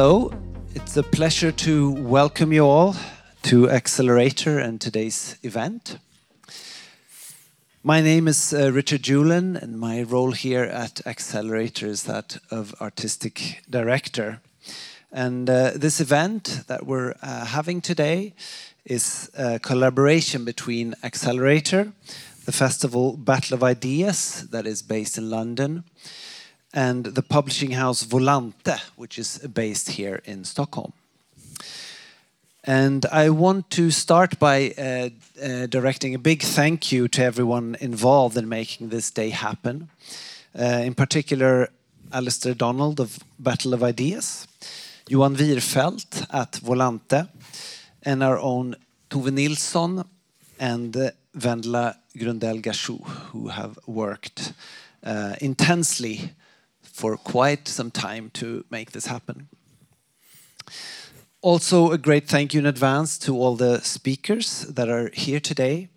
Hello, 0.00 0.30
it's 0.76 0.96
a 0.96 1.02
pleasure 1.02 1.50
to 1.50 1.90
welcome 1.90 2.52
you 2.52 2.64
all 2.64 2.94
to 3.42 3.68
Accelerator 3.68 4.56
and 4.56 4.80
today's 4.80 5.36
event. 5.42 5.98
My 7.82 8.00
name 8.00 8.28
is 8.28 8.54
uh, 8.54 8.70
Richard 8.70 9.02
Julin, 9.02 9.60
and 9.60 9.76
my 9.76 10.02
role 10.02 10.30
here 10.30 10.62
at 10.62 11.04
Accelerator 11.04 11.88
is 11.88 12.04
that 12.04 12.38
of 12.48 12.80
Artistic 12.80 13.64
Director. 13.68 14.40
And 15.10 15.50
uh, 15.50 15.72
this 15.74 16.00
event 16.00 16.62
that 16.68 16.86
we're 16.86 17.16
uh, 17.20 17.46
having 17.46 17.80
today 17.80 18.34
is 18.84 19.32
a 19.36 19.58
collaboration 19.58 20.44
between 20.44 20.94
Accelerator, 21.02 21.92
the 22.44 22.52
festival 22.52 23.16
Battle 23.16 23.54
of 23.54 23.64
Ideas, 23.64 24.46
that 24.50 24.64
is 24.64 24.80
based 24.80 25.18
in 25.18 25.28
London, 25.28 25.82
and 26.72 27.04
the 27.04 27.22
publishing 27.22 27.72
house 27.72 28.04
Volante, 28.04 28.78
which 28.96 29.18
is 29.18 29.38
based 29.38 29.90
here 29.90 30.20
in 30.24 30.44
Stockholm. 30.44 30.92
And 32.64 33.06
I 33.06 33.30
want 33.30 33.70
to 33.70 33.90
start 33.90 34.38
by 34.38 34.74
uh, 34.76 35.08
uh, 35.42 35.66
directing 35.66 36.14
a 36.14 36.18
big 36.18 36.42
thank 36.42 36.92
you 36.92 37.08
to 37.08 37.22
everyone 37.24 37.76
involved 37.80 38.36
in 38.36 38.48
making 38.48 38.90
this 38.90 39.10
day 39.10 39.30
happen. 39.30 39.88
Uh, 40.58 40.82
in 40.84 40.94
particular, 40.94 41.70
Alistair 42.12 42.54
Donald 42.54 43.00
of 43.00 43.18
Battle 43.38 43.72
of 43.74 43.82
Ideas, 43.82 44.46
Johan 45.08 45.36
Wirfält 45.36 46.26
at 46.30 46.52
Volante, 46.60 47.28
and 48.02 48.22
our 48.22 48.38
own 48.38 48.76
Tove 49.08 49.32
Nilsson 49.32 50.04
and 50.58 50.96
uh, 50.96 51.10
Vendela 51.34 51.94
Grundell 52.16 52.60
Gachoud, 52.60 53.06
who 53.32 53.48
have 53.48 53.78
worked 53.86 54.52
uh, 55.04 55.36
intensely 55.40 56.32
for 56.98 57.16
quite 57.16 57.68
some 57.68 57.92
time 57.92 58.28
to 58.30 58.64
make 58.70 58.90
this 58.90 59.06
happen. 59.06 59.48
Also, 61.40 61.92
a 61.92 61.98
great 61.98 62.26
thank 62.26 62.52
you 62.52 62.58
in 62.58 62.66
advance 62.66 63.16
to 63.18 63.36
all 63.36 63.54
the 63.54 63.80
speakers 63.80 64.62
that 64.62 64.88
are 64.88 65.08
here 65.14 65.38
today, 65.38 65.88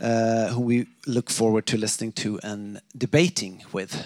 uh, 0.00 0.48
who 0.48 0.60
we 0.60 0.86
look 1.06 1.30
forward 1.30 1.64
to 1.66 1.76
listening 1.76 2.10
to 2.10 2.40
and 2.42 2.80
debating 2.98 3.62
with. 3.72 4.04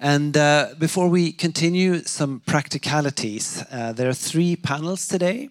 And 0.00 0.36
uh, 0.36 0.74
before 0.76 1.08
we 1.08 1.30
continue, 1.30 2.02
some 2.02 2.40
practicalities. 2.40 3.64
Uh, 3.70 3.92
there 3.92 4.08
are 4.08 4.14
three 4.30 4.56
panels 4.56 5.06
today. 5.06 5.50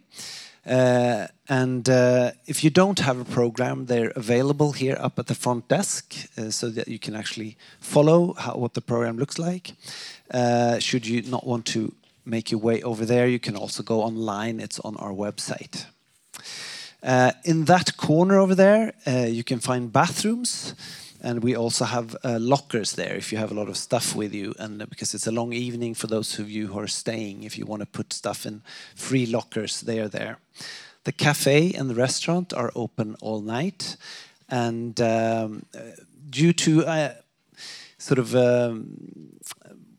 Uh, 0.65 1.27
and 1.49 1.89
uh, 1.89 2.31
if 2.47 2.63
you 2.63 2.69
don't 2.69 2.99
have 2.99 3.19
a 3.19 3.25
program, 3.25 3.85
they're 3.87 4.13
available 4.15 4.71
here 4.71 4.97
up 4.99 5.19
at 5.19 5.27
the 5.27 5.35
front 5.35 5.67
desk 5.67 6.15
uh, 6.37 6.49
so 6.49 6.69
that 6.69 6.87
you 6.87 6.99
can 6.99 7.15
actually 7.15 7.57
follow 7.79 8.33
how, 8.33 8.55
what 8.55 8.73
the 8.73 8.81
program 8.81 9.17
looks 9.17 9.37
like. 9.37 9.73
Uh, 10.31 10.79
should 10.79 11.05
you 11.05 11.21
not 11.23 11.45
want 11.45 11.65
to 11.65 11.93
make 12.25 12.51
your 12.51 12.61
way 12.61 12.81
over 12.81 13.05
there, 13.05 13.27
you 13.27 13.39
can 13.39 13.55
also 13.55 13.83
go 13.83 14.01
online. 14.01 14.59
It's 14.59 14.79
on 14.79 14.95
our 14.97 15.11
website. 15.11 15.85
Uh, 17.01 17.33
in 17.43 17.65
that 17.65 17.97
corner 17.97 18.39
over 18.39 18.55
there, 18.55 18.93
uh, 19.05 19.27
you 19.27 19.43
can 19.43 19.59
find 19.59 19.91
bathrooms 19.91 20.73
and 21.23 21.41
we 21.41 21.55
also 21.55 21.85
have 21.85 22.17
uh, 22.25 22.37
lockers 22.37 22.93
there 22.93 23.15
if 23.15 23.31
you 23.31 23.37
have 23.37 23.49
a 23.49 23.53
lot 23.53 23.69
of 23.69 23.77
stuff 23.77 24.13
with 24.13 24.33
you. 24.33 24.53
And 24.59 24.89
because 24.89 25.13
it's 25.13 25.25
a 25.25 25.31
long 25.31 25.53
evening 25.53 25.95
for 25.95 26.07
those 26.07 26.37
of 26.37 26.51
you 26.51 26.67
who 26.67 26.79
are 26.79 26.87
staying 26.87 27.43
if 27.43 27.57
you 27.57 27.65
want 27.65 27.79
to 27.79 27.85
put 27.85 28.11
stuff 28.11 28.45
in 28.45 28.61
free 28.93 29.25
lockers 29.25 29.81
they 29.81 29.99
are 29.99 30.09
there. 30.09 30.39
The 31.05 31.13
cafe 31.13 31.73
and 31.73 31.89
the 31.89 31.95
restaurant 31.95 32.53
are 32.53 32.71
open 32.75 33.15
all 33.21 33.39
night. 33.39 33.95
And 34.49 34.99
um, 34.99 35.65
due 36.29 36.51
to 36.53 36.85
uh, 36.85 37.13
sort 37.97 38.19
of 38.19 38.35
um, 38.35 39.39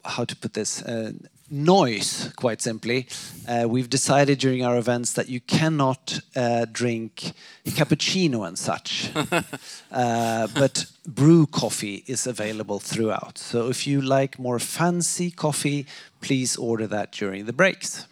how 0.05 0.25
to 0.25 0.37
put 0.37 0.53
this 0.53 0.83
uh, 0.83 1.13
noise, 1.51 2.33
quite 2.37 2.61
simply, 2.61 3.07
uh, 3.47 3.67
we've 3.69 3.91
decided 3.91 4.39
during 4.39 4.65
our 4.65 4.77
events 4.77 5.13
that 5.13 5.29
you 5.29 5.41
cannot 5.41 6.21
uh, 6.35 6.67
drink 6.73 7.33
cappuccino 7.67 8.47
and 8.47 8.59
such. 8.59 9.11
uh, 9.93 10.49
but 10.55 10.87
brew 11.07 11.47
coffee 11.47 12.05
is 12.07 12.27
available 12.27 12.79
throughout. 12.79 13.39
So 13.39 13.69
if 13.69 13.87
you 13.87 14.01
like 14.01 14.39
more 14.39 14.59
fancy 14.59 15.31
coffee, 15.31 15.87
please 16.21 16.57
order 16.57 16.87
that 16.87 17.13
during 17.13 17.45
the 17.47 17.53
breaks. 17.53 18.07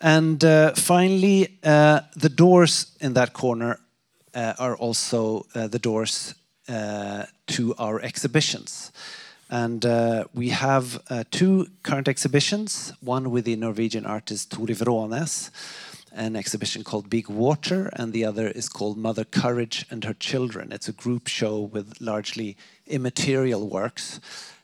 And 0.00 0.42
uh, 0.42 0.72
finally, 0.74 1.58
uh, 1.62 2.00
the 2.16 2.30
doors 2.30 2.96
in 3.00 3.12
that 3.14 3.34
corner 3.34 3.78
uh, 4.34 4.54
are 4.58 4.76
also 4.76 5.46
the 5.52 5.78
doors 5.78 6.34
to 6.66 7.74
our 7.78 8.00
exhibitions. 8.00 8.92
And 9.50 9.84
uh, 9.84 10.24
we 10.32 10.50
have 10.50 11.02
uh, 11.10 11.24
two 11.32 11.66
current 11.82 12.06
exhibitions, 12.06 12.92
one 13.00 13.32
with 13.32 13.44
the 13.44 13.56
Norwegian 13.56 14.06
artist 14.06 14.52
Tori 14.52 14.74
Wrånes, 14.74 15.50
an 16.12 16.36
exhibition 16.36 16.84
called 16.84 17.10
Big 17.10 17.28
Water, 17.28 17.90
and 17.94 18.12
the 18.12 18.24
other 18.24 18.46
is 18.46 18.68
called 18.68 18.96
Mother 18.96 19.24
Courage 19.24 19.86
and 19.90 20.04
Her 20.04 20.14
Children. 20.14 20.70
It's 20.70 20.88
a 20.88 20.92
group 20.92 21.26
show 21.26 21.58
with 21.60 22.00
largely 22.00 22.56
immaterial 22.86 23.68
works 23.68 24.20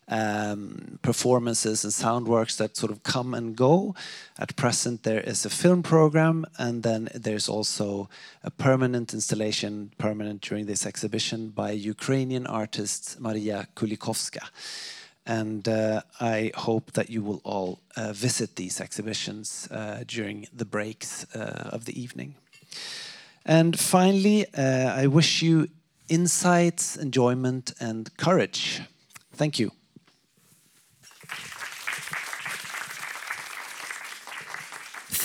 um, 0.09 0.99
performances 1.03 1.85
and 1.85 1.93
sound 1.93 2.29
works 2.29 2.57
that 2.57 2.77
sort 2.77 2.93
of 2.93 3.03
come 3.03 3.35
and 3.35 3.57
go. 3.57 3.95
At 4.39 4.57
present, 4.57 5.03
there 5.03 5.21
is 5.21 5.45
a 5.45 5.51
film 5.51 5.83
program, 5.83 6.47
and 6.59 6.83
then 6.83 7.09
there's 7.15 7.49
also 7.49 8.09
a 8.45 8.51
permanent 8.51 9.13
installation, 9.13 9.93
permanent 9.99 10.43
during 10.43 10.67
this 10.67 10.87
exhibition, 10.87 11.49
by 11.49 11.73
Ukrainian 11.73 12.47
artist 12.47 13.21
Maria 13.21 13.67
Kulikovska. 13.75 14.49
And 15.29 15.67
uh, 15.69 16.03
I 16.21 16.53
hope 16.55 16.93
that 16.93 17.11
you 17.11 17.21
will 17.23 17.41
all 17.43 17.81
uh, 17.97 18.13
visit 18.13 18.55
these 18.55 18.81
exhibitions 18.81 19.69
uh, 19.73 20.05
during 20.07 20.47
the 20.57 20.65
breaks 20.65 21.27
uh, 21.35 21.71
of 21.73 21.85
the 21.85 22.01
evening. 22.01 22.37
And 23.45 23.79
finally, 23.79 24.47
uh, 24.55 25.03
I 25.03 25.09
wish 25.09 25.43
you 25.43 25.69
insights, 26.09 26.97
enjoyment, 26.97 27.75
and 27.81 28.17
courage. 28.17 28.83
Thank 29.33 29.59
you. 29.59 29.76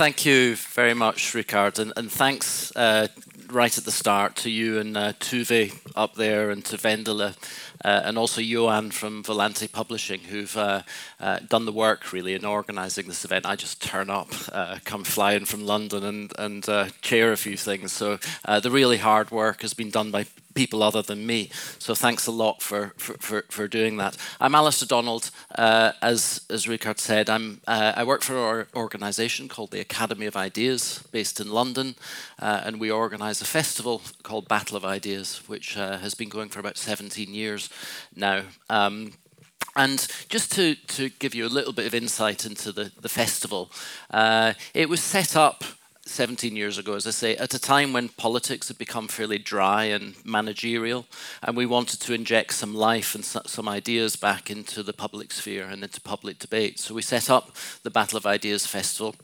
Thank 0.02 0.26
you 0.26 0.56
very 0.56 0.96
much, 0.96 1.34
Ricard, 1.34 1.78
and, 1.78 1.94
and 1.96 2.12
thanks 2.12 2.76
uh, 2.76 3.08
right 3.52 3.78
at 3.78 3.86
the 3.86 3.92
start 3.92 4.36
to 4.38 4.50
you 4.50 4.80
and 4.80 4.98
uh, 4.98 5.14
Tove 5.14 5.80
up 5.96 6.16
there 6.16 6.50
and 6.50 6.66
to 6.66 6.78
Vendela 6.78 7.36
uh, 7.86 8.02
and 8.04 8.18
also 8.18 8.42
Johan 8.42 8.90
from 8.90 9.24
Volante 9.24 9.72
Publishing, 9.72 10.22
who've 10.22 10.58
uh, 10.58 10.82
uh, 11.20 11.38
done 11.48 11.66
the 11.66 11.72
work 11.72 12.12
really 12.14 12.34
in 12.34 12.46
organising 12.46 13.08
this 13.08 13.24
event. 13.26 13.46
I 13.46 13.56
just 13.56 13.80
turn 13.80 14.10
up, 14.10 14.32
uh, 14.52 14.80
come 14.86 15.04
flying 15.04 15.46
from 15.46 15.68
London, 15.68 16.04
and 16.04 16.34
and 16.40 16.68
uh, 16.68 16.90
chair 17.02 17.32
a 17.32 17.38
few 17.38 17.56
things. 17.56 17.92
So 17.92 18.18
the 18.48 18.72
really 18.72 18.98
hard 18.98 19.30
work 19.30 19.62
has 19.62 19.76
been 19.76 19.92
done 19.92 20.10
by 20.10 20.26
people 20.54 20.84
other 20.84 21.02
than 21.02 21.26
me. 21.26 21.50
So 21.80 21.96
thanks 21.96 22.28
a 22.28 22.32
lot 22.32 22.62
for 22.62 22.94
for, 22.98 23.14
for, 23.20 23.46
for 23.50 23.68
doing 23.68 23.98
that. 23.98 24.18
I'm 24.40 24.56
Alistair 24.56 24.88
Donald. 24.88 25.32
as 25.56 26.42
as 26.50 26.66
Ricard 26.66 27.00
said, 27.00 27.30
I'm 27.30 27.62
I 27.68 28.04
work 28.04 28.24
for 28.24 28.62
an 28.62 28.68
organisation 28.76 29.48
called 29.48 29.72
the 29.72 29.80
Academy 29.80 30.26
of 30.26 30.36
Ideas, 30.36 31.04
based 31.12 31.40
in 31.40 31.52
London, 31.52 31.96
and 32.40 32.80
we 32.80 32.92
organise 32.92 33.42
a 33.42 33.46
festival 33.46 34.02
called 34.24 34.48
Battle 34.48 34.78
of 34.78 34.86
Ideas, 34.86 35.42
which 35.48 35.76
has 35.76 36.16
been 36.16 36.30
going 36.30 36.50
for 36.50 36.60
about 36.60 36.78
17 36.78 37.34
years 37.34 37.70
now. 38.16 38.44
Um, 38.70 39.14
and 39.76 40.06
just 40.28 40.52
to, 40.54 40.76
to 40.76 41.10
give 41.10 41.34
you 41.34 41.46
a 41.46 41.50
little 41.50 41.74
bit 41.74 41.86
of 41.86 41.96
insight 41.96 42.46
into 42.46 42.72
the, 42.72 42.92
the 43.00 43.10
festival, 43.10 43.72
uh, 44.10 44.54
it 44.74 44.90
was 44.90 45.02
set 45.02 45.36
up 45.36 45.64
17 46.06 46.56
years 46.56 46.78
ago, 46.78 46.96
as 46.96 47.06
I 47.06 47.12
say, 47.12 47.36
at 47.38 47.53
a 47.53 47.59
time 47.59 47.94
when 47.94 48.09
politics 48.09 48.68
had 48.68 48.78
become 48.78 49.08
fairly 49.08 49.38
dry 49.38 49.86
and 49.86 50.16
managerial, 50.26 51.06
and 51.44 51.56
we 51.56 51.66
wanted 51.66 52.00
to 52.02 52.14
inject 52.14 52.53
some 52.53 52.74
life 52.74 53.14
and 53.14 53.24
some 53.24 53.70
ideas 53.70 54.16
back 54.16 54.50
into 54.50 54.82
the 54.84 54.94
public 54.94 55.32
sphere 55.32 55.66
and 55.66 55.84
into 55.84 56.02
public 56.02 56.40
debate. 56.40 56.80
So 56.80 56.96
we 56.96 57.02
set 57.02 57.30
up 57.30 57.56
the 57.84 57.92
Battle 57.92 58.18
of 58.18 58.26
Ideas 58.26 58.66
Festival. 58.66 59.16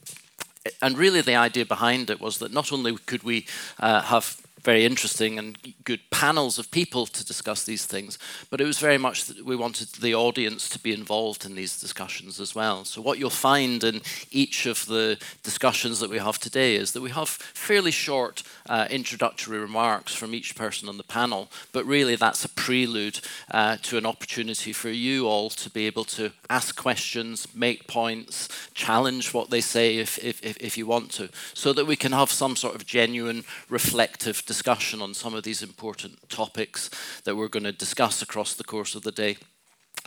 And 0.81 0.97
really, 0.97 1.21
the 1.21 1.35
idea 1.35 1.65
behind 1.65 2.09
it 2.09 2.21
was 2.21 2.37
that 2.39 2.53
not 2.53 2.71
only 2.71 2.95
could 2.97 3.23
we 3.23 3.47
uh, 3.79 4.01
have 4.01 4.41
very 4.67 4.83
interesting 4.83 5.39
and 5.39 5.57
good 5.85 6.01
panels 6.11 6.59
of 6.59 6.69
people 6.71 7.05
to 7.05 7.25
discuss 7.25 7.63
these 7.63 7.85
things, 7.85 8.19
but 8.49 8.59
it 8.59 8.65
was 8.65 8.79
very 8.79 8.97
much 8.97 9.23
that 9.23 9.45
we 9.45 9.55
wanted 9.55 9.87
the 10.01 10.13
audience 10.13 10.67
to 10.67 10.77
be 10.77 10.91
involved 10.91 11.45
in 11.45 11.55
these 11.55 11.79
discussions 11.79 12.37
as 12.41 12.53
well. 12.53 12.83
So, 12.83 13.01
what 13.01 13.17
you'll 13.17 13.29
find 13.29 13.81
in 13.81 14.01
each 14.29 14.65
of 14.65 14.85
the 14.87 15.17
discussions 15.41 16.01
that 16.01 16.09
we 16.09 16.17
have 16.17 16.37
today 16.37 16.75
is 16.75 16.91
that 16.91 17.01
we 17.01 17.11
have 17.11 17.29
fairly 17.29 17.91
short 17.91 18.43
uh, 18.67 18.87
introductory 18.89 19.57
remarks 19.57 20.13
from 20.13 20.35
each 20.35 20.53
person 20.53 20.89
on 20.89 20.97
the 20.97 21.13
panel, 21.17 21.47
but 21.71 21.85
really 21.85 22.17
that's 22.17 22.43
a 22.43 22.49
prelude 22.49 23.21
uh, 23.51 23.77
to 23.83 23.97
an 23.97 24.05
opportunity 24.05 24.73
for 24.73 24.89
you 24.89 25.29
all 25.29 25.49
to 25.49 25.69
be 25.69 25.87
able 25.87 26.03
to 26.03 26.33
ask 26.49 26.75
questions, 26.75 27.47
make 27.55 27.87
points, 27.87 28.49
challenge 28.73 29.33
what 29.33 29.49
they 29.49 29.61
say 29.61 29.95
if, 29.95 30.21
if, 30.21 30.41
if 30.41 30.77
you 30.77 30.85
want 30.85 31.09
to, 31.11 31.29
so 31.53 31.71
that 31.71 31.87
we 31.87 31.95
can 31.95 32.11
have 32.11 32.29
some 32.29 32.57
sort 32.57 32.75
of 32.75 32.85
genuine 32.85 33.45
reflective 33.69 34.43
discussion 34.45 34.56
on 35.01 35.13
some 35.13 35.33
of 35.33 35.43
these 35.43 35.61
important 35.61 36.29
topics 36.29 36.89
that 37.23 37.35
we're 37.35 37.47
going 37.47 37.63
to 37.63 37.71
discuss 37.71 38.21
across 38.21 38.53
the 38.53 38.63
course 38.63 38.95
of 38.95 39.03
the 39.03 39.11
day. 39.11 39.37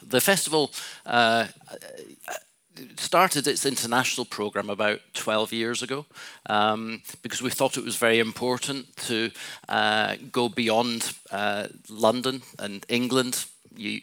The 0.03 0.21
festival 0.21 0.73
uh, 1.07 1.47
started 2.97 3.47
its 3.47 3.67
international 3.67 4.25
program 4.25 4.71
about 4.71 5.01
12 5.15 5.53
years 5.53 5.83
ago 5.83 6.07
um, 6.47 7.03
because 7.23 7.43
we 7.43 7.51
thought 7.51 7.77
it 7.77 7.85
was 7.85 7.97
very 7.97 8.19
important 8.19 8.97
to 8.97 9.31
uh, 9.69 10.17
go 10.33 10.49
beyond 10.49 11.13
uh, 11.31 11.69
London 11.89 12.43
and 12.59 12.87
England 12.89 13.47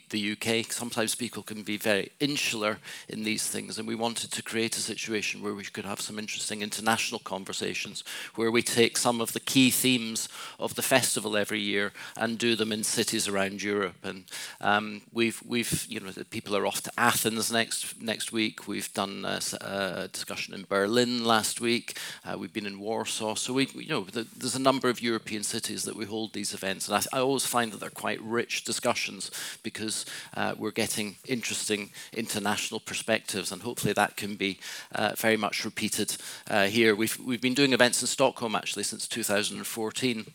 the 0.09 0.31
UK. 0.31 0.71
Sometimes 0.71 1.15
people 1.15 1.44
can 1.44 1.63
be 1.63 1.77
very 1.77 2.12
insular 2.19 2.79
in 3.07 3.24
these 3.24 3.47
things, 3.47 3.77
and 3.77 3.88
we 3.88 3.95
wanted 3.95 4.31
to 4.31 4.41
create 4.41 4.75
a 4.75 4.81
situation 4.81 5.41
where 5.41 5.53
we 5.53 5.63
could 5.63 5.85
have 5.85 6.01
some 6.01 6.18
interesting 6.18 6.62
international 6.62 7.19
conversations, 7.19 8.03
where 8.35 8.51
we 8.51 8.63
take 8.63 8.97
some 8.97 9.21
of 9.21 9.33
the 9.33 9.39
key 9.39 9.69
themes 9.69 10.29
of 10.59 10.75
the 10.75 10.81
festival 10.81 11.38
every 11.38 11.59
year 11.59 11.94
and 12.15 12.38
do 12.38 12.56
them 12.56 12.71
in 12.71 12.83
cities 12.83 13.27
around 13.27 13.62
Europe. 13.62 14.03
And 14.03 14.24
um, 14.62 15.01
we've, 15.13 15.41
we've, 15.45 15.85
you 15.88 16.00
know, 16.00 16.12
people 16.31 16.56
are 16.56 16.65
off 16.65 16.81
to 16.81 16.91
Athens 16.97 17.51
next 17.51 18.01
next 18.01 18.31
week. 18.31 18.68
We've 18.68 18.91
done 18.94 19.25
a, 19.25 19.39
a 19.62 20.07
discussion 20.07 20.53
in 20.53 20.65
Berlin 20.68 21.24
last 21.24 21.62
week. 21.62 21.97
Uh, 22.25 22.38
we've 22.38 22.53
been 22.53 22.65
in 22.65 22.79
Warsaw. 22.79 23.35
So 23.35 23.53
we, 23.53 23.68
you 23.75 23.89
know, 23.89 24.03
the, 24.03 24.25
there's 24.35 24.56
a 24.56 24.62
number 24.62 24.89
of 24.89 25.01
European 25.01 25.44
cities 25.44 25.83
that 25.83 25.95
we 25.95 26.06
hold 26.06 26.33
these 26.33 26.53
events, 26.53 26.88
and 26.88 26.97
I, 26.97 27.18
I 27.18 27.21
always 27.21 27.45
find 27.45 27.71
that 27.71 27.79
they're 27.79 27.89
quite 27.89 28.21
rich 28.21 28.63
discussions 28.63 29.29
because 29.72 30.06
uh, 30.38 30.54
we're 30.58 30.72
getting 30.84 31.18
interesting 31.28 31.90
international 32.14 32.80
perspectives, 32.80 33.52
and 33.52 33.62
hopefully 33.62 33.94
that 33.94 34.16
can 34.16 34.36
be 34.36 34.60
uh, 34.96 35.12
very 35.18 35.36
much 35.36 35.66
repeated 35.66 36.16
uh, 36.50 36.68
here. 36.68 36.96
We've, 36.96 37.19
we've 37.19 37.42
been 37.42 37.54
doing 37.54 37.74
events 37.74 38.02
in 38.02 38.08
Stockholm 38.08 38.56
actually 38.56 38.84
since 38.84 39.08
2014 39.10 40.25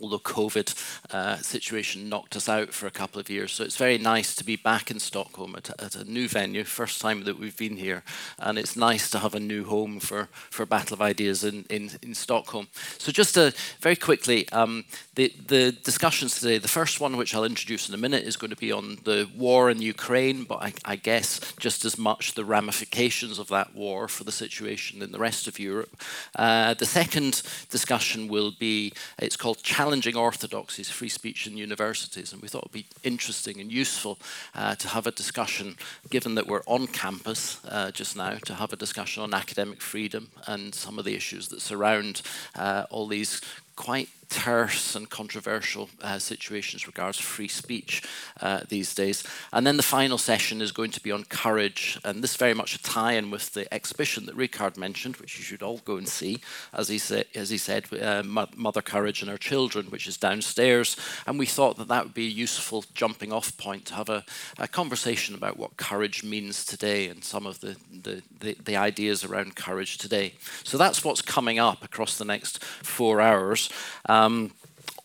although 0.00 0.18
COVID 0.18 0.74
uh, 1.10 1.36
situation 1.38 2.08
knocked 2.08 2.36
us 2.36 2.48
out 2.48 2.72
for 2.72 2.86
a 2.86 2.90
couple 2.90 3.20
of 3.20 3.30
years. 3.30 3.52
So 3.52 3.64
it's 3.64 3.76
very 3.76 3.96
nice 3.96 4.34
to 4.36 4.44
be 4.44 4.56
back 4.56 4.90
in 4.90 5.00
Stockholm 5.00 5.54
at, 5.56 5.70
at, 5.80 5.96
a 5.96 6.04
new 6.04 6.28
venue, 6.28 6.64
first 6.64 7.00
time 7.00 7.24
that 7.24 7.38
we've 7.38 7.56
been 7.56 7.76
here, 7.76 8.02
and 8.38 8.58
it's 8.58 8.76
nice 8.76 9.08
to 9.10 9.18
have 9.20 9.34
a 9.34 9.40
new 9.40 9.64
home 9.64 9.98
for, 10.00 10.28
for 10.50 10.66
Battle 10.66 10.94
of 10.94 11.02
Ideas 11.02 11.44
in, 11.44 11.64
in, 11.70 11.90
in 12.02 12.14
Stockholm. 12.14 12.68
So 12.98 13.10
just 13.10 13.34
to, 13.34 13.54
very 13.80 13.96
quickly, 13.96 14.48
um, 14.50 14.84
the, 15.14 15.32
the 15.46 15.72
discussions 15.72 16.38
today, 16.38 16.58
the 16.58 16.68
first 16.68 17.00
one, 17.00 17.16
which 17.16 17.34
I'll 17.34 17.44
introduce 17.44 17.88
in 17.88 17.94
a 17.94 17.98
minute, 17.98 18.24
is 18.24 18.36
going 18.36 18.50
to 18.50 18.56
be 18.56 18.72
on 18.72 18.98
the 19.04 19.28
war 19.34 19.70
in 19.70 19.80
Ukraine, 19.80 20.44
but 20.44 20.62
I, 20.62 20.72
I 20.84 20.96
guess 20.96 21.40
just 21.58 21.84
as 21.86 21.96
much 21.96 22.34
the 22.34 22.44
ramifications 22.44 23.38
of 23.38 23.48
that 23.48 23.74
war 23.74 24.08
for 24.08 24.24
the 24.24 24.32
situation 24.32 25.02
in 25.02 25.12
the 25.12 25.18
rest 25.18 25.48
of 25.48 25.58
Europe. 25.58 25.96
Uh, 26.34 26.74
the 26.74 26.84
second 26.84 27.42
discussion 27.70 28.28
will 28.28 28.52
be, 28.58 28.92
it's 29.18 29.36
called 29.36 29.62
challenging 29.86 30.16
orthodoxies, 30.16 30.90
free 30.90 31.08
speech 31.08 31.46
in 31.46 31.56
universities. 31.56 32.32
And 32.32 32.42
we 32.42 32.48
thought 32.48 32.64
it 32.64 32.72
would 32.72 32.82
be 32.82 32.86
interesting 33.04 33.60
and 33.60 33.70
useful 33.70 34.18
uh, 34.52 34.74
to 34.74 34.88
have 34.88 35.06
a 35.06 35.12
discussion, 35.12 35.76
given 36.10 36.34
that 36.34 36.48
we're 36.48 36.64
on 36.66 36.88
campus 36.88 37.64
uh, 37.68 37.92
just 37.92 38.16
now, 38.16 38.32
to 38.46 38.54
have 38.54 38.72
a 38.72 38.76
discussion 38.76 39.22
on 39.22 39.32
academic 39.32 39.80
freedom 39.80 40.30
and 40.48 40.74
some 40.74 40.98
of 40.98 41.04
the 41.04 41.14
issues 41.14 41.50
that 41.50 41.60
surround 41.60 42.22
uh, 42.56 42.86
all 42.90 43.06
these 43.06 43.40
quite 43.76 44.08
terse 44.28 44.94
and 44.94 45.08
controversial 45.08 45.88
uh, 46.02 46.18
situations 46.18 46.86
regards 46.86 47.18
free 47.18 47.48
speech 47.48 48.02
uh, 48.40 48.60
these 48.68 48.94
days. 48.94 49.24
And 49.52 49.66
then 49.66 49.76
the 49.76 49.82
final 49.82 50.18
session 50.18 50.60
is 50.60 50.72
going 50.72 50.90
to 50.92 51.02
be 51.02 51.12
on 51.12 51.24
courage, 51.24 51.98
and 52.04 52.22
this 52.22 52.36
very 52.36 52.54
much 52.54 52.74
a 52.74 52.82
tie-in 52.82 53.30
with 53.30 53.52
the 53.52 53.72
exhibition 53.72 54.26
that 54.26 54.36
Ricard 54.36 54.76
mentioned, 54.76 55.16
which 55.16 55.38
you 55.38 55.44
should 55.44 55.62
all 55.62 55.78
go 55.84 55.96
and 55.96 56.08
see, 56.08 56.40
as 56.72 56.88
he, 56.88 56.98
sa- 56.98 57.22
as 57.34 57.50
he 57.50 57.58
said, 57.58 57.84
uh, 57.92 58.22
Mother 58.56 58.82
Courage 58.82 59.22
and 59.22 59.30
Her 59.30 59.38
Children, 59.38 59.86
which 59.86 60.06
is 60.06 60.16
downstairs. 60.16 60.96
And 61.26 61.38
we 61.38 61.46
thought 61.46 61.76
that 61.76 61.88
that 61.88 62.04
would 62.04 62.14
be 62.14 62.26
a 62.26 62.42
useful 62.44 62.84
jumping 62.94 63.32
off 63.32 63.56
point 63.56 63.84
to 63.86 63.94
have 63.94 64.08
a, 64.08 64.24
a 64.58 64.68
conversation 64.68 65.34
about 65.34 65.56
what 65.56 65.76
courage 65.76 66.24
means 66.24 66.64
today 66.64 67.08
and 67.08 67.22
some 67.24 67.46
of 67.46 67.60
the, 67.60 67.76
the, 68.02 68.22
the, 68.40 68.56
the 68.64 68.76
ideas 68.76 69.24
around 69.24 69.56
courage 69.56 69.98
today. 69.98 70.34
So 70.64 70.76
that's 70.78 71.04
what's 71.04 71.22
coming 71.22 71.58
up 71.58 71.84
across 71.84 72.18
the 72.18 72.24
next 72.24 72.64
four 72.64 73.20
hours. 73.20 73.70
Um, 74.08 74.15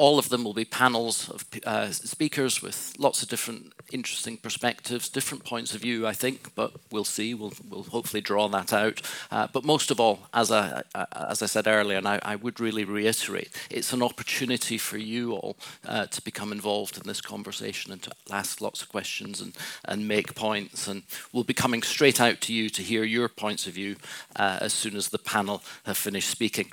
all 0.02 0.18
of 0.18 0.30
them 0.30 0.44
will 0.44 0.56
be 0.56 0.66
panels 0.66 1.30
of 1.30 1.46
uh, 1.64 1.92
speakers 1.92 2.60
with 2.60 2.94
lots 2.98 3.22
of 3.22 3.30
different 3.30 3.72
interesting 3.92 4.36
perspectives, 4.36 5.10
different 5.10 5.44
points 5.44 5.76
of 5.76 5.82
view, 5.82 6.08
I 6.08 6.14
think, 6.14 6.56
but 6.56 6.72
we'll 6.90 7.04
see. 7.04 7.36
We'll, 7.36 7.54
we'll 7.70 7.84
hopefully 7.84 8.22
draw 8.22 8.48
that 8.50 8.74
out. 8.74 9.02
Uh, 9.30 9.48
but 9.54 9.64
most 9.64 9.92
of 9.92 10.00
all, 10.00 10.22
as 10.34 10.52
I, 10.52 10.82
as 11.12 11.44
I 11.44 11.46
said 11.46 11.68
earlier, 11.68 12.00
and 12.00 12.08
I, 12.08 12.20
I, 12.24 12.36
would 12.36 12.60
really 12.60 12.84
reiterate, 12.84 13.56
it's 13.70 13.94
an 13.94 14.02
opportunity 14.02 14.80
for 14.80 14.98
you 14.98 15.34
all 15.34 15.56
uh, 15.86 16.08
to 16.08 16.22
become 16.24 16.52
involved 16.52 16.98
in 16.98 17.04
this 17.06 17.22
conversation 17.22 17.92
and 17.92 18.02
to 18.02 18.12
ask 18.32 18.60
lots 18.60 18.82
of 18.82 18.90
questions 18.90 19.40
and, 19.40 19.54
and 19.86 20.08
make 20.08 20.34
points. 20.34 20.88
And 20.88 21.04
we'll 21.32 21.44
be 21.44 21.54
coming 21.54 21.84
straight 21.84 22.20
out 22.20 22.42
to 22.42 22.54
you 22.54 22.70
to 22.70 22.82
hear 22.82 23.04
your 23.04 23.28
points 23.28 23.68
of 23.68 23.74
view 23.74 23.98
uh, 24.36 24.58
as 24.62 24.74
soon 24.74 24.96
as 24.96 25.10
the 25.10 25.20
panel 25.20 25.62
have 25.84 25.98
finished 25.98 26.30
speaking. 26.30 26.72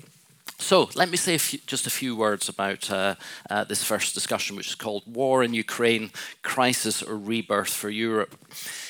So 0.60 0.90
let 0.96 1.08
me 1.08 1.16
say 1.16 1.37
a 1.37 1.38
few, 1.38 1.60
just 1.66 1.87
a 1.87 1.90
few 1.90 2.16
words 2.16 2.49
about 2.49 2.90
uh, 2.90 3.14
uh, 3.49 3.64
this 3.64 3.84
first 3.84 4.12
discussion, 4.12 4.56
which 4.56 4.66
is 4.66 4.75
called 4.75 5.05
War 5.06 5.44
in 5.44 5.55
Ukraine 5.55 6.10
Crisis 6.43 7.00
or 7.00 7.16
Rebirth 7.16 7.72
for 7.72 7.88
Europe. 7.88 8.34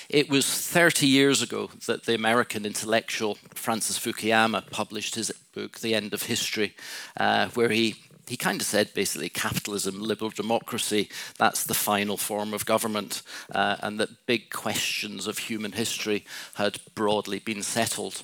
It 0.09 0.31
was 0.31 0.47
30 0.47 1.07
years 1.07 1.43
ago 1.43 1.71
that 1.87 2.05
the 2.05 2.15
American 2.15 2.65
intellectual 2.65 3.37
Francis 3.55 3.99
Fukuyama 3.99 4.71
published 4.71 5.15
his 5.15 5.31
book, 5.55 5.81
The 5.81 5.95
End 5.95 6.15
of 6.15 6.23
History, 6.23 6.75
uh, 7.19 7.49
where 7.49 7.69
he 7.69 7.97
he 8.27 8.37
kind 8.37 8.61
of 8.61 8.67
said 8.67 8.93
basically 8.93 9.31
capitalism, 9.31 10.03
liberal 10.03 10.31
democracy, 10.31 11.09
that's 11.39 11.65
the 11.65 11.73
final 11.73 12.19
form 12.19 12.53
of 12.53 12.67
government, 12.67 13.23
uh, 13.55 13.77
and 13.81 13.99
that 13.99 14.27
big 14.27 14.51
questions 14.51 15.27
of 15.27 15.39
human 15.39 15.73
history 15.73 16.27
had 16.55 16.79
broadly 16.95 17.39
been 17.39 17.63
settled. 17.63 18.23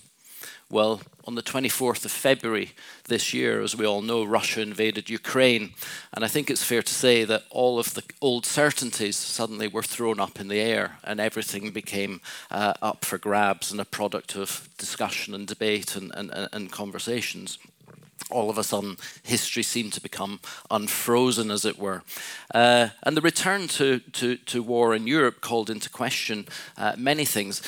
Well, 0.74 1.02
on 1.24 1.36
the 1.36 1.42
24th 1.42 2.04
of 2.04 2.10
February 2.10 2.72
this 3.04 3.32
year, 3.32 3.62
as 3.62 3.76
we 3.76 3.86
all 3.86 4.02
know, 4.02 4.24
Russia 4.24 4.60
invaded 4.60 5.08
Ukraine. 5.08 5.72
And 6.12 6.24
I 6.24 6.28
think 6.28 6.50
it's 6.50 6.64
fair 6.64 6.82
to 6.82 6.92
say 6.92 7.22
that 7.22 7.44
all 7.50 7.78
of 7.78 7.94
the 7.94 8.02
old 8.20 8.44
certainties 8.44 9.16
suddenly 9.16 9.68
were 9.68 9.84
thrown 9.84 10.18
up 10.18 10.40
in 10.40 10.48
the 10.48 10.58
air 10.58 10.98
and 11.04 11.20
everything 11.20 11.70
became 11.70 12.20
uh, 12.50 12.74
up 12.82 13.04
for 13.04 13.18
grabs 13.18 13.70
and 13.70 13.80
a 13.80 13.84
product 13.84 14.34
of 14.34 14.68
discussion 14.76 15.32
and 15.32 15.46
debate 15.46 15.94
and, 15.94 16.10
and, 16.16 16.48
and 16.52 16.72
conversations 16.72 17.56
all 18.30 18.48
of 18.50 18.58
a 18.58 18.64
sudden 18.64 18.96
history 19.22 19.62
seemed 19.62 19.92
to 19.92 20.00
become 20.00 20.40
unfrozen, 20.70 21.50
as 21.50 21.64
it 21.64 21.78
were. 21.78 22.02
Uh, 22.54 22.88
and 23.02 23.16
the 23.16 23.20
return 23.20 23.68
to, 23.68 23.98
to, 24.12 24.36
to, 24.36 24.62
war 24.62 24.94
in 24.94 25.06
Europe 25.06 25.40
called 25.40 25.68
into 25.68 25.90
question 25.90 26.46
uh, 26.76 26.94
many 26.96 27.24
things. 27.24 27.60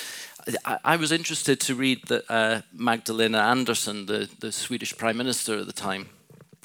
I, 0.65 0.97
was 0.97 1.11
interested 1.11 1.61
to 1.61 1.75
read 1.75 2.07
that 2.07 2.25
uh, 2.31 2.63
Magdalena 2.73 3.39
Andersson, 3.39 4.07
the, 4.07 4.29
the 4.39 4.53
Swedish 4.53 4.97
Prime 4.97 5.17
Minister 5.17 5.59
at 5.59 5.67
the 5.67 5.73
time, 5.73 6.09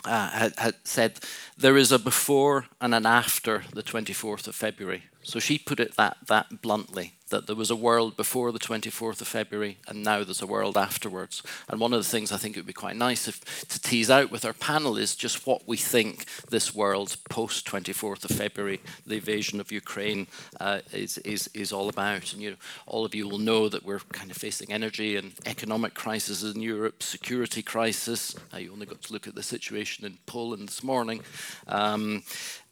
uh, 0.05 0.29
had, 0.29 0.53
had, 0.57 0.75
said 0.83 1.19
there 1.57 1.77
is 1.77 1.91
a 1.91 1.99
before 1.99 2.65
and 2.79 2.93
an 2.93 3.05
after 3.05 3.63
the 3.73 3.83
24th 3.83 4.47
of 4.47 4.55
February. 4.55 5.03
So 5.23 5.39
she 5.39 5.57
put 5.57 5.79
it 5.79 5.95
that, 5.95 6.17
that 6.27 6.61
bluntly 6.61 7.13
that 7.31 7.47
there 7.47 7.55
was 7.55 7.71
a 7.71 7.75
world 7.75 8.15
before 8.15 8.51
the 8.51 8.59
24th 8.59 9.19
of 9.19 9.27
February 9.27 9.77
and 9.87 10.03
now 10.03 10.23
there's 10.23 10.41
a 10.41 10.47
world 10.47 10.77
afterwards. 10.77 11.43
And 11.67 11.79
one 11.79 11.93
of 11.93 11.99
the 11.99 12.09
things 12.09 12.31
I 12.31 12.37
think 12.37 12.55
it 12.55 12.59
would 12.59 12.67
be 12.67 12.73
quite 12.73 12.95
nice 12.95 13.27
if, 13.27 13.67
to 13.67 13.81
tease 13.81 14.09
out 14.09 14.31
with 14.31 14.45
our 14.45 14.53
panel 14.53 14.97
is 14.97 15.15
just 15.15 15.47
what 15.47 15.67
we 15.67 15.77
think 15.77 16.25
this 16.49 16.73
world 16.73 17.17
post 17.29 17.67
24th 17.67 18.29
of 18.29 18.35
February, 18.37 18.79
the 19.05 19.15
invasion 19.15 19.59
of 19.59 19.71
Ukraine, 19.71 20.27
uh, 20.59 20.79
is, 20.93 21.17
is, 21.19 21.49
is 21.53 21.73
all 21.73 21.89
about. 21.89 22.33
And 22.33 22.41
you 22.41 22.51
all 22.85 23.05
of 23.05 23.15
you 23.15 23.27
will 23.27 23.37
know 23.37 23.69
that 23.69 23.85
we're 23.85 23.99
kind 24.11 24.31
of 24.31 24.37
facing 24.37 24.71
energy 24.71 25.15
and 25.15 25.33
economic 25.45 25.93
crisis 25.93 26.43
in 26.43 26.61
Europe, 26.61 27.01
security 27.01 27.61
crisis. 27.61 28.35
Uh, 28.53 28.57
you 28.57 28.71
only 28.71 28.85
got 28.85 29.01
to 29.03 29.13
look 29.13 29.27
at 29.27 29.35
the 29.35 29.43
situation 29.43 30.05
in 30.05 30.17
Poland 30.25 30.67
this 30.67 30.83
morning. 30.83 31.21
Um, 31.67 32.23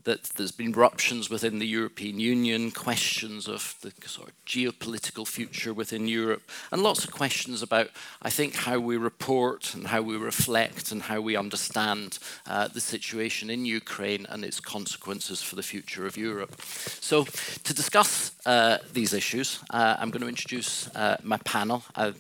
that 0.04 0.24
there's 0.36 0.52
been 0.52 0.72
ruptions 0.72 1.30
within 1.30 1.60
the 1.60 1.68
European 1.68 2.20
Union, 2.20 2.72
questions 2.72 3.48
of 3.48 3.76
the 3.82 3.92
sort 4.08 4.30
of 4.30 4.46
geopolitical 4.46 5.28
future 5.28 5.74
within 5.74 6.08
Europe, 6.08 6.42
and 6.72 6.82
lots 6.82 7.04
of 7.04 7.12
questions 7.12 7.62
about, 7.62 7.90
I 8.22 8.30
think, 8.30 8.56
how 8.56 8.80
we 8.80 8.98
report 8.98 9.74
and 9.76 9.88
how 9.88 10.02
we 10.02 10.16
reflect 10.16 10.92
and 10.92 11.04
how 11.04 11.20
we 11.20 11.36
understand 11.36 12.20
uh, 12.48 12.68
the 12.70 12.82
situation 12.82 13.50
in 13.50 13.66
Ukraine 13.66 14.26
and 14.30 14.44
its 14.44 14.60
consequences 14.60 15.42
for 15.42 15.56
the 15.56 15.64
future 15.64 16.06
of 16.06 16.18
Europe. 16.18 16.62
So, 16.62 17.26
to 17.26 17.74
discuss 17.74 18.32
uh, 18.46 18.78
these 18.94 19.14
issues, 19.14 19.60
uh, 19.70 19.98
I'm 20.00 20.12
going 20.12 20.22
to 20.22 20.30
introduce 20.30 20.88
uh, 20.96 21.18
my 21.24 21.38
panel. 21.38 21.84
I, 21.96 22.14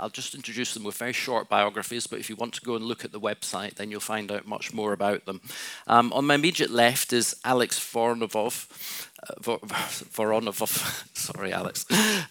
will 0.00 0.08
just 0.08 0.34
introduce 0.34 0.74
them 0.74 0.84
with 0.84 0.96
very 0.96 1.12
short 1.12 1.48
biographies, 1.48 2.06
but 2.06 2.18
if 2.18 2.30
you 2.30 2.36
want 2.36 2.54
to 2.54 2.62
go 2.62 2.76
and 2.76 2.84
look 2.84 3.04
at 3.04 3.12
the 3.12 3.20
website, 3.20 3.74
then 3.74 3.90
you'll 3.90 4.00
find 4.00 4.32
out 4.32 4.46
much 4.46 4.72
more 4.72 4.92
about 4.92 5.26
them. 5.26 5.40
Um, 5.86 6.12
on 6.12 6.26
my 6.26 6.34
immediate 6.34 6.70
left 6.70 7.12
is 7.12 7.25
Alex 7.44 7.78
Vornovov. 7.78 8.68
Voronov, 9.42 10.60
sorry, 11.16 11.52
Alex, 11.52 11.86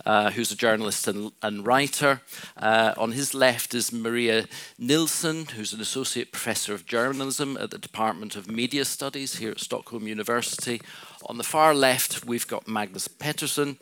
uh, 0.05 0.31
who's 0.31 0.51
a 0.51 0.55
journalist 0.55 1.07
and, 1.07 1.31
and 1.41 1.65
writer. 1.65 2.21
Uh, 2.57 2.93
on 2.97 3.11
his 3.11 3.33
left 3.33 3.73
is 3.73 3.91
Maria 3.91 4.45
Nilsson, 4.77 5.45
who's 5.45 5.73
an 5.73 5.81
associate 5.81 6.31
professor 6.31 6.73
of 6.73 6.85
journalism 6.85 7.57
at 7.57 7.71
the 7.71 7.77
Department 7.77 8.35
of 8.35 8.49
Media 8.49 8.85
Studies 8.85 9.37
here 9.37 9.51
at 9.51 9.59
Stockholm 9.59 10.07
University. 10.07 10.79
On 11.27 11.37
the 11.37 11.43
far 11.43 11.73
left, 11.73 12.25
we've 12.25 12.47
got 12.47 12.67
Magnus 12.67 13.07
Pettersson, 13.07 13.77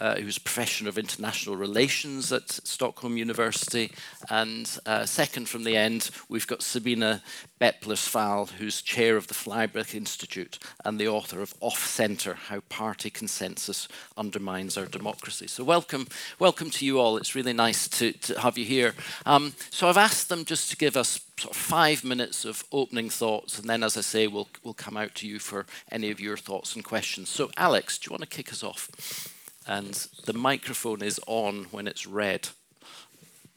uh, 0.00 0.16
who's 0.16 0.38
Professor 0.38 0.88
of 0.88 0.98
International 0.98 1.54
Relations 1.54 2.32
at 2.32 2.50
Stockholm 2.50 3.16
University. 3.16 3.92
And 4.28 4.68
uh, 4.84 5.06
second 5.06 5.48
from 5.48 5.62
the 5.62 5.76
end, 5.76 6.10
we've 6.28 6.46
got 6.46 6.62
Sabine 6.62 7.20
Beppler-Spahl, 7.60 8.50
who's 8.50 8.82
chair 8.82 9.16
of 9.16 9.28
the 9.28 9.34
Freiblick 9.34 9.94
Institute 9.94 10.58
and 10.84 10.98
the 10.98 11.06
author 11.06 11.40
of 11.40 11.54
Off 11.60 11.86
Centre 11.86 12.34
How 12.34 12.60
Party 12.68 13.10
Consensus 13.10 13.86
Undermines 14.16 14.76
Our 14.76 14.86
Democracy. 14.86 15.46
So, 15.46 15.62
welcome, 15.62 16.08
welcome 16.40 16.70
to 16.70 16.84
you 16.84 16.98
all. 16.98 17.16
It's 17.16 17.36
really 17.36 17.52
nice 17.52 17.86
to, 17.88 18.12
to 18.12 18.40
have 18.40 18.58
you 18.58 18.64
here. 18.64 18.94
Um, 19.24 19.54
so, 19.70 19.88
I've 19.88 19.96
asked 19.96 20.28
them 20.28 20.44
just 20.44 20.70
to 20.70 20.76
give 20.76 20.96
us 20.96 21.20
sort 21.38 21.54
of 21.54 21.60
five 21.60 22.04
minutes 22.04 22.44
of 22.44 22.64
opening 22.72 23.10
thoughts, 23.10 23.58
and 23.58 23.68
then, 23.68 23.82
as 23.82 23.96
I 23.96 24.00
say, 24.00 24.26
we'll, 24.26 24.48
we'll 24.62 24.74
come 24.74 24.96
out 24.96 25.14
to 25.16 25.28
you 25.28 25.38
for 25.38 25.66
any 25.90 26.10
of 26.10 26.20
your 26.20 26.36
thoughts 26.36 26.74
and 26.74 26.84
questions. 26.84 27.28
So, 27.28 27.50
Alex, 27.56 27.98
do 27.98 28.08
you 28.08 28.12
want 28.12 28.22
to 28.22 28.36
kick 28.36 28.52
us 28.52 28.62
off? 28.62 29.34
And 29.66 29.94
the 30.24 30.32
microphone 30.32 31.02
is 31.02 31.20
on 31.26 31.64
when 31.70 31.86
it's 31.86 32.06
red. 32.06 32.48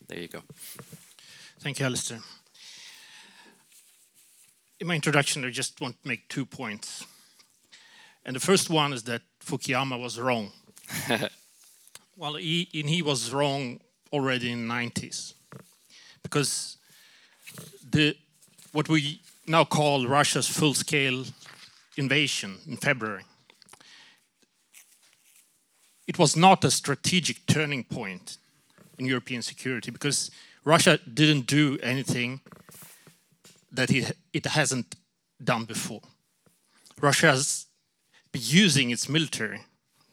There 0.08 0.20
you 0.20 0.28
go. 0.28 0.42
Thank 1.60 1.80
you, 1.80 1.86
Alistair. 1.86 2.20
In 4.80 4.88
my 4.88 4.96
introduction, 4.96 5.46
I 5.46 5.52
just 5.52 5.80
want 5.80 6.02
to 6.02 6.08
make 6.08 6.28
two 6.28 6.46
points. 6.46 7.06
And 8.26 8.36
the 8.36 8.40
first 8.40 8.70
one 8.70 8.94
is 8.94 9.04
that 9.04 9.22
Fukuyama 9.44 10.02
was 10.02 10.20
wrong. 10.20 10.52
well, 12.18 12.36
he, 12.36 12.68
he 12.72 13.02
was 13.02 13.32
wrong 13.32 13.80
already 14.12 14.52
in 14.52 14.68
the 14.68 14.74
90s. 14.74 15.34
Because 16.24 16.78
the, 17.92 18.16
what 18.72 18.90
we 18.90 19.22
now 19.48 19.66
call 19.66 20.08
Russia's 20.08 20.48
full-scale 20.48 21.26
invasion 21.98 22.58
in 22.68 22.78
February, 22.78 23.24
it 26.08 26.20
was 26.20 26.36
not 26.36 26.64
a 26.64 26.72
strategic 26.72 27.46
turning 27.46 27.84
point 27.84 28.38
in 28.98 29.06
European 29.06 29.42
security 29.42 29.92
because 29.92 30.32
Russia 30.64 31.00
didn't 31.14 31.48
do 31.48 31.78
anything 31.82 32.42
that 33.72 33.90
it, 33.92 34.16
it 34.34 34.46
hasn't 34.46 34.96
done 35.44 35.66
before. 35.66 36.02
Russia 37.00 37.28
has 37.28 37.66
been 38.32 38.42
using 38.44 38.92
its 38.92 39.10
military 39.10 39.62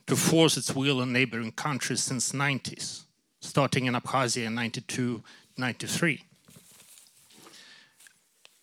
to 0.07 0.17
force 0.17 0.57
its 0.57 0.75
will 0.75 1.01
on 1.01 1.13
neighboring 1.13 1.53
countries 1.53 2.03
since 2.03 2.33
90s, 2.33 3.03
starting 3.41 3.87
in 3.87 3.95
Abkhazia 3.95 4.47
in 4.47 4.55
92, 4.55 5.23
93. 5.57 6.25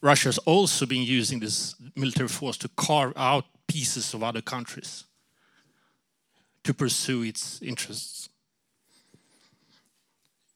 Russia 0.05 0.27
has 0.27 0.37
also 0.37 0.85
been 0.85 1.01
using 1.01 1.39
this 1.39 1.73
military 1.95 2.27
force 2.27 2.57
to 2.57 2.69
carve 2.77 3.11
out 3.15 3.45
pieces 3.67 4.13
of 4.13 4.21
other 4.21 4.39
countries 4.39 5.05
to 6.63 6.75
pursue 6.75 7.23
its 7.23 7.59
interests. 7.63 8.29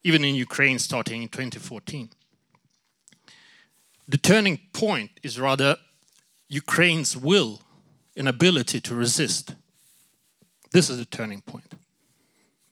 Even 0.03 0.23
in 0.23 0.35
Ukraine, 0.35 0.77
starting 0.77 1.23
in 1.23 1.29
2014. 1.29 2.11
The 4.07 4.19
turning 4.19 4.59
point 4.71 5.09
is 5.23 5.39
rather 5.39 5.77
Ukraine's 6.47 7.17
will 7.17 7.59
and 8.15 8.27
ability 8.27 8.79
to 8.81 8.93
resist. 8.93 9.55
This 10.71 10.91
is 10.91 10.99
the 10.99 11.05
turning 11.05 11.41
point. 11.41 11.73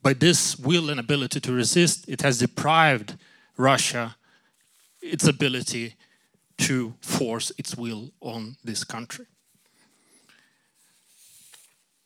By 0.03 0.13
this 0.13 0.59
will 0.59 0.91
and 0.91 0.99
ability 0.99 1.39
to 1.39 1.51
resist, 1.51 2.07
it 2.07 2.21
has 2.21 2.37
deprived 2.37 3.17
Russia 3.57 4.15
its 5.01 5.27
ability 5.27 5.95
to 6.57 6.93
force 7.01 7.51
its 7.57 7.75
will 7.75 8.11
on 8.21 8.57
this 8.63 8.83
country. 8.83 9.25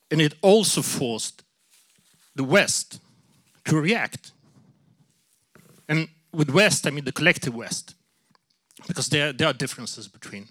And 0.10 0.22
it 0.22 0.34
also 0.41 0.81
forced 0.81 1.43
the 2.36 2.43
West 2.43 3.00
to 3.65 3.79
react. 3.79 4.31
And 5.88 6.10
with 6.34 6.50
West, 6.50 6.86
I 6.86 6.89
mean 6.89 7.05
the 7.05 7.12
collective 7.12 7.55
West, 7.55 7.96
because 8.88 9.08
there, 9.08 9.31
there 9.31 9.48
are 9.48 9.53
differences 9.53 10.08
between 10.08 10.48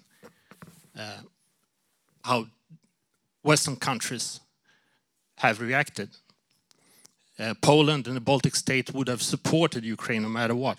uh, 0.97 1.21
how 2.23 2.47
Western 3.43 3.75
countries 3.75 4.39
have 5.37 5.59
reacted. 5.59 6.09
Uh, 7.39 7.53
Poland 7.61 8.07
and 8.07 8.15
the 8.15 8.21
Baltic 8.21 8.55
states 8.55 8.91
would 8.91 9.07
have 9.07 9.21
supported 9.21 9.83
Ukraine 9.83 10.21
no 10.21 10.29
matter 10.29 10.55
what 10.55 10.77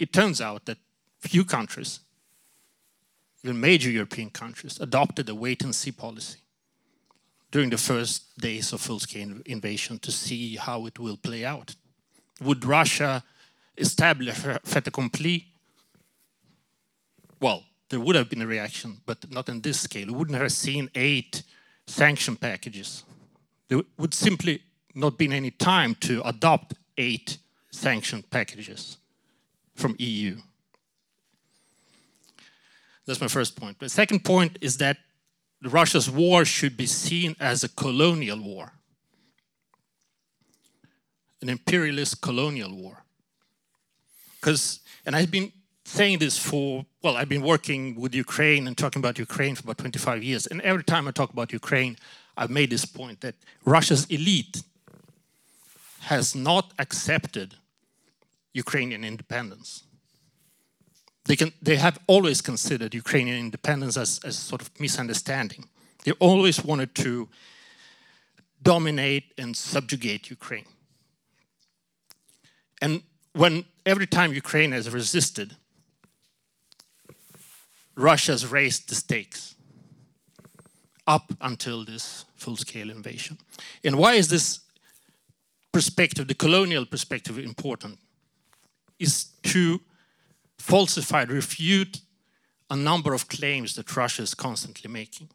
it 0.00 0.12
turns 0.14 0.40
out 0.40 0.64
that 0.64 0.78
few 1.20 1.44
countries, 1.44 2.00
even 3.44 3.60
major 3.60 3.90
European 3.90 4.30
countries, 4.30 4.80
adopted 4.80 5.28
a 5.28 5.34
wait 5.34 5.62
and 5.62 5.74
see 5.74 5.92
policy 5.92 6.38
during 7.50 7.68
the 7.68 7.76
first 7.78 8.38
days 8.38 8.72
of 8.72 8.80
full 8.80 8.98
scale 8.98 9.34
invasion 9.44 9.98
to 9.98 10.10
see 10.10 10.56
how 10.56 10.86
it 10.86 10.98
will 10.98 11.18
play 11.18 11.44
out. 11.44 11.76
Would 12.40 12.64
Russia 12.64 13.22
establish 13.76 14.44
a 14.44 14.58
fait 14.64 14.86
accompli? 14.86 15.46
Well, 17.38 17.64
there 17.90 18.00
would 18.00 18.16
have 18.16 18.30
been 18.30 18.42
a 18.42 18.46
reaction, 18.46 19.02
but 19.04 19.30
not 19.30 19.48
in 19.50 19.60
this 19.60 19.80
scale. 19.80 20.06
We 20.06 20.14
wouldn't 20.14 20.38
have 20.38 20.52
seen 20.52 20.88
eight 20.94 21.42
sanction 21.86 22.36
packages. 22.36 23.04
There 23.68 23.82
would 23.98 24.14
simply 24.14 24.62
not 24.94 25.18
been 25.18 25.32
any 25.32 25.50
time 25.50 25.94
to 25.96 26.22
adopt 26.26 26.74
eight 26.96 27.36
sanction 27.70 28.22
packages 28.22 28.96
from 29.80 29.96
EU. 29.98 30.36
That's 33.06 33.20
my 33.20 33.28
first 33.28 33.56
point. 33.56 33.78
The 33.80 33.88
second 33.88 34.24
point 34.24 34.58
is 34.60 34.76
that 34.76 34.98
Russia's 35.62 36.08
war 36.10 36.44
should 36.44 36.76
be 36.76 36.86
seen 36.86 37.34
as 37.40 37.64
a 37.64 37.68
colonial 37.68 38.40
war, 38.40 38.72
an 41.42 41.48
imperialist 41.48 42.20
colonial 42.20 42.74
war. 42.74 43.04
Because, 44.40 44.80
and 45.04 45.16
I've 45.16 45.30
been 45.30 45.52
saying 45.84 46.18
this 46.18 46.38
for, 46.38 46.86
well, 47.02 47.16
I've 47.16 47.28
been 47.28 47.42
working 47.42 48.00
with 48.00 48.14
Ukraine 48.14 48.66
and 48.66 48.78
talking 48.78 49.00
about 49.00 49.18
Ukraine 49.18 49.54
for 49.54 49.64
about 49.64 49.78
25 49.78 50.22
years. 50.22 50.46
And 50.46 50.60
every 50.62 50.84
time 50.84 51.08
I 51.08 51.10
talk 51.10 51.32
about 51.32 51.52
Ukraine, 51.52 51.96
I've 52.36 52.50
made 52.50 52.70
this 52.70 52.84
point 52.84 53.20
that 53.22 53.34
Russia's 53.64 54.06
elite 54.06 54.62
has 56.00 56.34
not 56.34 56.72
accepted 56.78 57.56
Ukrainian 58.52 59.04
independence. 59.04 59.84
They, 61.24 61.36
can, 61.36 61.52
they 61.62 61.76
have 61.76 61.98
always 62.06 62.40
considered 62.40 62.94
Ukrainian 62.94 63.38
independence 63.38 63.96
as, 63.96 64.20
as 64.24 64.36
sort 64.38 64.62
of 64.62 64.70
misunderstanding. 64.80 65.68
They 66.04 66.12
always 66.12 66.64
wanted 66.64 66.94
to 66.96 67.28
dominate 68.62 69.32
and 69.38 69.56
subjugate 69.56 70.30
Ukraine. 70.30 70.66
And 72.82 73.02
when 73.32 73.64
every 73.86 74.06
time 74.06 74.32
Ukraine 74.32 74.72
has 74.72 74.90
resisted, 74.90 75.56
Russia 77.94 78.32
has 78.32 78.46
raised 78.46 78.88
the 78.88 78.94
stakes 78.94 79.54
up 81.06 81.32
until 81.40 81.84
this 81.84 82.24
full 82.36 82.56
scale 82.56 82.90
invasion. 82.90 83.38
And 83.84 83.96
why 83.96 84.14
is 84.14 84.28
this 84.28 84.60
perspective, 85.72 86.28
the 86.28 86.34
colonial 86.34 86.86
perspective, 86.86 87.38
important? 87.38 87.98
Is 89.00 89.24
to 89.42 89.80
falsify, 90.58 91.22
refute 91.22 92.00
a 92.70 92.76
number 92.76 93.14
of 93.14 93.28
claims 93.28 93.74
that 93.74 93.96
Russia 93.96 94.22
is 94.22 94.34
constantly 94.34 94.88
making. 94.88 95.28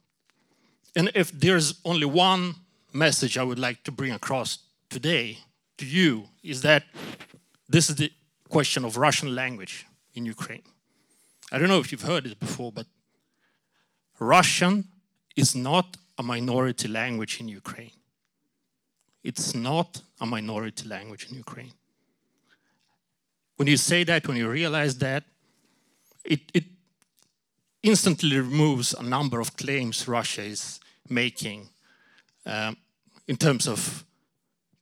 And 0.96 1.12
if 1.14 1.32
there's 1.32 1.82
only 1.84 2.06
one 2.06 2.56
message 2.94 3.38
I 3.38 3.44
would 3.44 3.60
like 3.60 3.84
to 3.84 3.92
bring 3.92 4.14
across 4.14 4.60
today 4.90 5.40
to 5.78 5.86
you, 5.86 6.30
is 6.42 6.62
that 6.62 6.84
this 7.68 7.90
is 7.90 7.98
the 7.98 8.12
question 8.48 8.86
of 8.86 8.96
Russian 8.96 9.36
language 9.36 9.86
in 10.14 10.26
Ukraine. 10.26 10.64
I 11.52 11.58
don't 11.58 11.68
know 11.68 11.80
if 11.80 11.92
you've 11.92 12.04
heard 12.04 12.26
it 12.26 12.40
before, 12.40 12.72
but 12.72 12.86
Russian 14.20 14.86
is 15.36 15.56
not 15.56 15.98
a 16.18 16.24
minority 16.24 16.88
language 16.88 17.42
in 17.42 17.50
Ukraine. 17.50 17.92
It's 19.24 19.54
not 19.54 20.02
a 20.22 20.26
minority 20.26 20.88
language 20.88 21.28
in 21.30 21.36
Ukraine. 21.36 21.74
When 23.56 23.68
you 23.68 23.78
say 23.78 24.04
that, 24.04 24.28
when 24.28 24.38
you 24.38 24.50
realize 24.50 24.98
that, 24.98 25.24
it, 26.24 26.42
it 26.54 26.66
instantly 27.84 28.38
removes 28.38 28.94
a 28.94 29.04
number 29.04 29.40
of 29.40 29.56
claims 29.56 30.08
Russia 30.08 30.42
is 30.42 30.80
making 31.08 31.70
um, 32.46 32.78
in 33.28 33.38
terms 33.38 33.68
of 33.68 34.04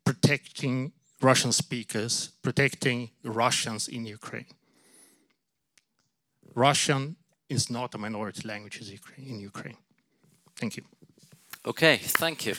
protecting 0.05 0.91
Russian 1.21 1.51
speakers, 1.51 2.31
protecting 2.41 3.09
Russians 3.23 3.87
in 3.87 4.05
Ukraine. 4.05 4.45
Russian 6.55 7.15
is 7.49 7.69
not 7.69 7.95
a 7.95 7.97
minority 7.97 8.47
language 8.47 8.81
in 9.17 9.39
Ukraine. 9.39 9.77
Thank 10.55 10.77
you. 10.77 10.83
Okay, 11.65 11.97
thank 11.97 12.45
you. 12.45 12.55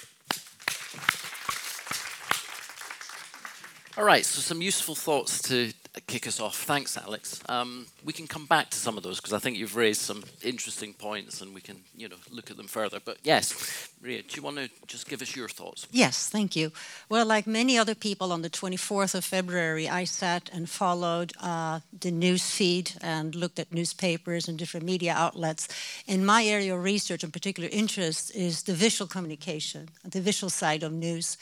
All 3.96 4.04
right, 4.04 4.24
so 4.24 4.40
some 4.40 4.60
useful 4.60 4.94
thoughts 4.94 5.40
to 5.42 5.72
kick 6.00 6.26
us 6.26 6.40
off. 6.40 6.56
Thanks, 6.64 6.96
Alex. 6.96 7.40
Um, 7.48 7.86
we 8.04 8.12
can 8.12 8.26
come 8.26 8.46
back 8.46 8.70
to 8.70 8.76
some 8.76 8.96
of 8.96 9.02
those 9.02 9.20
because 9.20 9.32
I 9.32 9.38
think 9.38 9.56
you've 9.56 9.76
raised 9.76 10.00
some 10.00 10.24
interesting 10.42 10.92
points 10.92 11.40
and 11.40 11.54
we 11.54 11.60
can, 11.60 11.76
you 11.96 12.08
know, 12.08 12.16
look 12.30 12.50
at 12.50 12.56
them 12.56 12.66
further. 12.66 12.98
But 13.04 13.18
yes, 13.22 13.90
Maria, 14.02 14.22
do 14.22 14.36
you 14.36 14.42
want 14.42 14.56
to 14.56 14.68
just 14.86 15.08
give 15.08 15.22
us 15.22 15.36
your 15.36 15.48
thoughts? 15.48 15.86
Yes, 15.92 16.28
thank 16.28 16.56
you. 16.56 16.72
Well, 17.08 17.26
like 17.26 17.46
many 17.46 17.78
other 17.78 17.94
people, 17.94 18.32
on 18.32 18.42
the 18.42 18.50
24th 18.50 19.14
of 19.14 19.24
February, 19.24 19.88
I 19.88 20.04
sat 20.04 20.50
and 20.52 20.68
followed 20.68 21.32
uh, 21.40 21.80
the 22.00 22.10
news 22.10 22.50
feed 22.50 22.92
and 23.00 23.34
looked 23.34 23.58
at 23.58 23.72
newspapers 23.72 24.48
and 24.48 24.58
different 24.58 24.84
media 24.86 25.14
outlets. 25.14 25.68
And 26.08 26.26
my 26.26 26.44
area 26.44 26.74
of 26.74 26.82
research 26.82 27.22
and 27.22 27.32
particular 27.32 27.68
interest 27.72 28.34
is 28.34 28.64
the 28.64 28.74
visual 28.74 29.08
communication, 29.08 29.88
the 30.04 30.20
visual 30.20 30.50
side 30.50 30.82
of 30.82 30.92
news. 30.92 31.36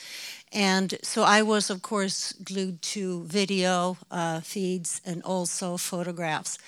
And 0.53 0.99
so 1.03 1.23
I 1.23 1.43
was, 1.43 1.71
of 1.71 1.81
course, 1.83 2.35
glued 2.45 2.83
to 2.83 3.25
video 3.25 3.97
uh, 4.11 4.41
feeds 4.41 5.01
and 5.05 5.23
also 5.23 5.77
photographs. 5.77 6.59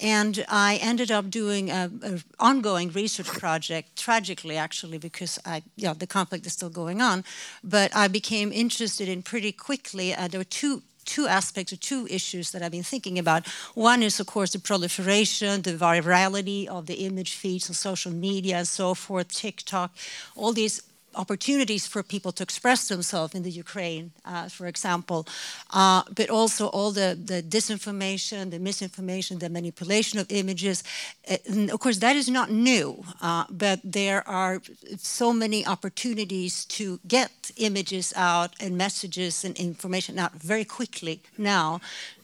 And 0.00 0.44
I 0.48 0.78
ended 0.80 1.10
up 1.10 1.28
doing 1.28 1.70
an 1.70 2.22
ongoing 2.38 2.90
research 2.90 3.26
project, 3.26 3.96
tragically 3.96 4.56
actually, 4.56 4.98
because 4.98 5.40
I, 5.44 5.62
the 5.76 6.06
conflict 6.06 6.46
is 6.46 6.52
still 6.52 6.70
going 6.70 7.02
on. 7.02 7.24
But 7.64 7.94
I 7.96 8.06
became 8.06 8.52
interested 8.52 9.08
in 9.08 9.22
pretty 9.22 9.50
quickly. 9.50 10.14
Uh, 10.14 10.28
there 10.28 10.40
were 10.40 10.44
two 10.44 10.82
two 11.04 11.26
aspects 11.26 11.72
or 11.72 11.76
two 11.76 12.06
issues 12.10 12.50
that 12.50 12.62
I've 12.62 12.70
been 12.70 12.82
thinking 12.82 13.18
about. 13.18 13.46
One 13.74 14.02
is, 14.02 14.20
of 14.20 14.26
course, 14.26 14.52
the 14.52 14.58
proliferation, 14.58 15.62
the 15.62 15.72
virality 15.72 16.66
of 16.66 16.84
the 16.84 17.06
image 17.06 17.32
feeds 17.34 17.70
on 17.70 17.74
social 17.74 18.12
media 18.12 18.58
and 18.58 18.68
so 18.68 18.94
forth, 18.94 19.32
TikTok, 19.32 19.90
all 20.36 20.52
these 20.52 20.82
opportunities 21.18 21.86
for 21.86 22.02
people 22.02 22.32
to 22.32 22.42
express 22.42 22.88
themselves 22.88 23.34
in 23.34 23.42
the 23.42 23.50
Ukraine, 23.50 24.12
uh, 24.24 24.48
for 24.48 24.66
example, 24.66 25.26
uh, 25.70 26.02
but 26.14 26.30
also 26.30 26.68
all 26.68 26.92
the, 26.92 27.18
the 27.32 27.42
disinformation, 27.42 28.50
the 28.50 28.58
misinformation, 28.58 29.38
the 29.40 29.50
manipulation 29.50 30.18
of 30.18 30.26
images. 30.30 30.84
Uh, 31.30 31.36
and 31.46 31.70
of 31.70 31.80
course, 31.80 31.98
that 31.98 32.16
is 32.16 32.28
not 32.28 32.50
new, 32.50 33.04
uh, 33.20 33.44
but 33.50 33.80
there 33.84 34.26
are 34.28 34.62
so 34.96 35.32
many 35.32 35.66
opportunities 35.66 36.64
to 36.66 37.00
get 37.06 37.50
images 37.56 38.14
out 38.16 38.54
and 38.60 38.78
messages 38.78 39.44
and 39.44 39.56
information 39.58 40.18
out 40.18 40.32
very 40.32 40.64
quickly 40.64 41.20
now. 41.36 41.80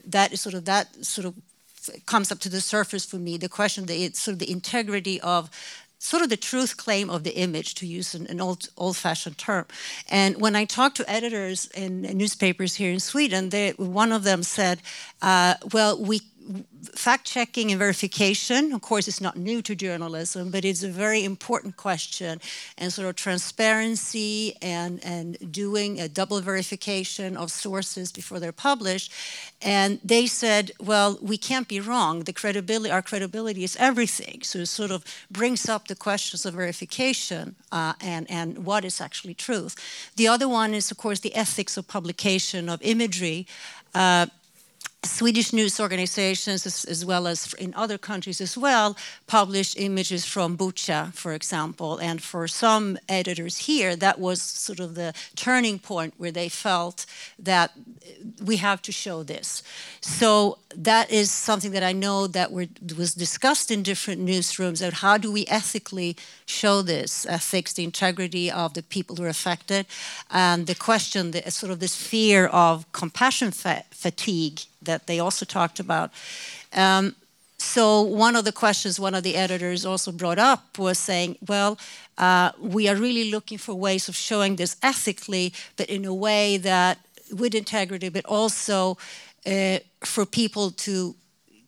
That 0.07 0.31
is 0.33 0.41
sort 0.41 0.55
of 0.55 0.65
that 0.65 1.05
sort 1.05 1.25
of 1.27 1.33
comes 2.05 2.31
up 2.31 2.39
to 2.39 2.49
the 2.49 2.61
surface 2.61 3.05
for 3.05 3.17
me. 3.17 3.37
The 3.37 3.49
question, 3.49 3.85
the 3.85 4.11
sort 4.13 4.33
of 4.33 4.39
the 4.39 4.51
integrity 4.51 5.21
of 5.21 5.49
sort 6.05 6.23
of 6.23 6.29
the 6.29 6.37
truth 6.37 6.77
claim 6.77 7.09
of 7.09 7.23
the 7.23 7.35
image, 7.35 7.73
to 7.75 7.85
use 7.85 8.17
an, 8.17 8.27
an 8.27 8.39
old 8.39 8.69
old-fashioned 8.77 9.37
term. 9.37 9.65
And 10.09 10.39
when 10.39 10.55
I 10.55 10.65
talked 10.65 10.97
to 10.97 11.09
editors 11.09 11.67
in 11.73 12.01
newspapers 12.01 12.75
here 12.75 12.91
in 12.91 12.99
Sweden, 12.99 13.49
they, 13.49 13.71
one 13.77 14.11
of 14.15 14.23
them 14.23 14.43
said, 14.43 14.77
uh, 15.21 15.55
"Well, 15.73 15.93
we 16.09 16.21
fact 16.93 17.25
checking 17.25 17.71
and 17.71 17.79
verification, 17.79 18.73
of 18.73 18.81
course, 18.81 19.07
is 19.07 19.19
not 19.19 19.35
new 19.35 19.61
to 19.61 19.75
journalism, 19.75 20.51
but 20.51 20.63
it's 20.63 20.83
a 20.83 20.89
very 20.89 21.23
important 21.23 21.75
question. 21.77 22.39
And 22.77 22.93
sort 22.93 23.07
of 23.07 23.15
transparency 23.15 24.55
and, 24.61 25.03
and 25.03 25.37
doing 25.51 25.99
a 25.99 26.07
double 26.07 26.39
verification 26.41 27.35
of 27.37 27.51
sources 27.51 28.11
before 28.11 28.39
they're 28.39 28.51
published. 28.51 29.11
And 29.61 29.99
they 30.03 30.27
said, 30.27 30.71
well, 30.79 31.17
we 31.21 31.37
can't 31.37 31.67
be 31.67 31.79
wrong. 31.79 32.23
The 32.23 32.33
credibility, 32.33 32.91
our 32.91 33.01
credibility 33.01 33.63
is 33.63 33.75
everything. 33.77 34.41
So 34.43 34.59
it 34.59 34.67
sort 34.67 34.91
of 34.91 35.03
brings 35.31 35.67
up 35.67 35.87
the 35.87 35.95
questions 35.95 36.45
of 36.45 36.53
verification 36.53 37.55
uh, 37.71 37.93
and, 38.01 38.29
and 38.29 38.65
what 38.65 38.85
is 38.85 39.01
actually 39.01 39.33
truth. 39.33 39.75
The 40.15 40.27
other 40.27 40.47
one 40.47 40.73
is, 40.73 40.91
of 40.91 40.97
course, 40.97 41.19
the 41.19 41.35
ethics 41.35 41.77
of 41.77 41.87
publication 41.87 42.69
of 42.69 42.81
imagery. 42.81 43.47
Uh, 43.93 44.27
Swedish 45.05 45.53
news 45.53 45.79
organizations, 45.79 46.65
as, 46.65 46.85
as, 46.85 47.05
well 47.05 47.27
as 47.27 47.53
in 47.53 47.73
other 47.75 47.97
countries 47.97 48.41
as 48.41 48.57
well, 48.57 48.97
published 49.27 49.79
images 49.79 50.25
from 50.25 50.57
Bucha, 50.57 51.13
for 51.13 51.33
example. 51.33 51.97
And 51.97 52.21
for 52.21 52.47
some 52.47 52.97
editors 53.07 53.57
here, 53.59 53.95
that 53.95 54.19
was 54.19 54.41
sort 54.41 54.79
of 54.79 54.95
the 54.95 55.13
turning 55.35 55.79
point 55.79 56.13
where 56.17 56.31
they 56.31 56.49
felt 56.49 57.05
that 57.39 57.71
we 58.43 58.57
have 58.57 58.81
to 58.83 58.91
show 58.91 59.23
this. 59.23 59.63
So 60.01 60.57
that 60.77 61.11
is 61.11 61.31
something 61.31 61.71
that 61.71 61.83
I 61.83 61.91
know 61.91 62.27
that 62.27 62.51
were, 62.51 62.67
was 62.97 63.13
discussed 63.13 63.71
in 63.71 63.83
different 63.83 64.25
newsrooms. 64.25 64.85
Of 64.85 64.93
how 64.95 65.17
do 65.17 65.31
we 65.31 65.45
ethically 65.47 66.15
show 66.45 66.81
this, 66.81 67.25
ethics, 67.27 67.73
the 67.73 67.83
integrity 67.83 68.51
of 68.51 68.73
the 68.73 68.83
people 68.83 69.15
who 69.15 69.23
are 69.23 69.29
affected, 69.29 69.85
and 70.29 70.67
the 70.67 70.75
question, 70.75 71.31
the, 71.31 71.49
sort 71.51 71.71
of 71.71 71.79
this 71.79 71.95
fear 71.95 72.47
of 72.47 72.91
compassion 72.91 73.51
fa 73.51 73.83
fatigue 73.91 74.61
that 74.81 75.07
they 75.07 75.19
also 75.19 75.45
talked 75.45 75.79
about. 75.79 76.11
Um, 76.73 77.15
so 77.57 78.01
one 78.01 78.35
of 78.35 78.45
the 78.45 78.51
questions 78.51 78.99
one 78.99 79.15
of 79.15 79.23
the 79.23 79.35
editors 79.35 79.85
also 79.85 80.11
brought 80.11 80.37
up 80.37 80.77
was 80.77 80.99
saying, 80.99 81.37
well, 81.47 81.77
uh, 82.17 82.51
we 82.59 82.87
are 82.89 82.95
really 82.95 83.31
looking 83.31 83.57
for 83.57 83.73
ways 83.73 84.09
of 84.09 84.15
showing 84.15 84.57
this 84.57 84.75
ethically, 84.83 85.53
but 85.77 85.89
in 85.89 86.05
a 86.05 86.13
way 86.13 86.57
that 86.57 86.99
with 87.31 87.55
integrity, 87.55 88.09
but 88.09 88.25
also 88.25 88.97
uh, 89.45 89.79
for 90.03 90.25
people 90.25 90.71
to 90.71 91.15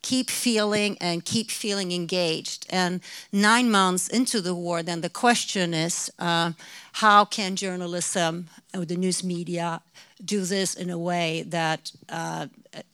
keep 0.01 0.29
feeling 0.29 0.97
and 1.01 1.25
keep 1.25 1.51
feeling 1.51 1.91
engaged. 1.91 2.65
And 2.69 3.01
nine 3.31 3.69
months 3.69 4.07
into 4.07 4.41
the 4.41 4.55
war, 4.55 4.83
then 4.83 5.01
the 5.01 5.09
question 5.09 5.73
is, 5.73 6.09
uh, 6.17 6.53
how 6.93 7.25
can 7.25 7.55
journalism 7.55 8.47
or 8.73 8.85
the 8.85 8.95
news 8.95 9.23
media 9.23 9.81
do 10.23 10.45
this 10.45 10.73
in 10.75 10.89
a 10.89 10.97
way 10.97 11.43
that 11.47 11.91
uh, 12.09 12.47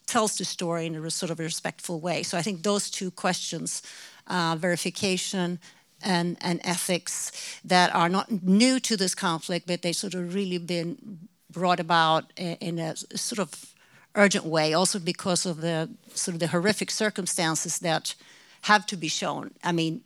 tells 0.08 0.38
the 0.38 0.46
story 0.46 0.86
in 0.86 0.96
a 0.96 1.12
sort 1.12 1.32
of 1.32 1.40
a 1.40 1.44
respectful 1.44 2.00
way. 2.00 2.24
So 2.24 2.38
I 2.38 2.42
think 2.42 2.64
those 2.64 2.90
two 2.90 3.12
questions, 3.12 3.82
uh, 4.28 4.56
verification 4.60 5.60
and, 6.02 6.38
and 6.42 6.60
ethics, 6.64 7.32
that 7.64 7.94
are 7.96 8.10
not 8.10 8.44
new 8.44 8.80
to 8.80 8.98
this 8.98 9.16
conflict, 9.16 9.68
but 9.68 9.82
they 9.82 9.94
sort 9.94 10.16
of 10.16 10.34
really 10.34 10.58
been 10.58 11.20
brought 11.50 11.80
about 11.80 12.34
in 12.36 12.80
a 12.80 12.96
sort 12.96 13.40
of 13.40 13.73
urgent 14.16 14.46
way, 14.46 14.74
also 14.74 15.00
because 15.00 15.46
of 15.46 15.62
the 15.62 15.90
sort 16.14 16.34
of 16.36 16.40
the 16.40 16.48
horrific 16.48 16.92
circumstances 16.92 17.80
that 17.80 18.16
have 18.62 18.86
to 18.86 18.98
be 18.98 19.08
shown. 19.08 19.52
I 19.64 19.72
mean, 19.72 20.02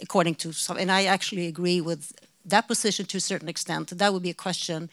according 0.00 0.34
to 0.36 0.52
some, 0.52 0.76
and 0.76 0.90
I 0.90 1.04
actually 1.04 1.46
agree 1.46 1.80
with 1.80 2.12
that 2.44 2.66
position 2.66 3.06
to 3.06 3.18
a 3.18 3.20
certain 3.20 3.48
extent. 3.48 3.96
That 3.98 4.12
would 4.12 4.22
be 4.22 4.30
a 4.30 4.34
question, 4.34 4.90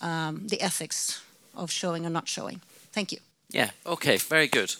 um, 0.00 0.46
the 0.48 0.60
ethics 0.60 1.22
of 1.54 1.70
showing 1.70 2.04
or 2.04 2.10
not 2.10 2.28
showing. 2.28 2.60
Thank 2.92 3.12
you. 3.12 3.18
Yeah, 3.50 3.70
okay, 3.86 4.16
very 4.16 4.48
good. 4.48 4.74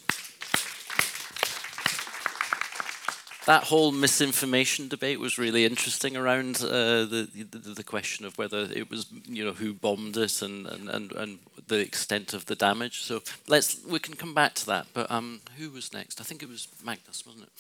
That 3.48 3.64
whole 3.64 3.92
misinformation 3.92 4.88
debate 4.88 5.18
was 5.18 5.38
really 5.38 5.64
interesting 5.64 6.18
around 6.18 6.56
uh, 6.56 7.06
the, 7.06 7.28
the, 7.50 7.74
the 7.76 7.82
question 7.82 8.26
of 8.26 8.36
whether 8.36 8.68
it 8.70 8.90
was 8.90 9.06
you 9.26 9.42
know 9.42 9.52
who 9.52 9.72
bombed 9.72 10.18
it 10.18 10.42
and, 10.42 10.66
and, 10.66 10.90
and, 10.90 11.12
and 11.12 11.38
the 11.66 11.78
extent 11.78 12.34
of 12.34 12.44
the 12.44 12.54
damage. 12.54 13.00
So 13.00 13.22
let's 13.46 13.82
we 13.86 14.00
can 14.00 14.16
come 14.16 14.34
back 14.34 14.52
to 14.56 14.66
that. 14.66 14.88
But 14.92 15.10
um, 15.10 15.40
who 15.56 15.70
was 15.70 15.94
next? 15.94 16.20
I 16.20 16.24
think 16.24 16.42
it 16.42 16.48
was 16.50 16.68
Magnus, 16.84 17.24
wasn't 17.24 17.44
it? 17.44 17.50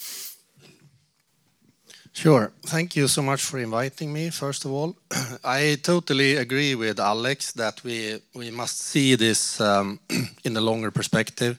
Sure. 2.12 2.52
Thank 2.66 2.94
you 2.94 3.08
so 3.08 3.22
much 3.22 3.40
for 3.40 3.58
inviting 3.58 4.12
me, 4.12 4.28
first 4.28 4.66
of 4.66 4.70
all. 4.72 4.94
I 5.42 5.78
totally 5.82 6.36
agree 6.36 6.74
with 6.74 7.00
Alex 7.00 7.52
that 7.52 7.82
we, 7.82 8.20
we 8.34 8.50
must 8.50 8.78
see 8.80 9.14
this 9.14 9.58
um, 9.58 10.00
in 10.44 10.54
a 10.54 10.60
longer 10.60 10.90
perspective 10.90 11.58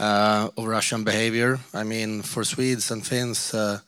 of 0.00 0.66
Russian 0.66 1.04
behavior. 1.04 1.60
I 1.74 1.84
mean, 1.84 2.22
for 2.22 2.42
Swedes 2.44 2.90
and 2.90 3.06
Finns, 3.06 3.54
uh, 3.54 3.78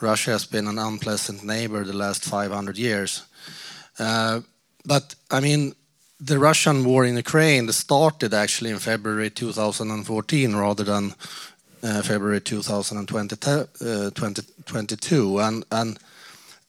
Russia 0.00 0.30
has 0.30 0.46
been 0.46 0.68
an 0.68 0.78
unpleasant 0.78 1.42
neighbor 1.42 1.82
the 1.84 1.92
last 1.92 2.24
500 2.24 2.78
years. 2.78 3.24
Uh, 3.98 4.42
but, 4.84 5.16
I 5.30 5.40
mean, 5.40 5.74
the 6.20 6.38
Russian 6.38 6.84
war 6.84 7.04
in 7.04 7.16
Ukraine 7.16 7.72
started 7.72 8.32
actually 8.34 8.70
in 8.70 8.78
February 8.78 9.30
2014 9.30 10.54
rather 10.54 10.84
than 10.84 11.16
uh, 11.82 12.02
February 12.02 12.40
2022. 12.40 15.38
Uh, 15.38 15.60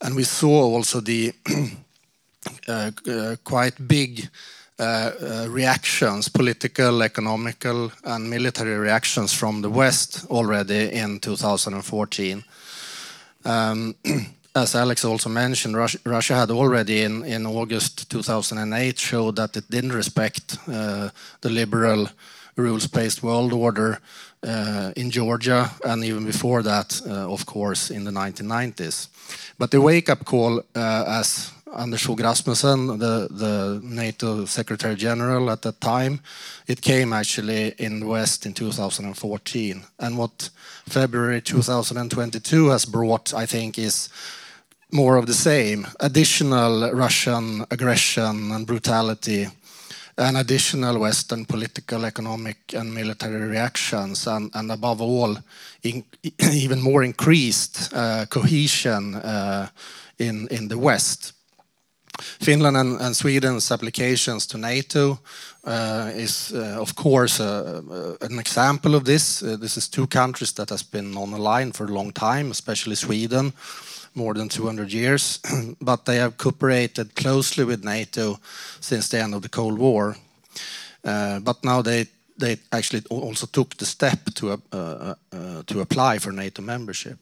and 0.02 0.16
we 0.16 0.24
saw 0.24 0.62
also 0.62 1.00
the 1.00 1.32
uh, 2.68 2.90
quite 3.44 3.86
big 3.86 4.30
reactions, 5.48 6.28
political, 6.28 7.02
economical, 7.02 7.92
and 8.04 8.30
military 8.30 8.78
reactions 8.78 9.32
from 9.32 9.62
the 9.62 9.70
West 9.70 10.26
already 10.30 10.92
in 10.92 11.20
2014. 11.20 12.44
Um, 13.44 13.94
as 14.54 14.74
Alex 14.74 15.04
also 15.04 15.28
mentioned, 15.28 15.76
Russia 16.04 16.34
had 16.34 16.50
already 16.50 17.02
in 17.02 17.24
in, 17.24 17.46
August 17.46 18.10
2008 18.10 18.98
showed 18.98 19.36
that 19.36 19.56
it 19.56 19.70
didn't 19.70 19.92
respect 19.92 20.56
the 20.66 21.50
liberal 21.50 22.08
rules-based 22.56 23.22
world 23.22 23.52
order 23.52 24.00
uh, 24.42 24.92
in 24.96 25.10
Georgia, 25.10 25.70
and 25.84 26.04
even 26.04 26.24
before 26.24 26.62
that, 26.62 27.00
uh, 27.06 27.32
of 27.32 27.46
course, 27.46 27.90
in 27.90 28.04
the 28.04 28.10
1990s. 28.10 29.08
But 29.58 29.70
the 29.70 29.80
wake-up 29.80 30.24
call, 30.24 30.62
uh, 30.74 31.04
as 31.20 31.52
Anders 31.76 32.02
Fogh 32.02 32.20
Rasmussen, 32.20 32.98
the, 32.98 33.28
the 33.30 33.80
NATO 33.82 34.44
Secretary 34.44 34.96
General 34.96 35.50
at 35.50 35.62
that 35.62 35.80
time, 35.80 36.20
it 36.66 36.80
came 36.80 37.12
actually 37.12 37.74
in 37.78 38.00
the 38.00 38.06
West 38.06 38.44
in 38.44 38.52
2014. 38.52 39.82
And 39.98 40.18
what 40.18 40.50
February 40.88 41.40
2022 41.40 42.68
has 42.68 42.84
brought, 42.84 43.32
I 43.34 43.46
think, 43.46 43.78
is 43.78 44.08
more 44.92 45.16
of 45.16 45.26
the 45.26 45.34
same 45.34 45.86
additional 46.00 46.92
Russian 46.92 47.64
aggression 47.70 48.50
and 48.52 48.66
brutality, 48.66 49.46
and 50.18 50.36
additional 50.36 50.98
Western 50.98 51.44
political, 51.44 52.04
economic, 52.04 52.74
and 52.74 52.92
military 52.92 53.48
reactions, 53.48 54.26
and, 54.26 54.50
and 54.54 54.72
above 54.72 55.00
all, 55.00 55.36
in, 55.82 56.04
even 56.52 56.80
more 56.80 57.04
increased 57.04 57.94
uh, 57.94 58.26
cohesion 58.26 59.14
uh, 59.14 59.68
in, 60.18 60.48
in 60.48 60.68
the 60.68 60.78
West. 60.78 61.32
Finland 62.20 62.76
and, 62.76 63.00
and, 63.00 63.16
Sweden's 63.16 63.70
applications 63.70 64.46
to 64.46 64.58
NATO 64.58 65.18
uh, 65.64 66.10
is, 66.14 66.52
uh, 66.52 66.80
of 66.80 66.94
course, 66.94 67.40
uh, 67.40 67.82
uh, 67.90 68.26
an 68.26 68.38
example 68.38 68.94
of 68.94 69.04
this. 69.04 69.40
this 69.40 69.76
is 69.76 69.88
two 69.88 70.06
countries 70.06 70.52
that 70.52 70.70
has 70.70 70.82
been 70.82 71.16
on 71.16 71.30
the 71.30 71.38
line 71.38 71.72
for 71.72 71.86
a 71.86 71.94
long 71.94 72.12
time, 72.12 72.50
especially 72.50 72.96
Sweden, 72.96 73.52
more 74.14 74.34
than 74.34 74.48
200 74.48 74.92
years, 74.92 75.40
but 75.80 76.04
they 76.04 76.16
have 76.16 76.36
cooperated 76.36 77.14
closely 77.14 77.64
with 77.64 77.84
NATO 77.84 78.38
since 78.80 79.08
the 79.08 79.22
end 79.22 79.34
of 79.34 79.42
the 79.42 79.48
Cold 79.48 79.78
War. 79.78 80.16
Uh, 81.04 81.40
but 81.40 81.64
now 81.64 81.82
they 81.82 82.06
they 82.36 82.56
actually 82.70 83.02
also 83.10 83.46
took 83.46 83.76
the 83.76 83.84
step 83.84 84.18
to 84.34 84.50
uh, 84.50 84.56
uh, 84.72 85.14
uh 85.32 85.62
to 85.66 85.80
apply 85.80 86.18
for 86.18 86.32
NATO 86.32 86.62
membership. 86.62 87.18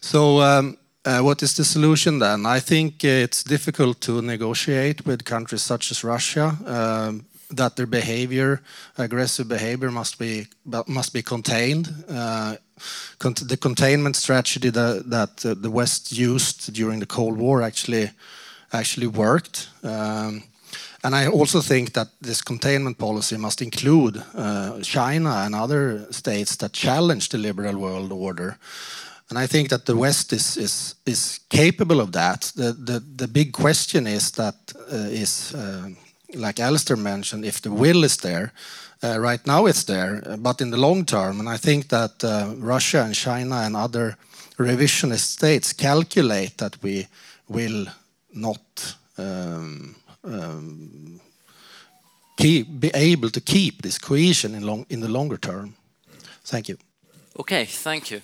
So. 0.00 0.40
Um, 0.40 0.76
uh, 1.04 1.20
what 1.20 1.42
is 1.42 1.54
the 1.54 1.64
solution 1.64 2.18
then? 2.18 2.46
I 2.46 2.60
think 2.60 3.04
it's 3.04 3.42
difficult 3.42 4.00
to 4.00 4.22
negotiate 4.22 5.04
with 5.06 5.24
countries 5.24 5.62
such 5.62 5.90
as 5.90 6.04
Russia. 6.04 6.56
Um, 6.66 7.24
that 7.56 7.76
their 7.76 7.86
behavior, 7.86 8.62
aggressive 8.96 9.46
behavior, 9.48 9.90
must 9.90 10.18
be 10.18 10.46
must 10.86 11.12
be 11.12 11.22
contained. 11.22 11.88
Uh, 12.08 12.56
the 13.18 13.56
containment 13.56 14.16
strategy 14.16 14.70
that, 14.70 15.04
that 15.10 15.44
uh, 15.46 15.54
the 15.54 15.70
West 15.70 16.12
used 16.12 16.72
during 16.72 16.98
the 16.98 17.06
Cold 17.06 17.36
War 17.36 17.62
actually 17.62 18.10
actually 18.72 19.06
worked. 19.06 19.68
Um, 19.82 20.42
and 21.04 21.14
I 21.14 21.26
also 21.26 21.60
think 21.60 21.92
that 21.92 22.08
this 22.20 22.42
containment 22.42 22.96
policy 22.96 23.36
must 23.36 23.60
include 23.60 24.22
uh, 24.34 24.80
China 24.82 25.30
and 25.44 25.54
other 25.54 26.06
states 26.10 26.56
that 26.56 26.72
challenge 26.72 27.28
the 27.28 27.38
liberal 27.38 27.76
world 27.76 28.12
order. 28.12 28.56
And 29.32 29.38
I 29.38 29.46
think 29.46 29.68
that 29.70 29.86
the 29.86 29.96
West 29.96 30.32
is 30.32 30.56
is 30.56 30.94
is 31.04 31.40
capable 31.48 32.00
of 32.00 32.10
that. 32.10 32.52
The 32.54 32.74
the, 32.74 33.02
the 33.16 33.28
big 33.28 33.52
question 33.52 34.06
is 34.06 34.30
that 34.32 34.54
uh, 34.92 35.08
is 35.10 35.54
uh, 35.54 35.88
like 36.34 36.60
Alistair 36.62 36.96
mentioned, 36.96 37.44
if 37.44 37.60
the 37.60 37.70
will 37.70 38.04
is 38.04 38.16
there, 38.16 38.52
uh, 39.02 39.18
right 39.18 39.46
now 39.46 39.64
it's 39.68 39.84
there, 39.84 40.36
but 40.38 40.60
in 40.60 40.70
the 40.70 40.76
long 40.76 41.06
term, 41.06 41.40
and 41.40 41.48
I 41.48 41.56
think 41.58 41.88
that 41.88 42.22
uh, 42.22 42.54
Russia 42.58 43.04
and 43.04 43.14
China 43.14 43.56
and 43.56 43.74
other 43.74 44.16
revisionist 44.58 45.30
states 45.32 45.72
calculate 45.72 46.58
that 46.58 46.76
we 46.82 47.06
will 47.48 47.86
not 48.34 48.96
um, 49.16 49.94
um, 50.24 51.20
keep, 52.36 52.80
be 52.80 52.90
able 52.94 53.30
to 53.30 53.40
keep 53.40 53.80
this 53.80 53.98
cohesion 53.98 54.54
in, 54.54 54.62
long, 54.62 54.84
in 54.88 55.00
the 55.00 55.08
longer 55.08 55.38
term. 55.38 55.74
Thank 56.44 56.68
you. 56.68 56.76
Okay, 57.38 57.64
thank 57.64 58.10
you. 58.10 58.20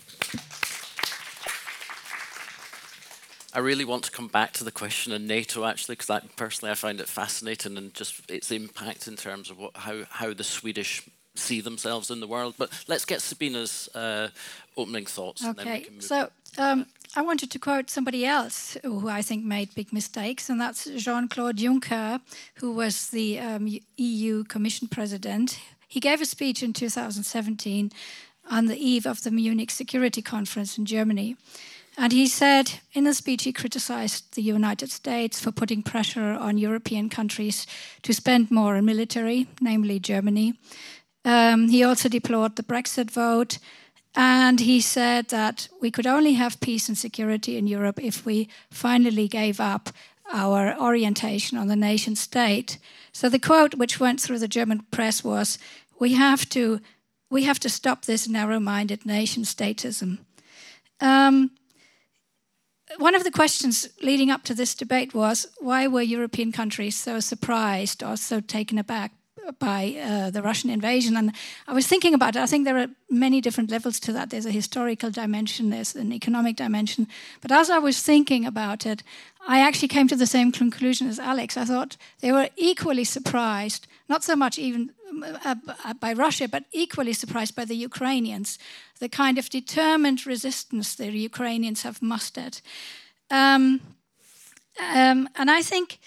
I 3.55 3.61
really 3.61 3.85
want 3.85 4.05
to 4.05 4.11
come 4.11 4.29
back 4.29 4.53
to 4.55 4.65
the 4.65 4.71
question 4.71 5.13
of 5.13 5.23
NATO 5.23 5.65
actually, 5.65 5.95
because 5.95 6.11
I 6.11 6.21
personally 6.37 6.73
I 6.73 6.75
find 6.75 7.01
it 7.01 7.09
fascinating 7.09 7.79
and 7.79 7.95
just 7.95 8.31
its 8.31 8.51
impact 8.51 9.09
in 9.09 9.17
terms 9.17 9.51
of 9.51 9.59
what, 9.59 9.77
how 9.77 10.05
how 10.11 10.35
the 10.35 10.45
Swedish 10.45 11.09
see 11.35 11.61
themselves 11.61 12.11
in 12.11 12.21
the 12.21 12.27
world. 12.27 12.55
But 12.59 12.71
let's 12.89 13.05
get 13.05 13.21
Sabine's 13.21 13.89
uh, 13.95 14.29
opening 14.77 15.07
thoughts. 15.07 15.45
Okay, 15.45 15.87
so 15.99 16.31
um, 16.59 16.87
I 17.17 17.23
wanted 17.23 17.51
to 17.53 17.59
quote 17.59 17.91
somebody 17.91 18.27
else 18.27 18.77
who 18.83 19.09
I 19.09 19.23
think 19.23 19.45
made 19.45 19.75
big 19.75 19.93
mistakes, 19.93 20.51
and 20.51 20.61
that's 20.61 20.85
Jean-Claude 20.85 21.57
Juncker, 21.57 22.21
who 22.57 22.73
was 22.73 23.09
the 23.11 23.39
um, 23.39 23.69
EU 23.97 24.45
Commission 24.45 24.89
President. 24.89 25.59
He 25.87 26.01
gave 26.01 26.21
a 26.21 26.27
speech 26.27 26.63
in 26.63 26.73
2017 26.73 27.93
on 28.51 28.67
the 28.67 28.77
eve 28.77 29.07
of 29.07 29.23
the 29.23 29.31
Munich 29.31 29.71
Security 29.71 30.23
Conference 30.23 30.77
in 30.77 30.85
Germany. 30.85 31.37
And 32.01 32.13
he 32.13 32.29
said 32.29 32.81
in 32.93 33.03
the 33.03 33.13
speech, 33.13 33.43
he 33.43 33.53
criticized 33.53 34.35
the 34.35 34.43
United 34.43 34.93
States 34.93 35.41
for 35.41 35.51
putting 35.51 35.83
pressure 35.83 36.31
on 36.41 36.57
European 36.57 37.09
countries 37.09 37.67
to 38.03 38.13
spend 38.13 38.53
more 38.53 38.77
on 38.77 38.85
military, 38.85 39.49
namely 39.61 39.99
Germany. 39.99 40.55
Um, 41.25 41.69
he 41.69 41.83
also 41.83 42.09
deplored 42.09 42.55
the 42.55 42.63
Brexit 42.63 43.11
vote. 43.11 43.59
And 44.15 44.61
he 44.61 44.81
said 44.81 45.29
that 45.29 45.69
we 45.81 45.91
could 45.91 46.07
only 46.07 46.35
have 46.35 46.61
peace 46.61 46.89
and 46.89 46.97
security 46.97 47.57
in 47.57 47.67
Europe 47.67 48.01
if 48.01 48.25
we 48.25 48.49
finally 48.71 49.27
gave 49.27 49.61
up 49.61 49.91
our 50.33 50.79
orientation 50.81 51.59
on 51.59 51.67
the 51.67 51.77
nation 51.77 52.15
state. 52.17 52.79
So 53.13 53.29
the 53.29 53.39
quote 53.39 53.75
which 53.75 53.99
went 53.99 54.21
through 54.21 54.39
the 54.39 54.49
German 54.49 54.87
press 54.91 55.25
was, 55.25 55.59
"We 55.99 56.15
have 56.15 56.49
to, 56.51 56.81
we 57.29 57.45
have 57.45 57.59
to 57.61 57.69
stop 57.69 58.05
this 58.05 58.29
narrow-minded 58.29 59.05
nation 59.05 59.45
statism." 59.45 60.19
Um, 61.01 61.51
one 62.97 63.15
of 63.15 63.25
the 63.25 63.31
questions 63.31 63.89
leading 64.03 64.31
up 64.31 64.45
to 64.45 64.55
this 64.55 64.75
debate 64.75 65.15
was 65.15 65.47
why 65.59 65.87
were 65.87 66.03
European 66.03 66.53
countries 66.53 66.97
so 66.97 67.21
surprised 67.21 68.03
or 68.03 68.17
so 68.17 68.41
taken 68.41 68.79
aback 68.79 69.13
by 69.59 69.97
uh, 70.01 70.31
the 70.31 70.43
Russian 70.43 70.71
invasion? 70.71 71.17
And 71.17 71.33
I 71.67 71.75
was 71.75 71.87
thinking 71.87 72.15
about 72.15 72.37
it. 72.37 72.41
I 72.41 72.47
think 72.47 72.65
there 72.65 72.79
are 72.79 72.89
many 73.11 73.41
different 73.41 73.71
levels 73.71 74.01
to 74.01 74.13
that. 74.13 74.31
There's 74.31 74.47
a 74.47 74.51
historical 74.51 75.11
dimension, 75.11 75.71
there's 75.71 75.95
an 75.95 76.13
economic 76.13 76.57
dimension. 76.57 77.07
But 77.41 77.53
as 77.53 77.71
I 77.71 77.79
was 77.79 78.03
thinking 78.03 78.47
about 78.47 78.87
it, 78.87 79.03
I 79.47 79.61
actually 79.61 79.89
came 79.89 80.09
to 80.09 80.17
the 80.17 80.27
same 80.27 80.51
conclusion 80.53 81.09
as 81.09 81.19
Alex. 81.19 81.57
I 81.57 81.65
thought 81.65 81.97
they 82.21 82.33
were 82.33 82.49
equally 82.57 83.05
surprised, 83.05 83.87
not 84.09 84.25
so 84.25 84.35
much 84.35 84.59
even 84.59 84.93
by 86.01 86.13
Russia, 86.13 86.49
but 86.49 86.65
equally 86.73 87.13
surprised 87.13 87.55
by 87.55 87.65
the 87.65 87.77
Ukrainians, 87.77 88.59
the 88.99 89.09
kind 89.09 89.39
of 89.39 89.49
determined 89.51 90.27
resistance 90.27 90.95
the 90.95 91.11
Ukrainians 91.11 91.83
have 91.83 92.03
mustered. 92.03 92.61
Um, 93.31 93.81
um, 94.81 95.29
and 95.37 95.51
I 95.51 95.63
think 95.63 95.99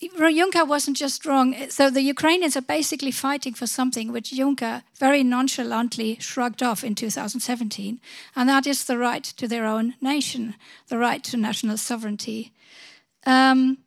Juncker 0.00 0.66
wasn't 0.68 0.96
just 0.96 1.24
wrong. 1.24 1.54
So 1.70 1.90
the 1.90 2.02
Ukrainians 2.02 2.56
are 2.56 2.62
basically 2.62 3.10
fighting 3.10 3.54
for 3.54 3.66
something 3.66 4.12
which 4.12 4.30
Juncker 4.30 4.82
very 4.98 5.22
nonchalantly 5.22 6.18
shrugged 6.20 6.62
off 6.62 6.84
in 6.84 6.94
2017, 6.94 8.00
and 8.34 8.48
that 8.48 8.66
is 8.66 8.84
the 8.84 8.98
right 8.98 9.24
to 9.24 9.48
their 9.48 9.64
own 9.64 9.94
nation, 10.00 10.54
the 10.88 10.98
right 10.98 11.24
to 11.24 11.36
national 11.36 11.78
sovereignty. 11.78 12.52
Um, 13.24 13.78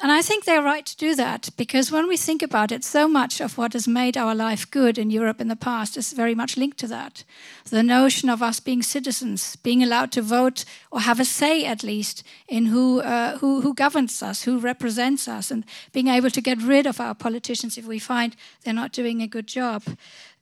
and 0.00 0.12
I 0.12 0.22
think 0.22 0.44
they're 0.44 0.62
right 0.62 0.86
to 0.86 0.96
do 0.96 1.16
that 1.16 1.48
because 1.56 1.90
when 1.90 2.06
we 2.06 2.16
think 2.16 2.40
about 2.40 2.70
it, 2.70 2.84
so 2.84 3.08
much 3.08 3.40
of 3.40 3.58
what 3.58 3.72
has 3.72 3.88
made 3.88 4.16
our 4.16 4.32
life 4.32 4.70
good 4.70 4.96
in 4.96 5.10
Europe 5.10 5.40
in 5.40 5.48
the 5.48 5.56
past 5.56 5.96
is 5.96 6.12
very 6.12 6.36
much 6.36 6.56
linked 6.56 6.78
to 6.78 6.86
that. 6.86 7.24
The 7.64 7.82
notion 7.82 8.28
of 8.30 8.40
us 8.40 8.60
being 8.60 8.82
citizens, 8.82 9.56
being 9.56 9.82
allowed 9.82 10.12
to 10.12 10.22
vote 10.22 10.64
or 10.92 11.00
have 11.00 11.18
a 11.18 11.24
say 11.24 11.64
at 11.64 11.82
least 11.82 12.22
in 12.46 12.66
who, 12.66 13.00
uh, 13.00 13.38
who, 13.38 13.60
who 13.60 13.74
governs 13.74 14.22
us, 14.22 14.44
who 14.44 14.60
represents 14.60 15.26
us, 15.26 15.50
and 15.50 15.64
being 15.92 16.06
able 16.06 16.30
to 16.30 16.40
get 16.40 16.62
rid 16.62 16.86
of 16.86 17.00
our 17.00 17.14
politicians 17.14 17.76
if 17.76 17.84
we 17.84 17.98
find 17.98 18.36
they're 18.62 18.72
not 18.72 18.92
doing 18.92 19.20
a 19.20 19.26
good 19.26 19.48
job. 19.48 19.82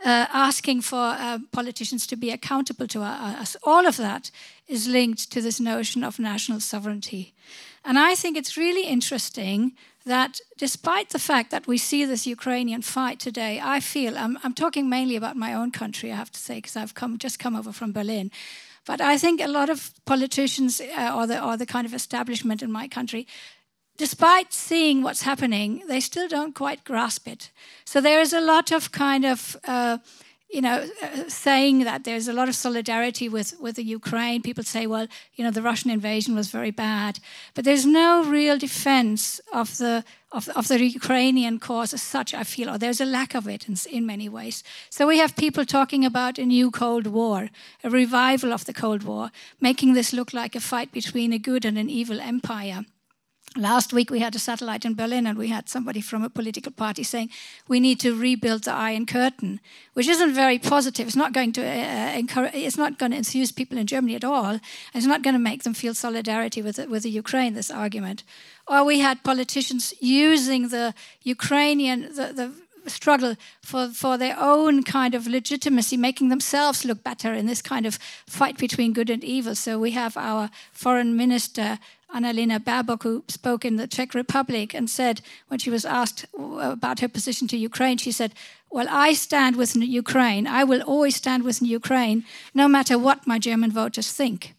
Uh, 0.04 0.26
asking 0.30 0.82
for 0.82 1.16
uh, 1.18 1.38
politicians 1.52 2.06
to 2.06 2.16
be 2.16 2.30
accountable 2.30 2.86
to 2.86 3.00
us. 3.00 3.56
All 3.62 3.86
of 3.86 3.96
that 3.96 4.30
is 4.68 4.86
linked 4.86 5.32
to 5.32 5.40
this 5.40 5.58
notion 5.58 6.04
of 6.04 6.18
national 6.18 6.60
sovereignty. 6.60 7.32
And 7.82 7.98
I 7.98 8.14
think 8.14 8.36
it's 8.36 8.58
really 8.58 8.86
interesting 8.86 9.72
that 10.04 10.40
despite 10.58 11.10
the 11.10 11.18
fact 11.18 11.50
that 11.50 11.66
we 11.66 11.78
see 11.78 12.04
this 12.04 12.26
Ukrainian 12.26 12.82
fight 12.82 13.18
today, 13.18 13.60
I 13.62 13.80
feel, 13.80 14.16
I'm, 14.16 14.38
I'm 14.44 14.54
talking 14.54 14.88
mainly 14.88 15.16
about 15.16 15.36
my 15.36 15.54
own 15.54 15.70
country, 15.72 16.12
I 16.12 16.16
have 16.16 16.30
to 16.32 16.40
say, 16.40 16.56
because 16.56 16.76
I've 16.76 16.94
come, 16.94 17.18
just 17.18 17.38
come 17.38 17.56
over 17.56 17.72
from 17.72 17.92
Berlin. 17.92 18.30
But 18.84 19.00
I 19.00 19.18
think 19.18 19.40
a 19.40 19.48
lot 19.48 19.68
of 19.68 19.90
politicians 20.04 20.80
uh, 20.80 21.12
or, 21.14 21.26
the, 21.26 21.44
or 21.44 21.56
the 21.56 21.66
kind 21.66 21.86
of 21.86 21.94
establishment 21.94 22.62
in 22.62 22.70
my 22.70 22.86
country, 22.86 23.26
despite 23.96 24.52
seeing 24.52 25.02
what's 25.02 25.22
happening, 25.22 25.82
they 25.88 26.00
still 26.00 26.28
don't 26.28 26.54
quite 26.54 26.84
grasp 26.84 27.26
it. 27.28 27.50
So 27.84 28.00
there 28.00 28.20
is 28.20 28.32
a 28.32 28.40
lot 28.40 28.72
of 28.72 28.92
kind 28.92 29.24
of 29.24 29.56
uh, 29.64 29.98
you 30.48 30.60
know, 30.60 30.88
uh, 31.02 31.28
saying 31.28 31.80
that 31.80 32.04
there's 32.04 32.28
a 32.28 32.32
lot 32.32 32.48
of 32.48 32.54
solidarity 32.54 33.28
with, 33.28 33.58
with 33.60 33.76
the 33.76 33.82
Ukraine. 33.82 34.42
People 34.42 34.62
say, 34.62 34.86
well, 34.86 35.08
you 35.34 35.44
know, 35.44 35.50
the 35.50 35.62
Russian 35.62 35.90
invasion 35.90 36.36
was 36.36 36.50
very 36.50 36.70
bad. 36.70 37.18
But 37.54 37.64
there's 37.64 37.84
no 37.84 38.22
real 38.24 38.56
defense 38.56 39.40
of 39.52 39.76
the, 39.78 40.04
of, 40.30 40.48
of 40.50 40.68
the 40.68 40.82
Ukrainian 40.84 41.58
cause 41.58 41.92
as 41.92 42.02
such, 42.02 42.32
I 42.32 42.44
feel, 42.44 42.70
or 42.70 42.78
there's 42.78 43.00
a 43.00 43.04
lack 43.04 43.34
of 43.34 43.48
it 43.48 43.68
in, 43.68 43.76
in 43.90 44.06
many 44.06 44.28
ways. 44.28 44.62
So 44.88 45.06
we 45.06 45.18
have 45.18 45.34
people 45.34 45.64
talking 45.64 46.04
about 46.04 46.38
a 46.38 46.46
new 46.46 46.70
Cold 46.70 47.08
War, 47.08 47.50
a 47.82 47.90
revival 47.90 48.52
of 48.52 48.66
the 48.66 48.74
Cold 48.74 49.02
War, 49.02 49.30
making 49.60 49.94
this 49.94 50.12
look 50.12 50.32
like 50.32 50.54
a 50.54 50.60
fight 50.60 50.92
between 50.92 51.32
a 51.32 51.38
good 51.38 51.64
and 51.64 51.76
an 51.76 51.90
evil 51.90 52.20
empire. 52.20 52.84
Last 53.56 53.92
week 53.92 54.10
we 54.10 54.20
had 54.20 54.36
a 54.36 54.38
satellite 54.38 54.84
in 54.84 54.94
Berlin, 54.94 55.26
and 55.26 55.38
we 55.38 55.48
had 55.48 55.68
somebody 55.68 56.02
from 56.02 56.22
a 56.22 56.28
political 56.28 56.72
party 56.72 57.02
saying 57.02 57.30
we 57.66 57.80
need 57.80 57.98
to 58.00 58.14
rebuild 58.14 58.64
the 58.64 58.72
Iron 58.72 59.06
Curtain, 59.06 59.60
which 59.94 60.08
isn't 60.08 60.34
very 60.34 60.58
positive. 60.58 61.06
It's 61.06 61.16
not 61.16 61.32
going 61.32 61.52
to 61.52 61.62
uh, 61.62 62.12
encourage, 62.18 62.54
it's 62.54 62.76
not 62.76 62.98
going 62.98 63.12
to 63.12 63.18
enthuse 63.18 63.52
people 63.52 63.78
in 63.78 63.86
Germany 63.86 64.14
at 64.14 64.24
all. 64.24 64.60
It's 64.94 65.06
not 65.06 65.22
going 65.22 65.34
to 65.34 65.40
make 65.40 65.62
them 65.62 65.74
feel 65.74 65.94
solidarity 65.94 66.60
with 66.60 66.78
with 66.88 67.02
the 67.04 67.10
Ukraine. 67.10 67.54
This 67.54 67.70
argument, 67.70 68.24
or 68.68 68.84
we 68.84 68.98
had 69.00 69.24
politicians 69.24 69.94
using 70.00 70.68
the 70.68 70.92
Ukrainian 71.22 72.14
the, 72.14 72.32
the 72.34 72.52
struggle 72.90 73.36
for, 73.62 73.88
for 73.88 74.16
their 74.18 74.36
own 74.38 74.82
kind 74.82 75.14
of 75.14 75.26
legitimacy, 75.26 75.96
making 75.96 76.28
themselves 76.28 76.84
look 76.84 77.02
better 77.02 77.32
in 77.32 77.46
this 77.46 77.62
kind 77.62 77.86
of 77.86 77.98
fight 78.26 78.58
between 78.58 78.92
good 78.92 79.10
and 79.10 79.24
evil. 79.24 79.54
So 79.54 79.78
we 79.78 79.92
have 79.92 80.16
our 80.16 80.50
foreign 80.72 81.16
minister 81.16 81.78
Annalena 82.14 82.58
Baerbock, 82.58 83.02
who 83.02 83.24
spoke 83.28 83.64
in 83.64 83.76
the 83.76 83.86
Czech 83.86 84.14
Republic 84.14 84.74
and 84.74 84.88
said, 84.88 85.20
when 85.48 85.58
she 85.58 85.70
was 85.70 85.84
asked 85.84 86.26
uh, 86.38 86.70
about 86.72 87.00
her 87.00 87.08
position 87.08 87.46
to 87.48 87.56
Ukraine, 87.56 87.98
she 87.98 88.12
said, 88.12 88.32
Well, 88.70 88.86
I 88.90 89.12
stand 89.12 89.56
with 89.56 89.76
Ukraine. 89.76 90.46
I 90.46 90.64
will 90.64 90.82
always 90.82 91.16
stand 91.16 91.42
with 91.44 91.62
Ukraine, 91.62 92.24
no 92.54 92.68
matter 92.68 92.98
what 92.98 93.26
my 93.26 93.38
German 93.38 93.70
voters 93.70 94.12
think. 94.12 94.55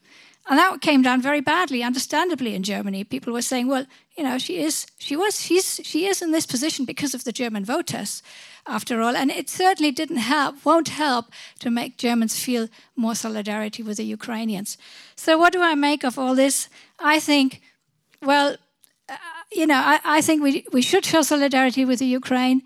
And 0.49 0.57
that 0.57 0.79
came 0.79 1.01
down 1.01 1.21
very 1.21 1.41
badly, 1.41 1.83
understandably, 1.83 2.55
in 2.55 2.63
Germany. 2.63 3.03
People 3.03 3.33
were 3.33 3.41
saying, 3.41 3.67
well, 3.67 3.85
you 4.17 4.23
know, 4.23 4.37
she 4.37 4.61
is, 4.61 4.87
she 4.97 5.17
was, 5.17 5.41
she's, 5.41 5.81
she 5.83 6.05
is 6.05 6.21
in 6.21 6.31
this 6.31 6.45
position 6.45 6.85
because 6.85 7.13
of 7.13 7.25
the 7.25 7.33
German 7.33 7.65
voters, 7.65 8.23
after 8.65 9.01
all. 9.01 9.15
And 9.15 9.29
it 9.29 9.49
certainly 9.49 9.91
didn't 9.91 10.17
help, 10.17 10.65
won't 10.65 10.87
help 10.87 11.25
to 11.59 11.69
make 11.69 11.97
Germans 11.97 12.39
feel 12.39 12.69
more 12.95 13.13
solidarity 13.13 13.83
with 13.83 13.97
the 13.97 14.05
Ukrainians. 14.05 14.77
So, 15.17 15.37
what 15.37 15.51
do 15.51 15.61
I 15.61 15.75
make 15.75 16.05
of 16.05 16.17
all 16.17 16.33
this? 16.33 16.69
I 16.97 17.19
think, 17.19 17.61
well, 18.21 18.55
uh, 19.09 19.15
you 19.51 19.67
know, 19.67 19.81
I, 19.83 19.99
I 20.05 20.21
think 20.21 20.41
we, 20.41 20.65
we 20.71 20.81
should 20.81 21.05
show 21.05 21.23
solidarity 21.23 21.83
with 21.83 21.99
the 21.99 22.05
Ukraine. 22.05 22.61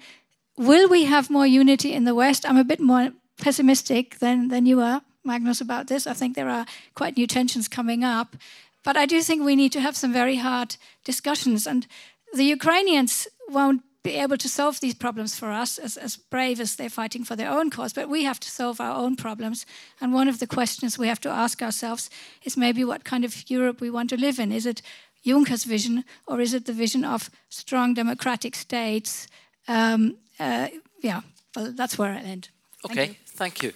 Will 0.55 0.87
we 0.87 1.05
have 1.05 1.31
more 1.31 1.47
unity 1.47 1.93
in 1.93 2.03
the 2.03 2.13
West? 2.13 2.47
I'm 2.47 2.57
a 2.57 2.63
bit 2.63 2.79
more 2.79 3.09
pessimistic 3.39 4.19
than, 4.19 4.49
than 4.49 4.67
you 4.67 4.81
are. 4.81 5.01
Magnus, 5.23 5.61
about 5.61 5.87
this. 5.87 6.07
I 6.07 6.13
think 6.13 6.35
there 6.35 6.49
are 6.49 6.65
quite 6.95 7.17
new 7.17 7.27
tensions 7.27 7.67
coming 7.67 8.03
up. 8.03 8.35
But 8.83 8.97
I 8.97 9.05
do 9.05 9.21
think 9.21 9.43
we 9.43 9.55
need 9.55 9.71
to 9.73 9.81
have 9.81 9.95
some 9.95 10.13
very 10.13 10.37
hard 10.37 10.75
discussions. 11.03 11.67
And 11.67 11.85
the 12.33 12.45
Ukrainians 12.45 13.27
won't 13.49 13.83
be 14.03 14.15
able 14.15 14.37
to 14.37 14.49
solve 14.49 14.79
these 14.79 14.95
problems 14.95 15.37
for 15.37 15.51
us 15.51 15.77
as, 15.77 15.97
as 15.97 16.17
brave 16.17 16.59
as 16.59 16.75
they're 16.75 16.89
fighting 16.89 17.23
for 17.23 17.35
their 17.35 17.51
own 17.51 17.69
cause, 17.69 17.93
but 17.93 18.09
we 18.09 18.23
have 18.23 18.39
to 18.39 18.49
solve 18.49 18.81
our 18.81 18.95
own 18.95 19.15
problems. 19.15 19.65
And 19.99 20.13
one 20.13 20.27
of 20.27 20.39
the 20.39 20.47
questions 20.47 20.97
we 20.97 21.07
have 21.07 21.21
to 21.21 21.29
ask 21.29 21.61
ourselves 21.61 22.09
is 22.43 22.57
maybe 22.57 22.83
what 22.83 23.03
kind 23.03 23.23
of 23.23 23.49
Europe 23.49 23.79
we 23.79 23.91
want 23.91 24.09
to 24.09 24.17
live 24.17 24.39
in. 24.39 24.51
Is 24.51 24.65
it 24.65 24.81
Juncker's 25.23 25.65
vision, 25.65 26.03
or 26.25 26.41
is 26.41 26.53
it 26.55 26.65
the 26.65 26.73
vision 26.73 27.05
of 27.05 27.29
strong 27.49 27.93
democratic 27.93 28.55
states? 28.55 29.27
Um, 29.67 30.17
uh, 30.39 30.69
yeah, 31.01 31.21
well, 31.55 31.71
that's 31.71 31.97
where 31.99 32.11
I 32.11 32.21
end. 32.21 32.49
Thank 32.87 32.99
okay, 32.99 33.07
you. 33.09 33.15
thank 33.27 33.61
you. 33.61 33.73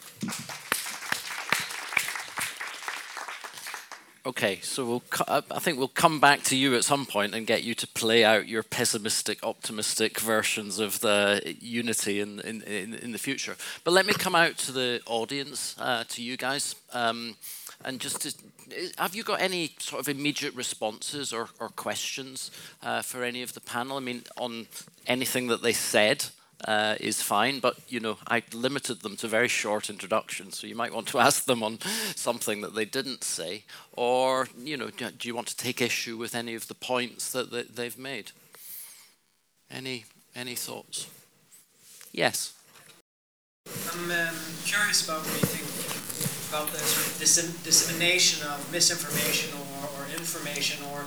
Okay, 4.26 4.60
so 4.64 4.86
we'll. 4.86 5.04
I 5.28 5.60
think 5.60 5.78
we'll 5.78 5.88
come 5.88 6.20
back 6.20 6.42
to 6.46 6.56
you 6.56 6.74
at 6.74 6.84
some 6.84 7.06
point 7.06 7.36
and 7.36 7.46
get 7.46 7.64
you 7.64 7.76
to 7.76 7.86
play 7.86 8.24
out 8.24 8.48
your 8.48 8.64
pessimistic, 8.64 9.44
optimistic 9.44 10.20
versions 10.20 10.80
of 10.80 11.00
the 11.02 11.56
unity 11.60 12.22
in 12.22 12.40
in, 12.40 12.64
in, 12.64 12.96
in 12.96 13.12
the 13.12 13.20
future. 13.20 13.56
But 13.84 13.92
let 13.92 14.08
me 14.08 14.14
come 14.14 14.34
out 14.34 14.58
to 14.58 14.72
the 14.72 15.00
audience, 15.06 15.76
uh, 15.78 16.06
to 16.08 16.24
you 16.24 16.38
guys, 16.38 16.76
um, 16.92 17.36
and 17.84 18.00
just 18.00 18.22
to, 18.22 18.34
have 18.98 19.14
you 19.14 19.22
got 19.22 19.42
any 19.42 19.76
sort 19.78 20.02
of 20.02 20.10
immediate 20.10 20.56
responses 20.56 21.32
or, 21.32 21.50
or 21.60 21.70
questions 21.70 22.50
uh, 22.82 23.04
for 23.04 23.24
any 23.24 23.44
of 23.44 23.54
the 23.54 23.62
panel? 23.62 23.96
I 23.96 24.00
mean, 24.00 24.24
on 24.38 24.66
anything 25.06 25.50
that 25.50 25.62
they 25.62 25.74
said 25.74 26.26
uh, 26.66 26.96
is 27.00 27.22
fine, 27.22 27.60
but 27.60 27.78
you 27.88 28.00
know 28.00 28.18
I 28.28 28.44
limited 28.54 29.02
them 29.02 29.16
to 29.18 29.28
very 29.28 29.48
short 29.48 29.90
introductions, 29.90 30.58
so 30.58 30.68
you 30.68 30.76
might 30.76 30.94
want 30.94 31.08
to 31.10 31.20
ask 31.28 31.46
them 31.46 31.64
on 31.64 31.80
something 32.16 32.62
that 32.62 32.76
they 32.76 32.86
didn't 32.86 33.24
say, 33.24 33.64
or 33.94 34.48
you 34.58 34.78
know, 34.78 34.90
do, 34.90 35.28
you 35.28 35.36
want 35.36 35.48
to 35.48 35.58
take 35.58 35.82
issue 35.82 36.18
with 36.18 36.36
any 36.36 36.56
of 36.56 36.68
the 36.68 36.76
points 36.76 37.32
that, 37.32 37.52
that 37.52 37.76
they've 37.76 37.98
made? 37.98 38.32
Any 39.70 40.06
any 40.36 40.56
thoughts? 40.56 41.08
Yes. 42.12 42.54
I'm 43.68 44.12
um, 44.12 44.36
curious 44.64 45.08
about 45.08 45.22
what 45.22 45.42
you 45.42 45.48
think 45.48 45.66
about 46.50 46.72
the 46.72 46.78
sort 46.78 47.48
of 47.48 47.64
dissemination 47.64 48.48
of 48.48 48.72
misinformation 48.72 49.58
or, 49.58 49.90
or 49.98 50.06
information 50.14 50.86
or 50.94 51.06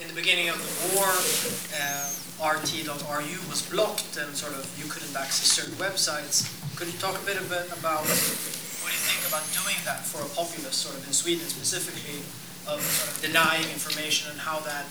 in 0.00 0.06
the 0.06 0.14
beginning 0.14 0.48
of 0.48 0.58
the 0.58 0.96
war, 0.96 1.10
uh, 1.74 2.06
RT.ru 2.38 3.34
was 3.50 3.66
blocked 3.66 4.16
and 4.16 4.30
sort 4.34 4.54
of 4.54 4.62
you 4.78 4.86
couldn't 4.90 5.14
access 5.16 5.50
certain 5.50 5.74
websites. 5.74 6.46
Could 6.78 6.86
you 6.86 6.98
talk 6.98 7.18
a 7.18 7.24
bit 7.26 7.36
about 7.36 8.06
what 8.06 8.90
do 8.90 8.94
you 8.94 9.04
think 9.10 9.26
about 9.26 9.42
doing 9.50 9.74
that 9.82 10.06
for 10.06 10.22
a 10.22 10.30
populace, 10.38 10.78
sort 10.78 10.94
of 10.94 11.02
in 11.06 11.12
Sweden 11.12 11.46
specifically, 11.50 12.22
of 12.70 12.78
sort 12.78 13.10
of 13.10 13.18
denying 13.18 13.66
information 13.74 14.30
and 14.30 14.38
how 14.38 14.62
that 14.62 14.86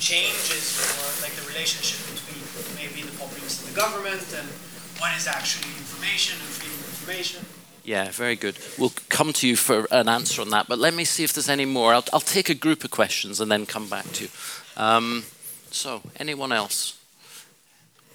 changes 0.00 0.80
or 0.80 1.08
like 1.20 1.36
the 1.36 1.44
relationship 1.52 2.00
between 2.08 2.40
maybe 2.72 3.04
the 3.04 3.12
populace 3.20 3.60
and 3.60 3.68
the 3.68 3.76
government 3.76 4.24
and 4.32 4.48
what 4.96 5.12
is 5.16 5.28
actually 5.28 5.68
information 5.76 6.40
and 6.40 6.48
freedom 6.56 6.80
of 6.80 6.88
information? 6.88 7.44
Yeah, 7.86 8.10
very 8.10 8.34
good. 8.34 8.58
We'll 8.76 8.92
come 9.08 9.32
to 9.34 9.46
you 9.46 9.54
for 9.54 9.86
an 9.92 10.08
answer 10.08 10.42
on 10.42 10.50
that, 10.50 10.66
but 10.66 10.80
let 10.80 10.92
me 10.92 11.04
see 11.04 11.22
if 11.22 11.32
there's 11.32 11.48
any 11.48 11.64
more. 11.64 11.94
I'll, 11.94 12.04
I'll 12.12 12.18
take 12.18 12.48
a 12.48 12.54
group 12.54 12.82
of 12.82 12.90
questions 12.90 13.40
and 13.40 13.48
then 13.48 13.64
come 13.64 13.88
back 13.88 14.10
to 14.14 14.24
you. 14.24 14.30
Um, 14.76 15.22
so, 15.70 16.02
anyone 16.16 16.50
else 16.50 16.98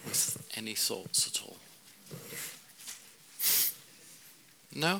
with 0.03 0.45
any 0.57 0.75
thoughts 0.75 1.25
at 1.25 1.41
all? 1.41 1.55
No? 4.75 4.99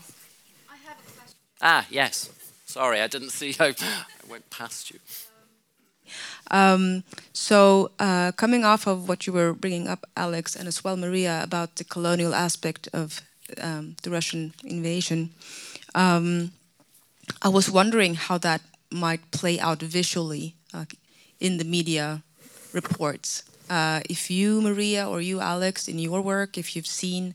I 0.70 0.78
have 0.88 0.98
a 1.00 1.12
question. 1.20 1.38
Ah, 1.62 1.86
yes. 1.90 2.30
Sorry, 2.66 3.02
I 3.02 3.08
didn't 3.08 3.32
see. 3.32 3.54
I, 3.60 3.76
I 3.82 4.06
went 4.30 4.50
past 4.50 4.90
you. 4.90 5.00
Um, 6.50 7.04
so, 7.34 7.92
uh, 8.00 8.32
coming 8.38 8.64
off 8.64 8.88
of 8.88 9.10
what 9.10 9.28
you 9.28 9.34
were 9.34 9.52
bringing 9.52 9.90
up, 9.90 10.10
Alex, 10.16 10.56
and 10.56 10.70
as 10.70 10.82
well 10.82 10.96
Maria, 10.96 11.44
about 11.44 11.76
the 11.76 11.84
colonial 11.84 12.34
aspect 12.34 12.88
of 12.94 13.22
um, 13.62 13.96
the 14.04 14.10
Russian 14.10 14.54
invasion, 14.64 15.32
um, 15.96 16.52
I 17.42 17.50
was 17.50 17.70
wondering 17.70 18.16
how 18.16 18.38
that 18.40 18.62
might 18.92 19.32
play 19.32 19.60
out 19.60 19.82
visually 19.82 20.56
uh, 20.74 20.86
in 21.40 21.58
the 21.58 21.64
media 21.64 22.24
reports. 22.74 23.44
Uh, 23.70 24.02
if 24.10 24.30
you, 24.30 24.62
Maria, 24.62 25.08
or 25.08 25.22
you, 25.22 25.40
Alex, 25.40 25.88
in 25.88 25.98
your 25.98 26.22
work, 26.22 26.58
if 26.58 26.76
you've 26.76 26.88
seen 26.88 27.34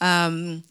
um, 0.00 0.62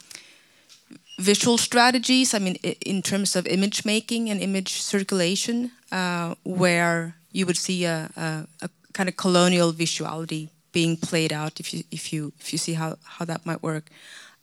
visual 1.20 1.58
strategies, 1.58 2.34
I 2.34 2.40
mean, 2.40 2.56
in 2.56 3.02
terms 3.02 3.36
of 3.36 3.46
image 3.46 3.86
making 3.86 4.30
and 4.30 4.42
image 4.42 4.82
circulation, 4.82 5.72
uh, 5.92 6.36
where 6.44 7.16
you 7.32 7.46
would 7.46 7.58
see 7.58 7.86
a, 7.86 8.10
a, 8.16 8.48
a, 8.62 8.70
kind 8.94 9.10
of 9.10 9.16
colonial 9.16 9.72
visuality 9.72 10.50
being 10.72 10.98
played 10.98 11.32
out, 11.32 11.60
if 11.60 11.74
you 11.74 11.84
if 11.92 12.12
you 12.12 12.34
if 12.40 12.52
you 12.52 12.58
see 12.58 12.74
how 12.74 12.98
how 13.04 13.26
that 13.26 13.46
might 13.46 13.62
work. 13.62 13.86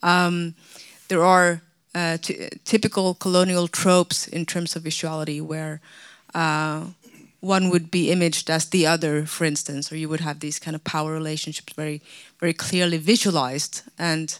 Um, 0.05 0.55
there 1.09 1.25
are 1.25 1.63
uh, 1.95 2.19
typical 2.65 3.15
colonial 3.15 3.69
tropes 3.69 4.29
in 4.29 4.47
terms 4.47 4.77
of 4.77 4.83
visuality 4.83 5.41
where 5.41 5.81
uh, 6.35 6.85
one 7.41 7.71
would 7.71 7.91
be 7.91 8.11
imaged 8.11 8.51
as 8.51 8.67
the 8.67 8.87
other, 8.87 9.27
for 9.27 9.45
instance, 9.45 9.91
or 9.91 9.97
you 9.97 10.09
would 10.09 10.21
have 10.21 10.41
these 10.41 10.59
kind 10.59 10.75
of 10.75 10.85
power 10.85 11.13
relationships 11.13 11.73
very, 11.73 12.03
very 12.39 12.53
clearly 12.53 12.99
visualized, 12.99 13.83
and 13.99 14.39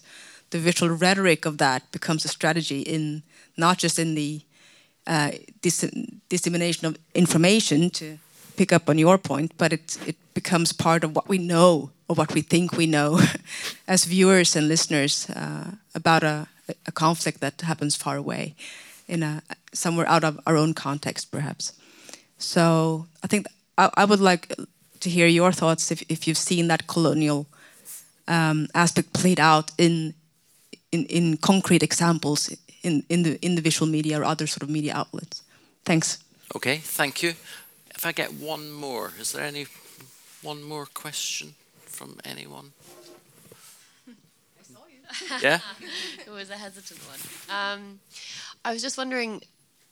the 0.51 0.59
visual 0.59 0.95
rhetoric 0.95 1.45
of 1.45 1.57
that 1.57 1.91
becomes 1.91 2.25
a 2.25 2.27
strategy 2.27 2.81
in 2.81 3.23
not 3.57 3.77
just 3.77 3.99
in 3.99 4.15
the 4.15 4.41
uh, 5.07 5.31
dis 5.61 5.85
dissemination 6.29 6.87
of 6.87 6.97
information 7.13 7.89
to 7.89 8.17
pick 8.57 8.73
up 8.73 8.89
on 8.89 8.97
your 8.97 9.17
point, 9.17 9.51
but 9.57 9.71
it 9.73 9.97
it 10.07 10.15
becomes 10.33 10.73
part 10.73 11.03
of 11.03 11.15
what 11.15 11.29
we 11.29 11.37
know 11.37 11.91
or 12.07 12.15
what 12.15 12.33
we 12.33 12.41
think 12.41 12.71
we 12.71 12.85
know 12.85 13.19
as 13.87 14.05
viewers 14.05 14.55
and 14.55 14.67
listeners 14.67 15.29
uh, 15.29 15.71
about 15.93 16.23
a, 16.23 16.47
a, 16.87 16.91
conflict 16.91 17.39
that 17.39 17.61
happens 17.61 17.95
far 17.95 18.17
away, 18.17 18.55
in 19.07 19.23
a 19.23 19.41
somewhere 19.73 20.07
out 20.07 20.23
of 20.23 20.39
our 20.45 20.57
own 20.57 20.73
context, 20.73 21.31
perhaps. 21.31 21.73
So 22.37 23.07
I 23.23 23.27
think 23.27 23.47
I, 23.77 23.89
I 23.95 24.05
would 24.05 24.21
like 24.21 24.53
to 24.99 25.09
hear 25.09 25.27
your 25.27 25.51
thoughts 25.51 25.91
if, 25.91 26.03
if 26.09 26.27
you've 26.27 26.37
seen 26.37 26.67
that 26.67 26.87
colonial 26.87 27.47
um, 28.27 28.67
aspect 28.73 29.13
played 29.13 29.39
out 29.39 29.71
in 29.77 30.13
in, 30.91 31.05
in 31.05 31.37
concrete 31.37 31.83
examples 31.83 32.49
in, 32.83 33.03
in, 33.09 33.23
the, 33.23 33.45
in 33.45 33.55
the 33.55 33.61
visual 33.61 33.91
media 33.91 34.19
or 34.19 34.23
other 34.23 34.47
sort 34.47 34.63
of 34.63 34.69
media 34.69 34.93
outlets. 34.93 35.43
Thanks. 35.83 36.19
Okay, 36.55 36.77
thank 36.77 37.21
you. 37.21 37.29
If 37.95 38.05
I 38.05 38.11
get 38.11 38.33
one 38.33 38.71
more, 38.71 39.11
is 39.19 39.31
there 39.31 39.43
any 39.43 39.65
one 40.41 40.63
more 40.63 40.85
question 40.85 41.55
from 41.95 42.19
anyone? 42.25 42.73
yeah. 45.41 45.59
it 46.25 46.31
was 46.31 46.49
a 46.49 46.57
hesitant 46.57 46.99
one. 47.07 47.19
Um, 47.57 47.99
I 48.63 48.73
was 48.73 48.81
just 48.81 48.97
wondering 48.97 49.41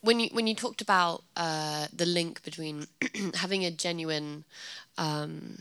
when 0.02 0.20
you 0.20 0.30
when 0.34 0.48
you 0.48 0.56
talked 0.56 0.82
about 0.82 1.24
uh, 1.38 1.88
the 1.94 2.06
link 2.06 2.44
between 2.44 2.88
having 3.36 3.64
a 3.64 3.72
genuine 3.72 4.44
um, 4.98 5.60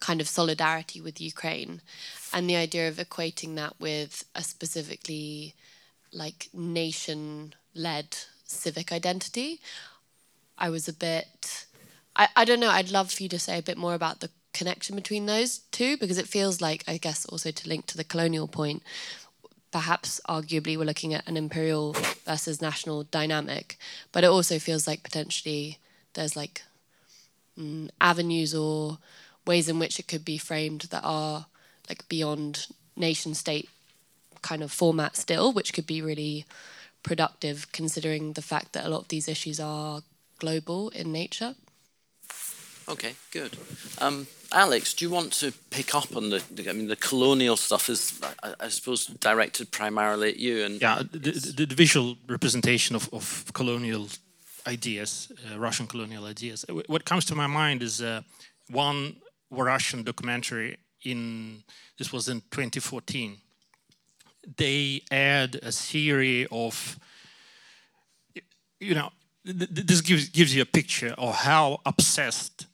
kind 0.00 0.20
of 0.20 0.28
solidarity 0.28 1.00
with 1.00 1.20
Ukraine 1.20 1.80
and 2.32 2.48
the 2.48 2.56
idea 2.56 2.88
of 2.88 2.96
equating 2.96 3.56
that 3.56 3.74
with 3.80 4.24
a 4.34 4.42
specifically 4.42 5.54
like 6.12 6.48
nation 6.52 7.54
led 7.74 8.16
civic 8.44 8.92
identity, 8.92 9.60
I 10.56 10.70
was 10.70 10.88
a 10.88 10.92
bit. 10.92 11.66
I, 12.16 12.28
I 12.36 12.44
don't 12.44 12.60
know. 12.60 12.70
I'd 12.70 12.92
love 12.92 13.10
for 13.10 13.24
you 13.24 13.28
to 13.30 13.40
say 13.40 13.58
a 13.58 13.62
bit 13.62 13.76
more 13.76 13.94
about 13.94 14.20
the 14.20 14.30
connection 14.54 14.96
between 14.96 15.26
those 15.26 15.58
two 15.70 15.96
because 15.98 16.18
it 16.18 16.28
feels 16.28 16.60
like, 16.60 16.84
I 16.88 16.96
guess, 16.96 17.26
also 17.26 17.50
to 17.50 17.68
link 17.68 17.86
to 17.86 17.96
the 17.96 18.04
colonial 18.04 18.48
point, 18.48 18.82
perhaps 19.70 20.20
arguably 20.28 20.78
we're 20.78 20.84
looking 20.84 21.12
at 21.12 21.26
an 21.28 21.36
imperial 21.36 21.94
versus 22.24 22.62
national 22.62 23.04
dynamic, 23.04 23.76
but 24.12 24.24
it 24.24 24.28
also 24.28 24.58
feels 24.58 24.86
like 24.86 25.02
potentially 25.02 25.78
there's 26.14 26.36
like 26.36 26.62
mm, 27.58 27.90
avenues 28.00 28.54
or 28.54 28.98
ways 29.46 29.68
in 29.68 29.78
which 29.78 29.98
it 29.98 30.08
could 30.08 30.24
be 30.24 30.38
framed 30.38 30.82
that 30.90 31.02
are 31.04 31.46
like 31.88 32.08
beyond 32.08 32.68
nation 32.96 33.34
state 33.34 33.68
kind 34.42 34.62
of 34.62 34.70
format 34.70 35.16
still, 35.16 35.52
which 35.52 35.72
could 35.72 35.86
be 35.86 36.00
really 36.00 36.44
productive 37.02 37.70
considering 37.72 38.32
the 38.32 38.42
fact 38.42 38.72
that 38.72 38.86
a 38.86 38.88
lot 38.88 39.02
of 39.02 39.08
these 39.08 39.28
issues 39.28 39.58
are 39.58 40.02
global 40.38 40.88
in 40.90 41.12
nature. 41.12 41.54
Okay, 42.88 43.14
good. 43.30 43.56
Um, 43.98 44.26
Alex, 44.54 44.94
do 44.94 45.04
you 45.04 45.10
want 45.10 45.32
to 45.32 45.52
pick 45.70 45.96
up 45.96 46.16
on 46.16 46.30
the? 46.30 46.40
I 46.68 46.72
mean, 46.72 46.86
the 46.86 46.96
colonial 46.96 47.56
stuff 47.56 47.88
is, 47.88 48.20
I, 48.42 48.54
I 48.60 48.68
suppose, 48.68 49.06
directed 49.06 49.72
primarily 49.72 50.28
at 50.28 50.36
you. 50.36 50.64
And 50.64 50.80
yeah, 50.80 51.02
the, 51.10 51.66
the, 51.66 51.74
visual 51.74 52.16
representation 52.28 52.94
of, 52.94 53.12
of 53.12 53.50
colonial 53.52 54.06
ideas, 54.66 55.32
uh, 55.52 55.58
Russian 55.58 55.88
colonial 55.88 56.24
ideas. 56.24 56.64
What 56.86 57.04
comes 57.04 57.24
to 57.26 57.34
my 57.34 57.48
mind 57.48 57.82
is 57.82 58.00
uh, 58.00 58.22
one 58.70 59.16
Russian 59.50 60.04
documentary 60.04 60.78
in 61.02 61.64
this 61.98 62.12
was 62.12 62.28
in 62.28 62.40
2014. 62.52 63.38
They 64.56 65.02
aired 65.10 65.56
a 65.56 65.72
series 65.72 66.46
of, 66.52 66.98
you 68.78 68.94
know, 68.94 69.10
this 69.44 70.00
gives 70.00 70.28
gives 70.28 70.54
you 70.54 70.62
a 70.62 70.66
picture 70.66 71.12
of 71.18 71.34
how 71.34 71.80
obsessed 71.84 72.66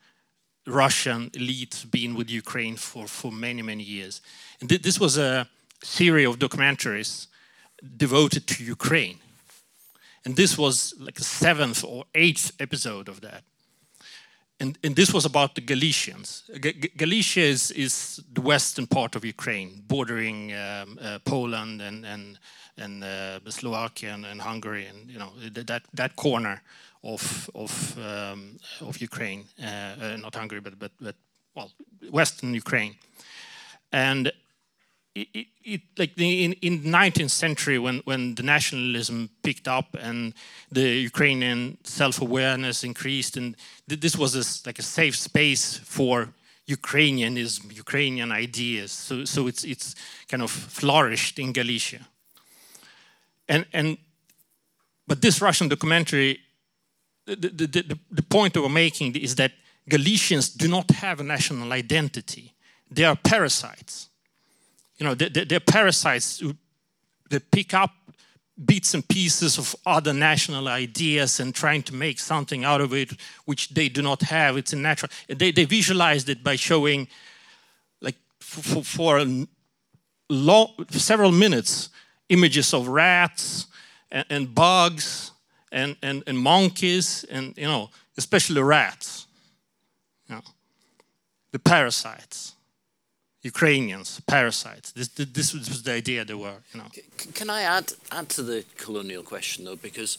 Russian 0.70 1.30
elite 1.34 1.84
been 1.90 2.14
with 2.14 2.30
Ukraine 2.30 2.76
for, 2.76 3.06
for 3.06 3.32
many, 3.32 3.62
many 3.62 3.82
years. 3.82 4.20
And 4.60 4.68
th 4.68 4.82
this 4.82 4.98
was 5.00 5.18
a 5.18 5.46
series 5.82 6.28
of 6.28 6.38
documentaries 6.38 7.26
devoted 7.96 8.46
to 8.46 8.64
Ukraine. 8.64 9.18
And 10.24 10.36
this 10.36 10.58
was 10.58 10.94
like 10.98 11.14
the 11.14 11.24
seventh 11.24 11.84
or 11.84 12.04
eighth 12.14 12.52
episode 12.58 13.08
of 13.08 13.20
that. 13.20 13.42
And, 14.60 14.78
and 14.84 14.94
this 14.94 15.14
was 15.14 15.24
about 15.24 15.54
the 15.54 15.62
Galicians. 15.62 16.44
G 16.60 16.72
Galicia 16.96 17.40
is, 17.40 17.70
is 17.70 18.20
the 18.30 18.42
western 18.42 18.86
part 18.86 19.16
of 19.16 19.24
Ukraine, 19.24 19.82
bordering 19.88 20.52
um, 20.52 20.98
uh, 21.00 21.18
Poland 21.24 21.80
and, 21.80 22.04
and, 22.04 22.38
and 22.76 23.02
uh, 23.02 23.50
Slovakia 23.50 24.12
and, 24.12 24.26
and, 24.26 24.40
Hungary, 24.42 24.84
and 24.84 25.10
you 25.10 25.18
know 25.18 25.32
that, 25.70 25.82
that 25.94 26.16
corner 26.16 26.62
of 27.02 27.50
of 27.54 27.98
um, 27.98 28.58
of 28.80 29.00
Ukraine, 29.00 29.44
uh, 29.62 29.66
uh, 29.66 30.16
not 30.16 30.34
Hungary, 30.34 30.60
but 30.60 30.78
but 30.78 30.92
but 31.00 31.14
well, 31.54 31.70
Western 32.10 32.54
Ukraine, 32.54 32.96
and 33.92 34.32
it, 35.14 35.28
it, 35.34 35.46
it, 35.64 35.80
like 35.98 36.14
the, 36.14 36.44
in 36.44 36.52
in 36.62 36.82
19th 36.82 37.30
century 37.30 37.78
when 37.78 37.98
when 38.04 38.34
the 38.34 38.42
nationalism 38.42 39.30
picked 39.42 39.66
up 39.66 39.96
and 39.98 40.34
the 40.70 40.88
Ukrainian 41.10 41.78
self-awareness 41.84 42.84
increased, 42.84 43.36
and 43.36 43.56
th 43.88 44.00
this 44.00 44.16
was 44.16 44.34
a, 44.34 44.44
like 44.68 44.78
a 44.78 44.82
safe 44.82 45.16
space 45.16 45.80
for 45.84 46.28
Ukrainianism, 46.66 47.72
Ukrainian 47.72 48.30
ideas. 48.30 48.92
So 48.92 49.24
so 49.24 49.48
it's 49.48 49.64
it's 49.64 49.94
kind 50.28 50.42
of 50.42 50.50
flourished 50.50 51.38
in 51.38 51.52
Galicia, 51.52 52.06
and 53.48 53.64
and 53.72 53.98
but 55.06 55.20
this 55.22 55.40
Russian 55.40 55.68
documentary 55.68 56.40
the, 57.26 57.36
the, 57.36 57.66
the, 57.66 57.98
the 58.10 58.22
point 58.22 58.56
we're 58.56 58.68
making 58.68 59.16
is 59.16 59.36
that 59.36 59.52
Galicians 59.88 60.50
do 60.50 60.68
not 60.68 60.90
have 60.90 61.20
a 61.20 61.24
national 61.24 61.72
identity. 61.72 62.54
They 62.90 63.04
are 63.04 63.16
parasites. 63.16 64.08
You 64.98 65.06
know, 65.06 65.14
they're, 65.14 65.44
they're 65.44 65.60
parasites 65.60 66.42
they 67.30 67.38
pick 67.38 67.74
up 67.74 67.92
bits 68.62 68.92
and 68.92 69.06
pieces 69.08 69.56
of 69.56 69.74
other 69.86 70.12
national 70.12 70.68
ideas 70.68 71.40
and 71.40 71.54
trying 71.54 71.82
to 71.84 71.94
make 71.94 72.18
something 72.18 72.64
out 72.64 72.80
of 72.80 72.92
it 72.92 73.12
which 73.46 73.70
they 73.70 73.88
do 73.88 74.02
not 74.02 74.22
have. 74.22 74.56
It's 74.56 74.72
a 74.72 74.76
natural. 74.76 75.10
They, 75.28 75.50
they 75.52 75.64
visualized 75.64 76.28
it 76.28 76.44
by 76.44 76.56
showing, 76.56 77.08
like, 78.00 78.16
for, 78.40 78.82
for 78.82 79.24
long, 80.28 80.86
several 80.90 81.32
minutes, 81.32 81.88
images 82.28 82.74
of 82.74 82.88
rats 82.88 83.66
and, 84.10 84.26
and 84.28 84.54
bugs 84.54 85.32
and, 85.72 85.96
and, 86.02 86.22
and 86.26 86.38
monkeys 86.38 87.24
and, 87.30 87.56
you 87.56 87.66
know, 87.66 87.90
especially 88.16 88.62
rats. 88.62 89.26
You 90.28 90.36
know, 90.36 90.42
the 91.52 91.58
parasites. 91.58 92.54
Ukrainians, 93.42 94.20
parasites. 94.26 94.92
This, 94.92 95.08
this 95.08 95.54
was 95.54 95.82
the 95.82 95.92
idea 95.92 96.24
they 96.26 96.34
were, 96.34 96.56
you 96.74 96.80
know. 96.80 96.88
Can 97.34 97.48
I 97.48 97.62
add, 97.62 97.92
add 98.12 98.28
to 98.30 98.42
the 98.42 98.64
colonial 98.76 99.22
question, 99.22 99.64
though? 99.64 99.76
Because 99.76 100.18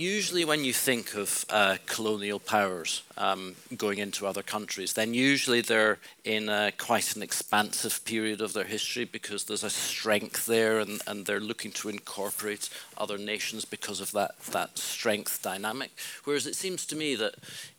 usually 0.00 0.46
when 0.46 0.64
you 0.64 0.72
think 0.72 1.14
of 1.14 1.44
uh, 1.50 1.76
colonial 1.84 2.40
powers 2.40 3.02
um, 3.18 3.54
going 3.76 3.98
into 3.98 4.26
other 4.26 4.42
countries, 4.42 4.94
then 4.94 5.12
usually 5.12 5.60
they're 5.60 5.98
in 6.24 6.48
a, 6.48 6.72
quite 6.78 7.14
an 7.14 7.22
expansive 7.22 8.02
period 8.06 8.40
of 8.40 8.54
their 8.54 8.64
history 8.64 9.04
because 9.04 9.44
there's 9.44 9.62
a 9.62 9.70
strength 9.70 10.46
there 10.46 10.78
and, 10.78 11.02
and 11.06 11.26
they're 11.26 11.38
looking 11.38 11.70
to 11.70 11.90
incorporate 11.90 12.70
other 12.96 13.18
nations 13.18 13.66
because 13.66 14.00
of 14.00 14.10
that, 14.12 14.38
that 14.52 14.78
strength 14.78 15.42
dynamic. 15.42 15.90
Whereas 16.24 16.46
it 16.46 16.56
seems 16.56 16.86
to 16.86 16.96
me 16.96 17.14
that 17.16 17.34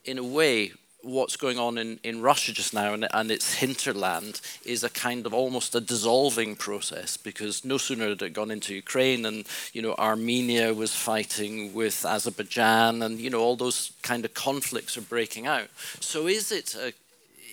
in 0.05 0.19
a 0.19 0.23
way, 0.23 0.73
what's 1.03 1.35
going 1.35 1.57
on 1.57 1.77
in, 1.77 1.99
in 2.03 2.21
Russia 2.21 2.53
just 2.53 2.73
now 2.73 2.93
and, 2.93 3.07
and 3.13 3.31
its 3.31 3.55
hinterland 3.55 4.41
is 4.65 4.83
a 4.83 4.89
kind 4.89 5.25
of 5.25 5.33
almost 5.33 5.75
a 5.75 5.81
dissolving 5.81 6.55
process 6.55 7.17
because 7.17 7.65
no 7.65 7.77
sooner 7.77 8.09
had 8.09 8.21
it 8.21 8.33
gone 8.33 8.51
into 8.51 8.73
Ukraine 8.73 9.25
and 9.25 9.45
you 9.73 9.81
know 9.81 9.95
Armenia 9.95 10.73
was 10.73 10.93
fighting 10.93 11.73
with 11.73 12.05
Azerbaijan 12.05 13.01
and 13.01 13.19
you 13.19 13.29
know 13.29 13.39
all 13.39 13.55
those 13.55 13.91
kind 14.01 14.25
of 14.25 14.33
conflicts 14.33 14.97
are 14.97 15.01
breaking 15.01 15.47
out. 15.47 15.69
So 15.99 16.27
is 16.27 16.51
it 16.51 16.75
a 16.75 16.93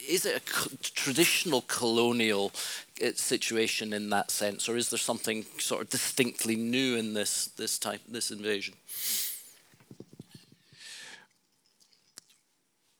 is 0.08 0.24
it 0.24 0.36
a 0.36 0.76
traditional 0.94 1.62
colonial 1.62 2.50
uh, 3.04 3.10
situation 3.14 3.92
in 3.92 4.08
that 4.10 4.30
sense, 4.30 4.68
or 4.68 4.76
is 4.76 4.88
there 4.88 4.98
something 4.98 5.44
sort 5.58 5.82
of 5.82 5.90
distinctly 5.90 6.56
new 6.56 6.96
in 6.96 7.14
this 7.14 7.46
this 7.56 7.78
type 7.78 8.00
this 8.08 8.30
invasion? 8.30 8.74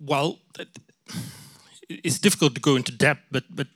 Well, 0.01 0.39
it's 1.89 2.19
difficult 2.19 2.55
to 2.55 2.61
go 2.61 2.77
into 2.77 2.93
depth, 2.93 3.23
but 3.31 3.45
but 3.51 3.67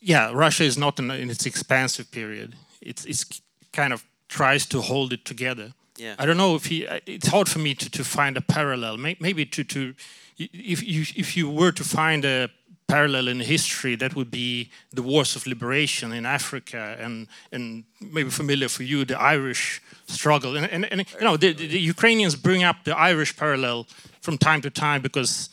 yeah, 0.00 0.30
Russia 0.34 0.64
is 0.64 0.76
not 0.76 0.98
in, 0.98 1.10
in, 1.10 1.30
its 1.30 1.46
expansive 1.46 2.10
period. 2.10 2.54
It's 2.80 3.04
it's 3.04 3.40
kind 3.72 3.92
of 3.92 4.04
tries 4.28 4.66
to 4.66 4.80
hold 4.80 5.12
it 5.12 5.24
together. 5.24 5.72
Yeah. 5.96 6.14
I 6.18 6.26
don't 6.26 6.36
know 6.36 6.56
if 6.56 6.66
he. 6.66 6.86
It's 7.06 7.28
hard 7.28 7.48
for 7.48 7.58
me 7.58 7.74
to, 7.74 7.90
to 7.90 8.04
find 8.04 8.36
a 8.36 8.40
parallel. 8.40 8.96
Maybe 8.96 9.46
to 9.46 9.64
to 9.64 9.94
if 10.38 10.82
you 10.82 11.02
if 11.16 11.36
you 11.36 11.48
were 11.48 11.72
to 11.72 11.84
find 11.84 12.24
a 12.24 12.50
parallel 12.86 13.28
in 13.28 13.40
history, 13.40 13.96
that 13.96 14.14
would 14.14 14.30
be 14.30 14.70
the 14.92 15.02
wars 15.02 15.36
of 15.36 15.46
liberation 15.46 16.12
in 16.12 16.26
Africa, 16.26 16.96
and 17.00 17.26
and 17.52 17.84
maybe 18.00 18.30
familiar 18.30 18.68
for 18.68 18.82
you, 18.82 19.04
the 19.04 19.18
Irish 19.18 19.82
struggle. 20.06 20.56
And, 20.56 20.70
and, 20.70 20.84
and 20.92 21.04
you 21.12 21.24
know, 21.24 21.36
the, 21.36 21.52
the, 21.52 21.78
Ukrainians 21.78 22.36
bring 22.36 22.62
up 22.64 22.76
the 22.84 22.96
Irish 22.96 23.36
parallel 23.36 23.86
from 24.20 24.38
time 24.38 24.60
to 24.62 24.70
time 24.70 25.00
because 25.02 25.48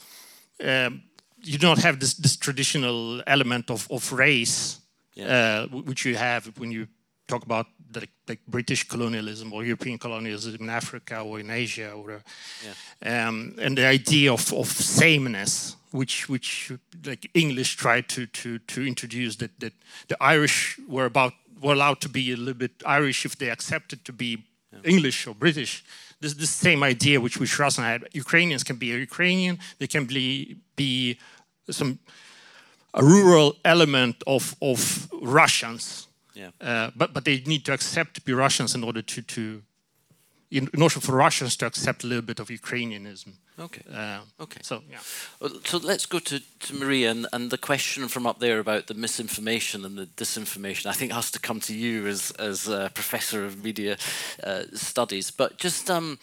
um, 0.64 1.02
you 1.42 1.58
don't 1.58 1.82
have 1.82 2.00
this, 2.00 2.14
this 2.14 2.38
traditional 2.38 3.22
element 3.26 3.72
of, 3.72 3.88
of 3.90 4.12
race, 4.12 4.80
yeah. 5.16 5.68
uh, 5.68 5.68
which 5.68 6.06
you 6.06 6.16
have 6.16 6.52
when 6.60 6.72
you 6.72 6.88
talk 7.28 7.44
about 7.44 7.68
the, 7.92 8.08
like 8.28 8.40
British 8.48 8.88
colonialism 8.88 9.54
or 9.54 9.64
European 9.64 9.98
colonialism 9.98 10.56
in 10.60 10.70
Africa 10.70 11.20
or 11.22 11.40
in 11.40 11.50
Asia, 11.50 11.92
or 11.92 12.22
Yeah. 12.64 13.28
um, 13.28 13.56
and 13.60 13.78
the 13.78 13.86
idea 13.86 14.34
of, 14.34 14.54
of 14.54 14.68
sameness, 14.68 15.76
which 15.92 16.30
which 16.30 16.72
like 17.06 17.30
English 17.34 17.76
tried 17.76 18.08
to 18.10 18.26
to 18.28 18.60
to 18.60 18.86
introduce 18.86 19.36
that 19.38 19.60
that 19.60 19.74
the 20.08 20.18
Irish 20.22 20.80
were 20.88 21.06
about 21.06 21.34
were 21.62 21.74
allowed 21.74 22.02
to 22.02 22.10
be 22.10 22.32
a 22.32 22.38
little 22.38 22.54
bit 22.54 22.72
Irish 22.86 23.26
if 23.26 23.36
they 23.36 23.50
accepted 23.50 24.04
to 24.06 24.14
be 24.14 24.44
English 24.84 25.28
or 25.28 25.36
British. 25.36 25.84
This 26.20 26.34
the 26.34 26.48
same 26.48 26.84
idea 26.84 27.20
which 27.20 27.40
which 27.40 27.60
Russian 27.60 27.84
had. 27.84 28.08
Ukrainians 28.14 28.64
can 28.64 28.78
be 28.78 28.94
a 28.94 28.98
Ukrainian. 28.98 29.60
They 29.78 29.88
can 29.88 30.06
be 30.06 30.58
be 30.76 31.18
some 31.70 32.00
a 32.94 33.04
rural 33.04 33.56
element 33.64 34.24
of 34.26 34.56
of 34.62 35.10
Russians. 35.22 36.08
Yeah. 36.34 36.52
Uh, 36.62 36.92
but 36.96 37.14
but 37.14 37.24
they 37.26 37.44
need 37.46 37.64
to 37.66 37.74
accept 37.74 38.14
to 38.16 38.22
be 38.22 38.34
Russians 38.34 38.76
in 38.76 38.84
order 38.84 39.02
to 39.02 39.22
to 39.22 39.62
in, 40.50 40.70
in 40.74 40.82
order 40.82 41.00
for 41.00 41.16
Russians 41.16 41.56
to 41.58 41.66
accept 41.66 42.04
a 42.04 42.08
little 42.08 42.26
bit 42.26 42.40
of 42.40 42.50
Ukrainianism. 42.50 43.38
Okay. 43.60 43.82
Uh, 43.94 44.20
Okay. 44.40 44.60
So 44.64 44.82
yeah. 44.90 45.00
So 45.66 45.78
let's 45.78 46.06
go 46.08 46.20
to, 46.20 46.40
to 46.40 46.74
Maria 46.76 47.12
and, 47.12 47.28
and 47.34 47.52
the 47.52 47.58
question 47.58 48.08
from 48.08 48.26
up 48.26 48.40
there 48.40 48.60
about 48.60 48.88
the 48.88 48.94
misinformation 48.96 49.86
and 49.86 49.98
the 49.98 50.06
disinformation. 50.08 50.88
I 50.88 50.94
think 50.94 51.12
has 51.12 51.30
to 51.32 51.40
come 51.40 51.60
to 51.62 51.74
you 51.74 52.08
as 52.08 52.32
as 52.40 52.68
a 52.68 52.90
professor 52.94 53.46
of 53.46 53.64
media 53.64 53.98
uh, 54.44 54.64
studies, 54.74 55.32
but 55.32 55.58
just 55.58 55.90
um, 55.92 56.18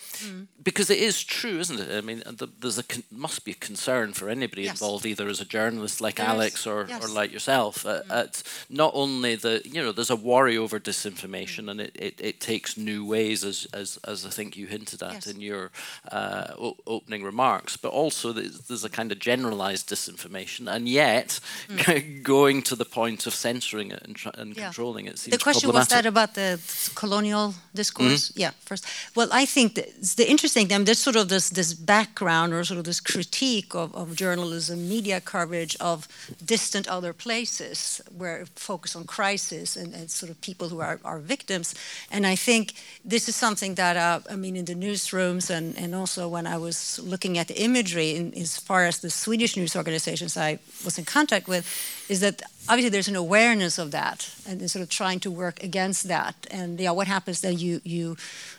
because 0.62 0.91
it 0.91 0.99
is 0.99 1.22
true, 1.22 1.59
isn't 1.61 1.79
it? 1.79 1.91
I 1.97 2.01
mean, 2.01 2.22
th- 2.22 2.51
there's 2.61 2.79
a 2.79 2.83
con- 2.83 3.05
must 3.11 3.45
be 3.45 3.53
a 3.53 3.66
concern 3.66 4.12
for 4.14 4.29
anybody 4.29 4.62
Yes. 4.62 4.81
involved, 4.81 5.07
either 5.07 5.29
as 5.29 5.41
a 5.41 5.45
journalist 5.45 6.01
like 6.01 6.16
There 6.16 6.26
is, 6.26 6.33
Alex 6.33 6.66
or, 6.66 6.87
yes. 6.89 7.05
or 7.05 7.09
like 7.09 7.33
yourself. 7.33 7.85
Uh, 7.87 8.03
At 8.11 8.43
not 8.68 8.93
only 8.95 9.37
the 9.37 9.61
you 9.64 9.83
know 9.83 9.93
there's 9.93 10.11
a 10.11 10.16
worry 10.16 10.57
over 10.59 10.81
disinformation 10.81 11.68
and 11.70 11.81
it, 11.81 11.93
it, 11.95 12.20
it 12.20 12.41
takes 12.41 12.76
new 12.76 13.05
ways 13.07 13.45
as, 13.45 13.66
as 13.72 13.99
as 14.05 14.24
I 14.26 14.31
think 14.31 14.57
you 14.57 14.66
hinted 14.66 15.03
at 15.03 15.12
Yes. 15.12 15.26
in 15.26 15.41
your 15.41 15.70
uh, 16.12 16.55
o- 16.59 16.76
opening 17.19 17.25
remarks, 17.25 17.77
but 17.77 17.91
also 17.93 18.33
there's, 18.33 18.85
a 18.85 18.89
kind 18.89 19.12
of 19.12 19.19
generalized 19.19 19.89
disinformation, 19.89 20.69
and 20.69 20.89
yet 20.89 21.41
going 22.23 22.62
to 22.62 22.77
the 22.77 22.85
point 22.85 23.27
of 23.27 23.35
censoring 23.35 23.91
it 23.93 24.03
and, 24.07 24.16
and 24.35 24.57
Yeah. 24.57 24.64
controlling 24.64 25.07
it 25.09 25.19
seems 25.19 25.37
The 25.37 25.43
question 25.43 25.73
was 25.73 25.89
that 25.89 26.07
about 26.07 26.35
the 26.35 26.59
colonial 26.95 27.55
discourse? 27.75 28.33
Yeah, 28.37 28.53
first. 28.64 28.85
Well, 29.14 29.29
I 29.43 29.47
think 29.47 29.75
the 29.75 30.27
interesting 30.27 30.69
thing, 30.69 30.85
there's 30.85 31.03
sort 31.03 31.16
of 31.16 31.29
this, 31.29 31.51
this 31.51 31.75
background 31.75 32.53
or 32.53 32.64
sort 32.64 32.79
of 32.79 32.85
this 32.85 33.01
critique 33.01 33.75
of, 33.75 33.95
of 33.95 34.14
journalism, 34.14 34.89
media 34.89 35.21
coverage 35.21 35.77
of 35.81 36.07
distant 36.45 36.87
other 36.89 37.12
places 37.12 38.01
where 38.16 38.47
focus 38.55 38.95
on 38.97 39.05
crisis 39.05 39.77
and, 39.77 39.95
and 39.95 40.11
sort 40.11 40.31
of 40.31 40.37
people 40.41 40.69
who 40.69 40.81
are, 40.81 40.99
are 41.05 41.19
victims. 41.19 41.75
And 42.11 42.27
I 42.27 42.37
think 42.37 42.73
this 43.11 43.29
is 43.29 43.37
something 43.37 43.75
that, 43.77 43.97
uh, 43.97 44.21
I 44.31 44.37
mean, 44.37 44.57
in 44.57 44.64
the 44.64 44.75
newsrooms 44.75 45.51
and, 45.51 45.77
and 45.83 45.95
also 45.95 46.29
when 46.29 46.47
I 46.47 46.57
was 46.59 46.99
looking 47.09 47.39
at 47.39 47.49
the 47.49 47.61
imagery 47.63 48.17
in, 48.17 48.35
as 48.35 48.59
far 48.59 48.87
as 48.87 48.99
the 48.99 49.11
Swedish 49.11 49.57
news 49.57 49.75
organizations 49.77 50.37
I 50.37 50.59
was 50.85 50.99
in 50.99 51.05
contact 51.05 51.49
with, 51.49 51.67
is 52.09 52.21
that 52.21 52.43
obviously 52.69 52.91
there's 52.91 53.09
an 53.09 53.16
awareness 53.16 53.79
of 53.79 53.91
that 53.91 54.31
and 54.47 54.71
sort 54.71 54.83
of 54.83 54.91
trying 54.91 55.21
to 55.21 55.31
work 55.31 55.62
against 55.62 56.09
that. 56.09 56.47
And 56.51 56.79
yeah, 56.79 56.91
what 56.91 57.07
happens 57.07 57.41
then 57.41 57.59
you 57.59 57.81
you 57.85 58.16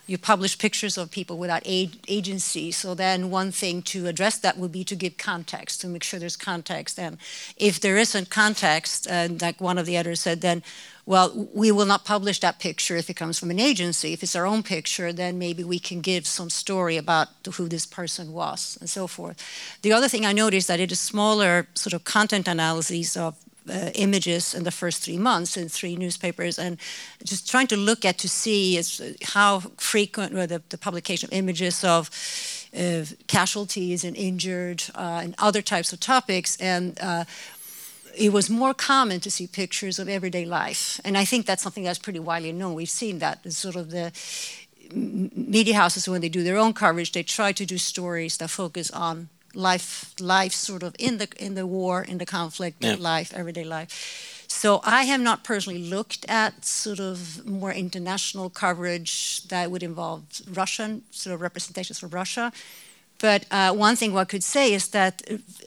you 0.08 0.18
publish 0.18 0.58
pictures 0.58 0.98
of 0.98 1.12
people 1.12 1.38
without 1.38 1.62
agency. 1.66 2.72
So 2.72 2.96
then 2.96 3.30
one 3.30 3.52
thing 3.52 3.84
to 3.84 4.08
address 4.08 4.40
that 4.40 4.58
would 4.58 4.72
be 4.72 4.84
to 4.86 4.96
give 4.96 5.18
context, 5.18 5.82
to 5.82 5.88
make 5.88 6.04
sure 6.04 6.20
there's 6.20 6.36
context. 6.36 6.98
And 6.98 7.18
if 7.58 7.80
there 7.80 7.98
isn't 7.98 8.30
context, 8.30 9.08
and 9.08 9.40
like 9.40 9.62
one 9.62 9.78
of 9.78 9.86
the 9.86 9.96
editors 9.96 10.22
said, 10.22 10.42
then 10.42 10.64
well, 11.06 11.50
we 11.56 11.72
will 11.72 11.88
not 11.88 12.06
publish 12.06 12.40
that 12.42 12.60
picture 12.60 12.96
if 12.96 13.10
it 13.10 13.16
comes 13.16 13.40
from 13.40 13.50
an 13.50 13.60
agency. 13.60 14.14
If 14.14 14.22
it's 14.22 14.36
our 14.36 14.46
own 14.46 14.62
picture, 14.62 15.12
then 15.12 15.40
maybe 15.40 15.64
we 15.64 15.80
can 15.80 16.02
give 16.02 16.28
some 16.28 16.52
story 16.52 16.98
about 16.98 17.30
who 17.56 17.68
this 17.68 17.88
person 17.88 18.32
was 18.32 18.78
and 18.80 18.88
so 18.88 19.08
forth. 19.08 19.38
The 19.82 19.92
other 19.92 20.08
thing 20.08 20.24
I 20.24 20.34
noticed 20.34 20.68
that 20.68 20.80
it 20.80 20.92
is 20.92 21.00
smaller 21.00 21.68
sort 21.74 21.94
of 21.94 22.04
content 22.04 22.48
analyses 22.48 23.18
of 23.18 23.36
uh, 23.70 23.92
images 23.96 24.54
in 24.54 24.64
the 24.64 24.72
first 24.72 25.04
three 25.04 25.18
months 25.18 25.58
in 25.58 25.70
three 25.70 25.96
newspapers 25.96 26.60
and 26.60 26.78
just 27.24 27.50
trying 27.50 27.68
to 27.68 27.78
look 27.78 28.06
at 28.06 28.18
to 28.18 28.30
see 28.30 28.78
is 28.78 29.02
how 29.24 29.60
frequent 29.78 30.34
were 30.34 30.48
the, 30.48 30.62
the 30.70 30.78
publication 30.78 31.30
of 31.30 31.34
images 31.34 31.84
of 31.84 32.10
uh, 32.78 33.04
casualties 33.28 34.04
and 34.04 34.16
injured 34.18 34.84
uh, 34.96 35.22
and 35.24 35.36
other 35.38 35.62
types 35.62 35.94
of 35.94 36.00
topics 36.00 36.58
and 36.62 37.00
uh, 37.02 37.24
it 38.18 38.34
was 38.34 38.50
more 38.50 38.74
common 38.74 39.20
to 39.22 39.32
see 39.32 39.48
pictures 39.48 40.00
of 40.00 40.10
everyday 40.10 40.44
life. 40.44 41.00
And 41.06 41.18
I 41.18 41.26
think 41.26 41.46
that's 41.46 41.64
something 41.64 41.84
that's 41.84 42.00
pretty 42.00 42.20
widely 42.20 42.52
known. 42.52 42.74
We've 42.74 42.90
seen 42.90 43.20
that. 43.20 43.40
It's 43.46 43.58
sort 43.58 43.76
of 43.76 43.92
the 43.92 44.12
media 44.94 45.76
houses, 45.76 46.08
when 46.10 46.22
they 46.22 46.30
do 46.30 46.44
their 46.44 46.58
own 46.58 46.74
coverage, 46.74 47.12
they 47.12 47.24
try 47.24 47.52
to 47.52 47.66
do 47.66 47.78
stories 47.78 48.38
that 48.38 48.50
focus 48.50 48.90
on 48.92 49.30
life, 49.54 50.14
life 50.20 50.54
sort 50.54 50.84
of 50.84 50.96
in 51.00 51.18
the, 51.18 51.28
in 51.38 51.56
the 51.56 51.66
war, 51.66 52.04
in 52.04 52.18
the 52.18 52.26
conflict, 52.26 52.84
Yeah. 52.84 52.96
life, 53.00 53.34
everyday 53.34 53.64
life. 53.64 53.90
So 54.48 54.82
I 54.84 55.04
have 55.04 55.22
not 55.22 55.44
personally 55.44 55.80
looked 55.90 56.26
at 56.28 56.66
sort 56.66 57.00
of 57.00 57.46
more 57.46 57.72
international 57.72 58.50
coverage 58.50 59.44
that 59.48 59.70
would 59.72 59.84
involve 59.84 60.22
Russian 60.54 61.04
sort 61.12 61.34
of 61.36 61.42
representations 61.42 62.00
from 62.00 62.10
Russia. 62.10 62.52
But 63.22 63.46
uh, 63.52 63.74
one 63.74 63.96
thing 63.96 64.14
one 64.14 64.26
could 64.26 64.44
say 64.44 64.74
is 64.74 64.88
that 64.90 65.22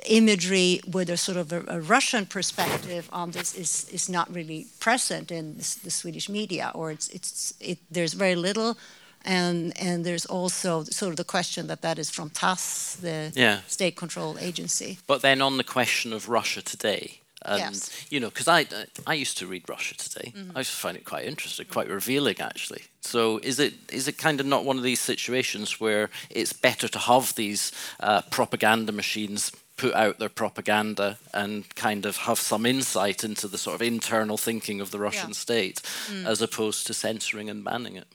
imagery 0.07 0.81
with 0.91 1.11
a 1.11 1.17
sort 1.17 1.37
of 1.37 1.53
a, 1.53 1.63
a 1.69 1.81
Russian 1.81 2.27
perspective 2.27 3.09
on 3.13 3.31
this 3.33 3.55
is, 3.55 3.87
is 3.93 4.09
not 4.09 4.33
really 4.35 4.67
present 4.81 5.31
in 5.31 5.57
this, 5.59 5.75
the 5.75 5.91
Swedish 5.91 6.29
media, 6.29 6.71
or 6.75 6.91
it's, 6.91 7.09
it's, 7.09 7.55
it, 7.61 7.79
there's 7.91 8.15
very 8.15 8.35
little. 8.37 8.77
And, 9.25 9.73
and 9.81 10.05
there's 10.05 10.27
also 10.27 10.85
sort 10.85 11.11
of 11.11 11.17
the 11.17 11.25
question 11.25 11.67
that 11.69 11.81
that 11.83 11.99
is 11.99 12.11
from 12.11 12.31
TASS, 12.31 12.97
the 13.01 13.33
Yeah. 13.35 13.61
state 13.67 13.97
control 13.97 14.37
agency. 14.39 14.99
But 15.07 15.23
then 15.23 15.41
on 15.43 15.57
the 15.57 15.65
question 15.65 16.13
of 16.13 16.29
Russia 16.29 16.63
today, 16.63 17.21
and 17.45 17.59
Yes. 17.75 17.91
you 18.11 18.21
know, 18.21 18.29
because 18.31 18.47
I 18.49 18.67
I 19.07 19.15
used 19.15 19.37
to 19.39 19.47
read 19.47 19.69
Russia 19.69 19.95
Today, 19.97 20.33
Mm-hmm. 20.37 20.57
I 20.57 20.61
used 20.61 20.71
to 20.71 20.77
find 20.77 20.97
it 20.97 21.05
quite 21.05 21.27
interesting, 21.27 21.67
quite 21.67 21.89
revealing 21.89 22.41
actually. 22.41 22.83
So 23.01 23.39
is 23.43 23.59
it 23.59 23.75
is 23.93 24.07
it 24.09 24.17
kind 24.19 24.41
of 24.41 24.47
not 24.47 24.65
one 24.65 24.79
of 24.79 24.85
these 24.85 25.01
situations 25.01 25.81
where 25.81 26.09
it's 26.31 26.53
better 26.53 26.89
to 26.89 26.99
have 26.99 27.35
these 27.35 27.73
uh, 28.01 28.23
propaganda 28.31 28.93
machines 28.93 29.51
put 29.83 29.95
out 29.95 30.19
their 30.19 30.29
propaganda 30.43 31.17
and 31.35 31.65
kind 31.75 32.07
of 32.07 32.17
have 32.17 32.39
some 32.39 32.69
insight 32.69 33.25
into 33.25 33.49
the 33.49 33.59
sort 33.59 33.75
of 33.75 33.83
internal 33.83 34.37
thinking 34.39 34.81
of 34.81 34.91
the 34.91 34.99
Russian 34.99 35.31
Yeah. 35.31 35.35
state, 35.47 35.83
Mm. 36.09 36.27
as 36.33 36.43
opposed 36.43 36.87
to 36.87 36.93
censoring 36.95 37.51
and 37.51 37.65
banning 37.65 37.97
it? 37.97 38.07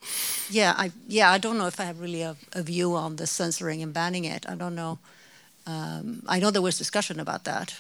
Yeah, 0.50 0.74
I 0.84 0.92
yeah, 1.18 1.36
I 1.36 1.40
don't 1.40 1.58
know 1.58 1.68
if 1.68 1.80
I 1.80 1.84
have 1.86 2.00
really 2.02 2.24
a, 2.24 2.36
a 2.54 2.62
view 2.64 2.96
on 2.96 3.16
the 3.18 3.26
censoring 3.28 3.84
and 3.84 3.94
banning 3.94 4.26
it. 4.36 4.46
I 4.50 4.56
don't 4.56 4.76
know. 4.76 4.98
Um, 5.66 6.22
I 6.36 6.40
know 6.40 6.52
there 6.52 6.62
was 6.62 6.78
discussion 6.78 7.20
about 7.20 7.44
that. 7.44 7.74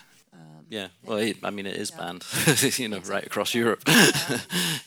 Yeah, 0.70 0.88
well, 1.06 1.18
it, 1.18 1.38
I 1.44 1.50
mean, 1.50 1.66
it 1.66 1.76
is 1.76 1.92
banned, 1.92 2.26
you 2.78 2.90
know, 2.90 3.00
right 3.00 3.26
across 3.26 3.54
Europe. 3.54 3.84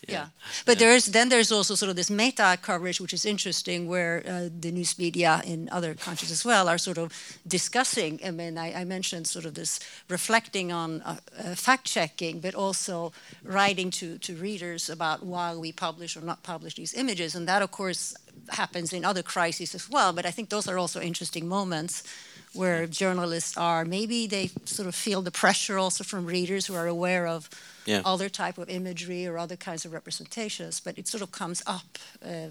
Yeah, 0.09 0.27
but 0.67 0.79
there 0.81 0.93
is 0.93 1.07
then 1.07 1.29
there's 1.29 1.53
also 1.53 1.77
sort 1.77 1.91
of 1.91 1.95
this 1.95 2.11
meta 2.11 2.59
coverage, 2.61 3.01
which 3.01 3.13
is 3.13 3.25
interesting, 3.25 3.87
where 3.87 4.25
uh, 4.27 4.49
the 4.61 4.73
news 4.73 4.99
media 4.99 5.41
in 5.45 5.69
other 5.71 5.95
countries 5.95 6.33
as 6.33 6.45
well 6.45 6.69
are 6.69 6.79
sort 6.79 6.99
of 6.99 7.13
discussing. 7.47 8.19
I 8.27 8.33
mean, 8.33 8.59
I, 8.59 8.81
I 8.81 8.85
mentioned 8.85 9.29
sort 9.29 9.45
of 9.45 9.55
this 9.55 9.79
reflecting 10.09 10.73
on 10.73 11.03
uh, 11.03 11.17
uh, 11.39 11.55
fact 11.55 11.85
checking, 11.85 12.41
but 12.41 12.55
also 12.55 13.13
writing 13.45 13.91
to 13.93 14.19
to 14.19 14.35
readers 14.35 14.91
about 14.91 15.23
why 15.23 15.55
we 15.55 15.71
publish 15.73 16.17
or 16.17 16.23
not 16.23 16.43
publish 16.43 16.75
these 16.75 16.93
images, 16.95 17.37
and 17.37 17.47
that 17.47 17.63
of 17.63 17.71
course 17.71 18.17
happens 18.49 18.93
in 18.93 19.05
other 19.05 19.23
crises 19.23 19.75
as 19.75 19.89
well. 19.91 20.13
But 20.13 20.25
I 20.27 20.31
think 20.33 20.49
those 20.49 20.69
are 20.69 20.79
also 20.79 21.01
interesting 21.01 21.49
moments 21.49 22.03
where 22.53 22.87
journalists 22.89 23.57
are 23.57 23.85
maybe 23.85 24.27
they 24.27 24.51
sort 24.65 24.89
of 24.89 24.95
feel 24.95 25.23
the 25.23 25.31
pressure 25.31 25.79
also 25.79 26.03
from 26.05 26.27
readers 26.27 26.67
who 26.67 26.75
are 26.75 26.89
aware 26.89 27.27
of 27.27 27.49
Yeah. 27.87 28.03
other 28.05 28.29
type 28.29 28.59
of 28.61 28.69
imagery 28.69 29.27
or 29.27 29.39
other 29.39 29.57
kinds 29.57 29.85
of 29.87 29.93
representations 29.93 30.81
but 30.81 30.99
it 30.99 31.07
sort 31.09 31.23
of 31.23 31.31
comes 31.31 31.63
up 31.67 31.99
uh, 32.25 32.51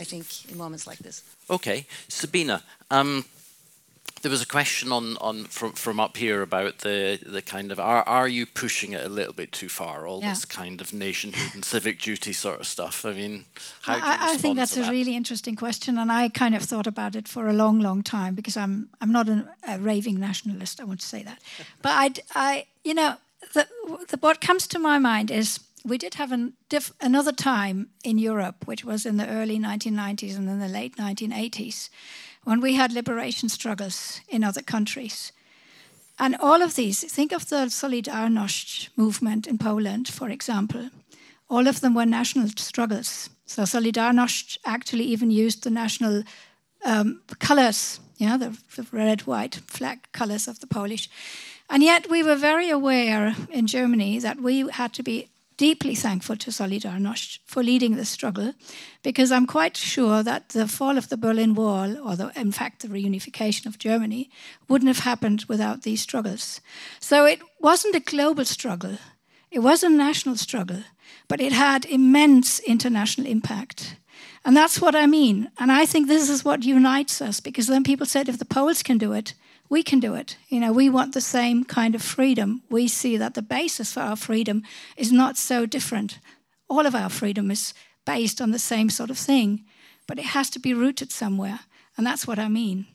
i 0.00 0.04
think 0.04 0.26
in 0.50 0.56
moments 0.58 0.86
like 0.86 0.98
this 1.02 1.22
Okay, 1.50 1.86
Sabine. 2.08 2.60
Um, 2.90 3.24
there 4.22 4.30
was 4.30 4.42
a 4.42 4.46
question 4.46 4.92
on, 4.92 5.16
on 5.20 5.44
from, 5.44 5.72
from 5.72 6.00
up 6.00 6.16
here 6.16 6.42
about 6.42 6.78
the, 6.78 7.18
the 7.24 7.42
kind 7.42 7.70
of 7.72 7.78
are 7.78 8.02
are 8.08 8.28
you 8.28 8.46
pushing 8.46 8.92
it 8.92 9.04
a 9.04 9.08
little 9.08 9.32
bit 9.32 9.52
too 9.52 9.68
far? 9.68 10.06
All 10.06 10.20
Yeah. 10.20 10.30
this 10.30 10.44
kind 10.44 10.80
of 10.80 10.92
nationhood 10.92 11.54
and 11.54 11.64
civic 11.64 12.00
duty 12.00 12.32
sort 12.32 12.60
of 12.60 12.66
stuff. 12.66 13.04
I 13.04 13.12
mean, 13.12 13.44
how 13.82 13.94
do 13.94 13.98
you 14.00 14.04
I, 14.06 14.32
I 14.32 14.36
think 14.36 14.56
that's 14.56 14.74
to 14.74 14.86
a 14.86 14.90
really 14.90 15.14
interesting 15.16 15.56
question, 15.56 15.98
and 15.98 16.10
I 16.10 16.28
kind 16.28 16.54
of 16.54 16.62
thought 16.62 16.86
about 16.86 17.14
it 17.16 17.28
for 17.28 17.48
a 17.48 17.52
long, 17.52 17.80
long 17.80 18.02
time 18.02 18.34
because 18.34 18.56
I'm 18.56 18.88
I'm 19.00 19.12
not 19.12 19.28
an, 19.28 19.48
a 19.66 19.78
raving 19.78 20.18
nationalist. 20.18 20.80
I 20.80 20.84
want 20.84 21.00
to 21.00 21.06
say 21.06 21.22
that, 21.22 21.38
but 21.82 21.92
I, 21.92 22.10
I 22.34 22.66
you 22.84 22.94
know, 22.94 23.16
the, 23.54 23.66
the 24.08 24.16
what 24.20 24.40
comes 24.40 24.66
to 24.68 24.78
my 24.78 24.98
mind 24.98 25.30
is 25.30 25.60
we 25.84 25.96
did 25.98 26.14
have 26.14 26.32
an 26.32 26.52
diff, 26.68 26.92
another 27.00 27.32
time 27.32 27.88
in 28.02 28.18
Europe, 28.18 28.66
which 28.66 28.84
was 28.84 29.06
in 29.06 29.16
the 29.16 29.28
early 29.28 29.58
1990s 29.58 30.36
and 30.36 30.48
in 30.48 30.58
the 30.58 30.68
late 30.68 30.96
1980s, 30.96 31.88
when 32.48 32.62
we 32.62 32.76
had 32.76 32.92
liberation 32.92 33.50
struggles 33.50 34.22
in 34.26 34.42
other 34.42 34.62
countries. 34.62 35.32
And 36.16 36.34
all 36.40 36.62
of 36.62 36.74
these, 36.74 37.14
think 37.14 37.32
of 37.32 37.44
the 37.44 37.68
Solidarność 37.68 38.88
movement 38.96 39.46
in 39.46 39.58
Poland, 39.58 40.08
for 40.08 40.30
example, 40.30 40.88
all 41.50 41.68
of 41.68 41.80
them 41.80 41.94
were 41.94 42.06
national 42.06 42.48
struggles. 42.56 43.28
So 43.44 43.64
Solidarność 43.64 44.58
actually 44.64 45.04
even 45.04 45.30
used 45.30 45.62
the 45.62 45.70
national 45.70 46.22
um, 46.86 47.20
colors, 47.38 48.00
yeah, 48.16 48.38
the, 48.38 48.56
the 48.76 48.86
red, 48.92 49.26
white 49.26 49.60
flag 49.66 49.98
colors 50.12 50.48
of 50.48 50.58
the 50.60 50.66
Polish. 50.66 51.10
And 51.68 51.82
yet 51.82 52.08
we 52.08 52.22
were 52.22 52.36
very 52.36 52.70
aware 52.70 53.36
in 53.50 53.66
Germany 53.66 54.20
that 54.20 54.40
we 54.40 54.66
had 54.70 54.94
to 54.94 55.02
be 55.02 55.28
deeply 55.58 55.94
thankful 55.94 56.36
to 56.36 56.50
Solidarność 56.50 57.40
for 57.44 57.62
leading 57.62 57.96
the 57.96 58.04
struggle, 58.04 58.54
because 59.02 59.30
I'm 59.30 59.46
quite 59.46 59.76
sure 59.76 60.22
that 60.22 60.48
the 60.48 60.66
fall 60.66 60.96
of 60.96 61.08
the 61.08 61.16
Berlin 61.16 61.54
Wall, 61.54 61.98
or 61.98 62.16
the, 62.16 62.32
in 62.34 62.52
fact 62.52 62.80
the 62.80 62.88
reunification 62.88 63.66
of 63.66 63.78
Germany, 63.78 64.30
wouldn't 64.68 64.88
have 64.88 65.04
happened 65.04 65.44
without 65.48 65.82
these 65.82 66.00
struggles. 66.00 66.60
So 67.00 67.26
it 67.26 67.40
wasn't 67.60 67.96
a 67.96 68.10
global 68.16 68.44
struggle, 68.44 68.98
it 69.50 69.58
was 69.58 69.82
a 69.82 69.88
national 69.88 70.36
struggle, 70.36 70.82
but 71.26 71.40
it 71.40 71.52
had 71.52 71.84
immense 71.84 72.60
international 72.60 73.26
impact. 73.26 73.96
And 74.44 74.56
that's 74.56 74.80
what 74.80 74.94
I 74.94 75.06
mean. 75.06 75.50
And 75.58 75.72
I 75.72 75.86
think 75.86 76.06
this 76.06 76.30
is 76.30 76.44
what 76.44 76.64
unites 76.64 77.20
us, 77.20 77.40
because 77.40 77.66
then 77.66 77.82
people 77.82 78.06
said 78.06 78.28
if 78.28 78.38
the 78.38 78.54
Poles 78.54 78.82
can 78.82 78.98
do 78.98 79.12
it, 79.12 79.34
we 79.68 79.82
can 79.82 80.00
do 80.00 80.14
it. 80.14 80.36
You 80.48 80.60
know, 80.60 80.72
we 80.72 80.88
want 80.88 81.14
the 81.14 81.20
same 81.20 81.64
kind 81.64 81.94
of 81.94 82.02
freedom. 82.02 82.62
We 82.70 82.88
see 82.88 83.16
that 83.16 83.34
the 83.34 83.42
basis 83.42 83.92
for 83.92 84.00
our 84.00 84.16
freedom 84.16 84.62
is 84.96 85.12
not 85.12 85.36
so 85.36 85.66
different. 85.66 86.18
All 86.68 86.86
of 86.86 86.94
our 86.94 87.10
freedom 87.10 87.50
is 87.50 87.74
based 88.06 88.40
on 88.40 88.50
the 88.50 88.58
same 88.58 88.90
sort 88.90 89.10
of 89.10 89.18
thing, 89.18 89.64
but 90.06 90.18
it 90.18 90.26
has 90.26 90.50
to 90.50 90.58
be 90.58 90.72
rooted 90.72 91.12
somewhere. 91.12 91.60
And 91.96 92.06
that's 92.06 92.26
what 92.26 92.38
I 92.38 92.48
mean. 92.48 92.86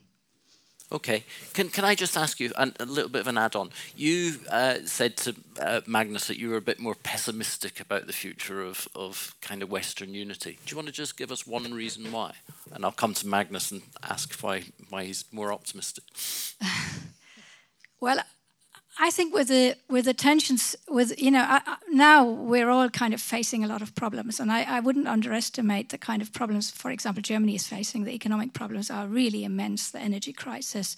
Okay. 0.92 1.24
Can, 1.54 1.70
can 1.70 1.84
I 1.84 1.94
just 1.94 2.16
ask 2.16 2.38
you 2.38 2.52
a, 2.56 2.70
a 2.78 2.84
little 2.84 3.10
bit 3.10 3.20
of 3.20 3.26
an 3.26 3.38
add 3.38 3.56
on? 3.56 3.70
You 3.96 4.34
uh, 4.50 4.76
said 4.84 5.16
to 5.18 5.34
uh, 5.60 5.80
Magnus 5.86 6.28
that 6.28 6.38
you 6.38 6.50
were 6.50 6.56
a 6.56 6.62
bit 6.62 6.78
more 6.78 6.94
pessimistic 6.94 7.80
about 7.80 8.06
the 8.06 8.12
future 8.12 8.62
of, 8.62 8.86
of 8.94 9.34
kind 9.40 9.62
of 9.62 9.70
Western 9.70 10.14
unity. 10.14 10.58
Do 10.64 10.72
you 10.72 10.76
want 10.76 10.86
to 10.86 10.92
just 10.92 11.16
give 11.16 11.32
us 11.32 11.46
one 11.46 11.72
reason 11.72 12.12
why? 12.12 12.34
And 12.72 12.84
I'll 12.84 12.92
come 12.92 13.14
to 13.14 13.26
Magnus 13.26 13.72
and 13.72 13.82
ask 14.02 14.38
why, 14.40 14.64
why 14.90 15.04
he's 15.04 15.24
more 15.32 15.52
optimistic. 15.52 16.04
well, 18.00 18.20
I 18.98 19.10
think 19.10 19.34
with 19.34 19.48
the 19.48 19.76
with 19.88 20.04
the 20.04 20.14
tensions, 20.14 20.76
with 20.88 21.20
you 21.20 21.30
know, 21.30 21.44
I, 21.46 21.76
now 21.90 22.24
we're 22.24 22.70
all 22.70 22.88
kind 22.90 23.12
of 23.12 23.20
facing 23.20 23.64
a 23.64 23.66
lot 23.66 23.82
of 23.82 23.94
problems, 23.94 24.38
and 24.38 24.52
I, 24.52 24.62
I, 24.62 24.80
wouldn't 24.80 25.08
underestimate 25.08 25.88
the 25.88 25.98
kind 25.98 26.22
of 26.22 26.32
problems. 26.32 26.70
For 26.70 26.90
example, 26.90 27.20
Germany 27.20 27.56
is 27.56 27.66
facing. 27.66 28.04
The 28.04 28.14
economic 28.14 28.52
problems 28.52 28.90
are 28.90 29.08
really 29.08 29.44
immense. 29.44 29.90
The 29.90 29.98
energy 29.98 30.32
crisis, 30.32 30.94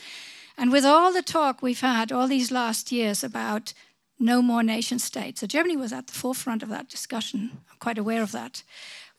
and 0.59 0.71
with 0.71 0.85
all 0.85 1.13
the 1.13 1.23
talk 1.23 1.63
we've 1.63 1.81
had 1.81 2.13
all 2.13 2.29
these 2.29 2.51
last 2.51 2.93
years 2.93 3.25
about 3.25 3.73
no 4.19 4.43
more 4.43 4.63
nation 4.63 4.99
states, 4.99 5.41
so 5.41 5.47
Germany 5.47 5.77
was 5.77 5.93
at 5.93 6.07
the 6.07 6.13
forefront 6.13 6.63
of 6.63 6.69
that 6.69 6.91
discussion. 6.91 7.51
I'm 7.71 7.79
quite 7.79 7.99
aware 7.99 8.23
of 8.23 8.33
that. 8.33 8.63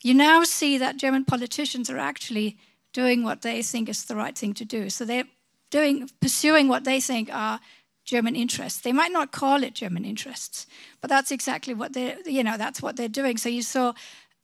You 0.04 0.14
now 0.14 0.44
see 0.44 0.78
that 0.78 0.98
German 0.98 1.26
politicians 1.26 1.90
are 1.90 1.98
actually 1.98 2.58
doing 2.94 3.24
what 3.24 3.42
they 3.42 3.64
think 3.64 3.90
is 3.90 4.06
the 4.06 4.16
right 4.16 4.38
thing 4.38 4.54
to 4.56 4.66
do. 4.66 4.90
So 4.90 5.04
they're 5.04 5.26
doing 5.70 6.10
pursuing 6.22 6.68
what 6.68 6.84
they 6.84 7.00
think 7.00 7.34
are 7.34 7.60
German 8.08 8.38
interests. 8.38 8.80
They 8.80 8.94
might 8.94 9.12
not 9.12 9.34
call 9.34 9.64
it 9.64 9.76
German 9.76 10.06
interests, 10.06 10.66
but 11.02 11.10
that's 11.10 11.30
exactly 11.30 11.74
what 11.74 11.92
they're, 11.92 12.18
you 12.26 12.42
know, 12.42 12.58
that's 12.58 12.82
what 12.82 12.96
they're 12.96 13.10
doing. 13.10 13.36
So 13.38 13.50
you 13.50 13.62
saw 13.62 13.94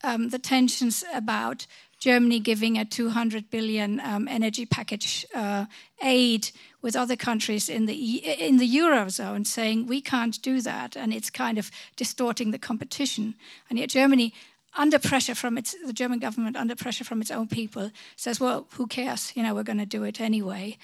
um, 0.03 0.29
the 0.29 0.37
tensions 0.37 1.03
about 1.13 1.65
Germany 1.97 2.41
giving 2.41 2.77
a 2.77 2.83
200 2.83 3.49
billion 3.49 4.01
um, 4.01 4.27
energy 4.27 4.65
package 4.65 5.25
uh, 5.33 5.65
aid 6.03 6.51
with 6.81 6.97
other 6.97 7.15
countries 7.15 7.69
in 7.69 7.85
the 7.85 7.95
in 7.95 8.57
the 8.57 8.69
eurozone, 8.69 9.47
saying 9.47 9.87
we 9.87 10.01
can't 10.01 10.41
do 10.41 10.59
that, 10.59 10.97
and 10.97 11.13
it's 11.13 11.29
kind 11.29 11.57
of 11.57 11.71
distorting 11.95 12.51
the 12.51 12.59
competition. 12.59 13.35
And 13.69 13.79
yet 13.79 13.87
Germany, 13.87 14.33
under 14.75 14.99
pressure 14.99 15.35
from 15.35 15.57
its 15.57 15.73
the 15.85 15.93
German 15.93 16.19
government, 16.19 16.57
under 16.57 16.75
pressure 16.75 17.05
from 17.05 17.21
its 17.21 17.31
own 17.31 17.47
people, 17.47 17.91
says, 18.17 18.41
well, 18.41 18.67
who 18.71 18.87
cares? 18.87 19.31
You 19.37 19.43
know, 19.43 19.55
we're 19.55 19.63
going 19.63 19.77
to 19.77 19.97
do 19.97 20.03
it 20.03 20.19
anyway. 20.19 20.77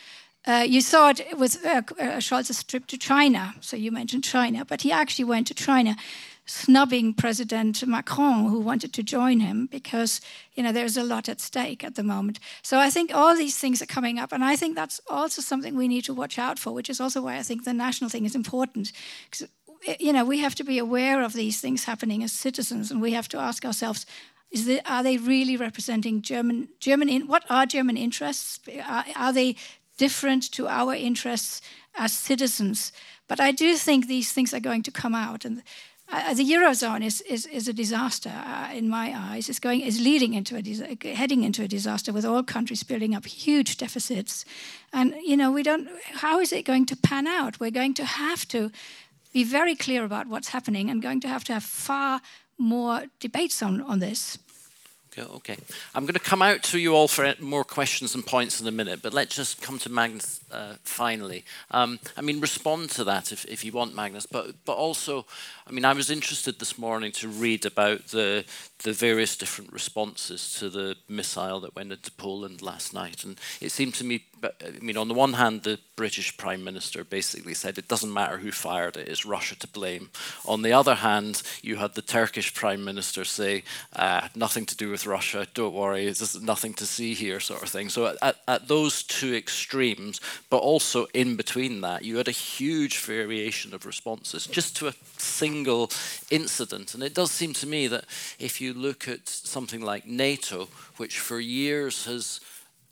Uh, 0.46 0.66
you 0.68 0.82
saw 0.82 1.10
it 1.10 1.38
with 1.38 1.66
uh, 1.66 1.82
uh, 2.00 2.20
Scholz's 2.20 2.64
trip 2.64 2.88
to 2.88 2.98
China. 2.98 3.54
So 3.60 3.76
you 3.76 3.92
mentioned 3.92 4.24
China, 4.24 4.66
but 4.66 4.82
he 4.82 4.92
actually 4.92 5.26
went 5.26 5.48
to 5.48 5.54
China, 5.54 5.96
snubbing 6.46 7.14
President 7.14 7.86
Macron, 7.86 8.50
who 8.50 8.60
wanted 8.60 8.94
to 8.94 9.04
join 9.04 9.42
him 9.42 9.68
because 9.70 10.22
you 10.56 10.64
know 10.64 10.72
there's 10.72 10.98
a 10.98 11.04
lot 11.04 11.30
at 11.30 11.42
stake 11.42 11.84
at 11.84 11.96
the 11.96 12.04
moment. 12.04 12.40
So 12.64 12.80
I 12.80 12.90
think 12.90 13.14
all 13.14 13.36
these 13.36 13.58
things 13.58 13.82
are 13.82 13.86
coming 13.86 14.18
up, 14.18 14.32
and 14.32 14.44
I 14.44 14.56
think 14.56 14.76
that's 14.76 15.02
also 15.10 15.42
something 15.42 15.76
we 15.76 15.88
need 15.88 16.06
to 16.06 16.14
watch 16.14 16.40
out 16.40 16.58
for, 16.58 16.74
which 16.74 16.90
is 16.90 17.02
also 17.02 17.22
why 17.22 17.38
I 17.38 17.44
think 17.44 17.66
the 17.66 17.74
national 17.74 18.10
thing 18.10 18.26
is 18.26 18.36
important. 18.36 18.92
You 20.00 20.14
know, 20.14 20.26
we 20.26 20.40
have 20.40 20.56
to 20.56 20.64
be 20.64 20.80
aware 20.80 21.22
of 21.22 21.34
these 21.34 21.62
things 21.62 21.84
happening 21.84 22.24
as 22.24 22.32
citizens, 22.32 22.92
and 22.92 23.02
we 23.02 23.12
have 23.14 23.28
to 23.30 23.38
ask 23.38 23.66
ourselves, 23.66 24.06
is 24.52 24.66
that, 24.66 24.82
are 24.90 25.04
they 25.04 25.18
really 25.18 25.56
representing 25.58 26.22
German 26.22 26.70
German 26.80 27.10
in, 27.10 27.28
what 27.28 27.44
are 27.50 27.66
German 27.66 27.98
interests? 27.98 28.60
Are, 28.84 29.06
are, 29.16 29.34
they 29.34 29.56
different 30.00 30.52
to 30.52 30.68
our 30.68 30.96
interests 30.96 31.62
as 31.94 32.14
citizens. 32.14 32.92
But 33.28 33.40
I 33.40 33.52
do 33.52 33.76
think 33.76 34.08
these 34.08 34.34
things 34.34 34.54
are 34.54 34.70
going 34.70 34.84
to 34.84 34.92
come 34.92 35.14
out. 35.14 35.46
And 35.46 35.62
uh, 36.12 36.34
the 36.34 36.52
eurozone 36.52 37.06
is, 37.06 37.22
is, 37.22 37.46
is 37.46 37.68
a 37.68 37.74
disaster 37.74 38.32
uh, 38.34 38.70
in 38.74 38.90
my 38.90 39.14
eyes. 39.16 39.50
It's 39.50 39.60
going 39.60 39.82
is 39.82 40.00
leading 40.00 40.34
into 40.34 40.56
a 40.56 41.14
heading 41.14 41.44
into 41.44 41.64
a 41.64 41.68
disaster 41.68 42.12
with 42.12 42.26
all 42.26 42.44
countries 42.44 42.84
building 42.84 43.16
up 43.16 43.26
huge 43.28 43.78
deficits, 43.78 44.46
and 44.92 45.14
you 45.24 45.38
know 45.38 45.52
we 45.52 45.62
don't. 45.62 45.88
How 46.22 46.40
is 46.40 46.52
it 46.52 46.66
going 46.66 46.88
to 46.88 46.96
pan 46.96 47.28
out? 47.28 47.60
We're 47.60 47.80
going 47.82 47.94
to 47.96 48.06
have 48.06 48.48
to 48.48 48.72
be 49.34 49.44
very 49.44 49.76
clear 49.76 50.04
about 50.04 50.28
what's 50.28 50.50
happening, 50.50 50.90
and 50.90 51.04
going 51.04 51.22
to 51.22 51.28
have 51.28 51.44
to 51.44 51.54
have 51.54 51.64
far 51.64 52.22
more 52.58 53.04
debates 53.20 53.62
on 53.62 53.82
on 53.82 54.00
this. 54.00 54.40
Okay, 55.20 55.58
I'm 55.94 56.04
going 56.04 56.14
to 56.14 56.20
come 56.20 56.42
out 56.42 56.64
to 56.64 56.80
you 56.80 56.96
all 56.96 57.08
for 57.08 57.34
more 57.40 57.64
questions 57.64 58.16
and 58.16 58.26
points 58.26 58.62
in 58.62 58.68
a 58.68 58.72
minute, 58.72 59.02
but 59.02 59.14
let's 59.14 59.36
just 59.36 59.62
come 59.62 59.80
to 59.80 59.90
Magnus 59.90 60.42
uh, 60.52 60.76
finally. 60.84 61.44
Um, 61.72 62.00
I 62.18 62.22
mean, 62.22 62.40
respond 62.40 62.90
to 62.92 63.04
that 63.06 63.32
if, 63.32 63.46
if 63.46 63.64
you 63.64 63.72
want, 63.72 63.96
Magnus, 63.96 64.26
but, 64.26 64.56
but 64.66 64.74
also, 64.74 65.26
I 65.68 65.72
mean, 65.72 65.86
I 65.86 65.94
was 65.94 66.10
interested 66.10 66.60
this 66.60 66.78
morning 66.78 67.12
to 67.14 67.28
read 67.28 67.66
about 67.66 68.08
the, 68.08 68.46
the 68.84 68.94
various 68.94 69.36
different 69.36 69.74
responses 69.74 70.54
to 70.60 70.70
the 70.70 70.96
missile 71.08 71.60
that 71.62 71.76
went 71.76 71.92
into 71.92 72.12
Poland 72.12 72.62
last 72.62 72.94
night. 72.94 73.24
And 73.24 73.40
it 73.62 73.72
seemed 73.72 73.96
to 73.96 74.04
me, 74.04 74.26
I 74.44 74.80
mean, 74.82 74.98
on 74.98 75.08
the 75.08 75.14
one 75.14 75.34
hand, 75.34 75.64
the 75.64 75.80
British 75.96 76.38
Prime 76.38 76.64
Minister 76.64 77.04
basically 77.04 77.54
said 77.54 77.78
it 77.78 77.88
doesn't 77.88 78.14
matter 78.14 78.38
who 78.38 78.52
fired 78.52 78.98
it, 78.98 79.08
it's 79.08 79.26
Russia 79.26 79.58
to 79.60 79.68
blame. 79.68 80.10
On 80.46 80.62
the 80.62 80.74
other 80.74 80.96
hand, 80.96 81.42
you 81.62 81.76
had 81.76 81.96
the 81.96 82.02
Turkish 82.02 82.54
Prime 82.54 82.84
Minister 82.86 83.26
say, 83.26 83.64
uh, 83.94 84.28
nothing 84.36 84.66
to 84.68 84.78
do 84.78 84.90
with 84.90 85.06
Russia, 85.06 85.48
don't 85.54 85.74
worry, 85.74 86.06
there's 86.06 86.42
nothing 86.42 86.74
to 86.76 86.86
see 86.86 87.14
here, 87.14 87.40
sort 87.40 87.64
of 87.64 87.70
thing. 87.70 87.90
So 87.90 88.16
at, 88.22 88.38
at 88.48 88.68
those 88.68 89.04
two 89.04 89.36
extremes, 89.36 90.22
but 90.50 90.58
also 90.58 91.08
in 91.14 91.36
between 91.36 91.82
that, 91.82 92.04
you 92.04 92.18
had 92.18 92.28
a 92.28 92.32
huge 92.32 93.00
variation 93.00 93.74
of 93.74 93.86
responses 93.86 94.48
just 94.48 94.76
to 94.78 94.88
a 94.88 94.94
single 95.18 95.92
incident. 96.30 96.94
And 96.94 97.04
it 97.04 97.14
does 97.14 97.32
seem 97.32 97.54
to 97.54 97.68
me 97.68 97.88
that 97.88 98.06
if 98.40 98.62
you 98.62 98.74
look 98.74 99.08
at 99.08 99.28
something 99.28 99.82
like 99.82 100.06
NATO, 100.06 100.70
which 100.98 101.20
for 101.20 101.40
years 101.40 102.06
has 102.06 102.40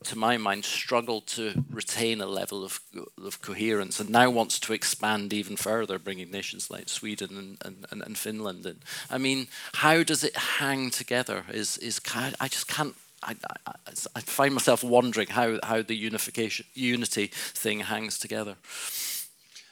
to 0.03 0.17
my 0.17 0.37
mind, 0.37 0.63
struggled 0.63 1.27
to 1.27 1.63
retain 1.69 2.21
a 2.21 2.25
level 2.25 2.63
of, 2.63 2.79
of 3.23 3.41
coherence 3.41 3.99
and 3.99 4.09
now 4.09 4.29
wants 4.29 4.59
to 4.59 4.73
expand 4.73 5.33
even 5.33 5.57
further, 5.57 5.99
bringing 5.99 6.31
nations 6.31 6.69
like 6.69 6.89
Sweden 6.89 7.57
and, 7.63 7.85
and, 7.91 8.01
and 8.03 8.17
Finland 8.17 8.65
in. 8.65 8.77
I 9.09 9.17
mean, 9.17 9.47
how 9.73 10.03
does 10.03 10.23
it 10.23 10.37
hang 10.37 10.91
together? 10.91 11.45
Is, 11.51 11.77
is 11.77 11.99
I 12.39 12.47
just 12.47 12.67
can't 12.67 12.95
I, 13.23 13.35
I, 13.65 13.73
I, 14.15 14.21
find 14.21 14.53
myself 14.53 14.83
wondering 14.83 15.27
how, 15.29 15.59
how 15.63 15.81
the 15.81 15.95
unification 15.95 16.65
unity 16.75 17.31
thing 17.33 17.79
hangs 17.79 18.19
together. 18.19 18.55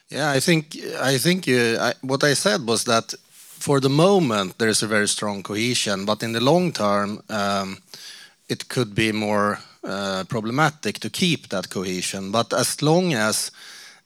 Yeah, 0.09 0.31
I 0.31 0.39
think 0.39 0.75
I 0.99 1.17
think 1.17 1.47
uh, 1.47 1.77
I, 1.79 1.93
what 2.01 2.23
I 2.23 2.33
said 2.33 2.65
was 2.65 2.83
that 2.83 3.13
for 3.29 3.79
the 3.79 3.89
moment 3.89 4.57
there 4.57 4.69
is 4.69 4.83
a 4.83 4.87
very 4.87 5.07
strong 5.07 5.43
cohesion, 5.43 6.05
but 6.05 6.23
in 6.23 6.33
the 6.33 6.41
long 6.41 6.71
term 6.71 7.21
um, 7.29 7.77
it 8.49 8.67
could 8.67 8.93
be 8.95 9.11
more 9.11 9.59
problematic 10.27 10.99
to 10.99 11.09
keep 11.09 11.49
that 11.49 11.69
cohesion. 11.69 12.31
But 12.31 12.53
as 12.53 12.81
long 12.81 13.13
as 13.13 13.51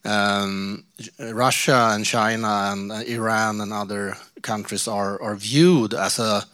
um, 0.06 0.84
Russia 1.20 1.92
and 1.94 2.06
China 2.06 2.72
and 2.72 2.92
uh, 2.92 2.96
Iran 3.08 3.62
and 3.62 3.74
other 3.74 4.18
countries 4.42 4.88
are, 4.88 5.22
are 5.22 5.36
viewed 5.36 5.94
as 5.94 6.20
a 6.20 6.46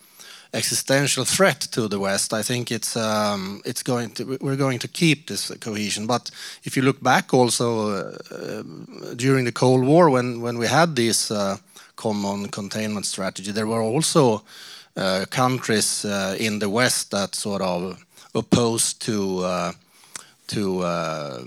existential 0.53 1.25
threat 1.25 1.59
to 1.71 1.87
the 1.87 1.99
West, 1.99 2.33
I 2.33 2.41
think 2.41 2.71
it's 2.71 2.95
um, 2.95 3.61
it's 3.65 3.83
going 3.83 4.11
to 4.11 4.37
we're 4.41 4.55
going 4.55 4.79
to 4.79 4.87
keep 4.87 5.27
this 5.27 5.51
cohesion. 5.59 6.07
But 6.07 6.31
if 6.63 6.77
you 6.77 6.83
look 6.83 7.01
back 7.01 7.33
also 7.33 7.89
uh, 7.89 8.63
during 9.15 9.45
the 9.45 9.51
Cold 9.51 9.85
War, 9.85 10.09
when 10.09 10.41
when 10.41 10.57
we 10.57 10.67
had 10.67 10.95
this 10.95 11.29
uh, 11.31 11.57
common 11.95 12.49
containment 12.49 13.05
strategy, 13.05 13.51
there 13.51 13.67
were 13.67 13.81
also 13.81 14.35
uh, 14.35 14.39
countries 15.29 16.05
uh, 16.05 16.35
in 16.39 16.59
the 16.59 16.69
West 16.69 17.11
that 17.11 17.35
sort 17.35 17.61
of 17.61 18.05
opposed 18.33 19.01
to 19.01 19.39
uh, 19.43 19.71
to 20.47 20.81
uh, 20.81 21.43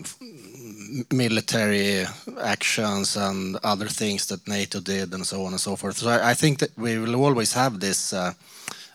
military 1.12 2.04
actions 2.42 3.16
and 3.16 3.56
other 3.62 3.86
things 3.86 4.26
that 4.26 4.48
NATO 4.48 4.80
did 4.80 5.14
and 5.14 5.26
so 5.26 5.44
on 5.44 5.52
and 5.52 5.60
so 5.60 5.76
forth. 5.76 5.98
So 5.98 6.10
I, 6.10 6.30
I 6.30 6.34
think 6.34 6.58
that 6.58 6.76
we 6.76 6.98
will 6.98 7.14
always 7.14 7.52
have 7.52 7.78
this 7.78 8.12
uh, 8.12 8.32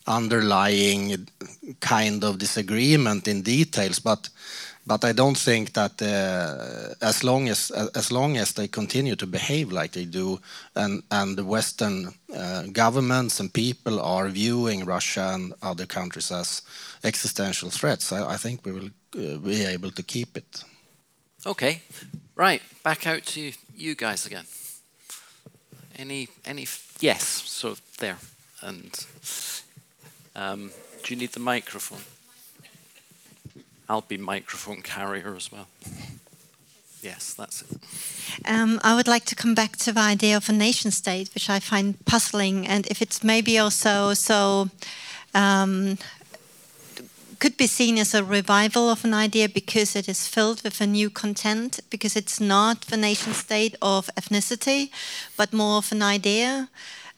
underlying 0.07 1.27
kind 1.79 2.23
of 2.23 2.37
disagreement 2.37 3.27
in 3.27 3.41
details, 3.41 3.99
but 3.99 4.29
but 4.85 5.03
I 5.03 5.13
don't 5.13 5.37
think 5.37 5.73
that 5.73 6.01
uh, 6.01 6.93
as 7.01 7.23
long 7.23 7.49
as 7.49 7.71
as 7.95 8.11
long 8.11 8.37
as 8.37 8.53
they 8.53 8.67
continue 8.67 9.15
to 9.15 9.27
behave 9.27 9.71
like 9.71 9.91
they 9.91 10.05
do, 10.05 10.39
and 10.75 11.03
and 11.09 11.37
the 11.37 11.45
Western 11.45 12.13
uh, 12.35 12.63
governments 12.71 13.39
and 13.39 13.53
people 13.53 13.99
are 13.99 14.29
viewing 14.29 14.85
Russia 14.85 15.31
and 15.33 15.53
other 15.61 15.85
countries 15.85 16.31
as 16.31 16.61
existential 17.03 17.69
threats, 17.69 18.11
I, 18.11 18.33
I 18.33 18.37
think 18.37 18.65
we 18.65 18.71
will 18.71 18.89
uh, 19.15 19.37
be 19.37 19.65
able 19.65 19.91
to 19.91 20.03
keep 20.03 20.37
it. 20.37 20.63
Okay, 21.45 21.81
right. 22.35 22.61
Back 22.83 23.07
out 23.07 23.25
to 23.25 23.51
you 23.75 23.95
guys 23.95 24.25
again. 24.25 24.45
Any 25.95 26.27
any 26.45 26.67
yes, 26.99 27.23
so 27.45 27.75
there 27.97 28.17
and. 28.61 29.05
Um, 30.35 30.71
do 31.03 31.13
you 31.13 31.19
need 31.19 31.33
the 31.33 31.39
microphone? 31.39 31.99
I'll 33.89 34.01
be 34.01 34.17
microphone 34.17 34.81
carrier 34.81 35.35
as 35.35 35.51
well. 35.51 35.67
Yes, 37.01 37.33
that's 37.33 37.63
it. 37.63 37.77
Um, 38.45 38.79
I 38.83 38.95
would 38.95 39.07
like 39.07 39.25
to 39.25 39.35
come 39.35 39.53
back 39.53 39.75
to 39.77 39.91
the 39.91 39.99
idea 39.99 40.37
of 40.37 40.49
a 40.49 40.53
nation 40.53 40.91
state, 40.91 41.29
which 41.33 41.49
I 41.49 41.59
find 41.59 42.03
puzzling, 42.05 42.65
and 42.65 42.87
if 42.87 43.01
it's 43.01 43.23
maybe 43.23 43.57
also 43.57 44.13
so. 44.13 44.69
Um, 45.35 45.97
could 47.43 47.57
be 47.57 47.67
seen 47.67 47.97
as 47.97 48.13
a 48.13 48.23
revival 48.23 48.89
of 48.89 49.03
an 49.03 49.13
idea 49.13 49.49
because 49.49 49.97
it 49.97 50.07
is 50.07 50.29
filled 50.29 50.63
with 50.63 50.79
a 50.79 50.87
new 50.87 51.09
content, 51.09 51.81
because 51.89 52.15
it's 52.15 52.39
not 52.39 52.81
the 52.83 52.95
nation 52.95 53.33
state 53.33 53.75
of 53.81 54.09
ethnicity, 54.15 54.89
but 55.35 55.51
more 55.51 55.79
of 55.79 55.91
an 55.91 56.01
idea. 56.01 56.69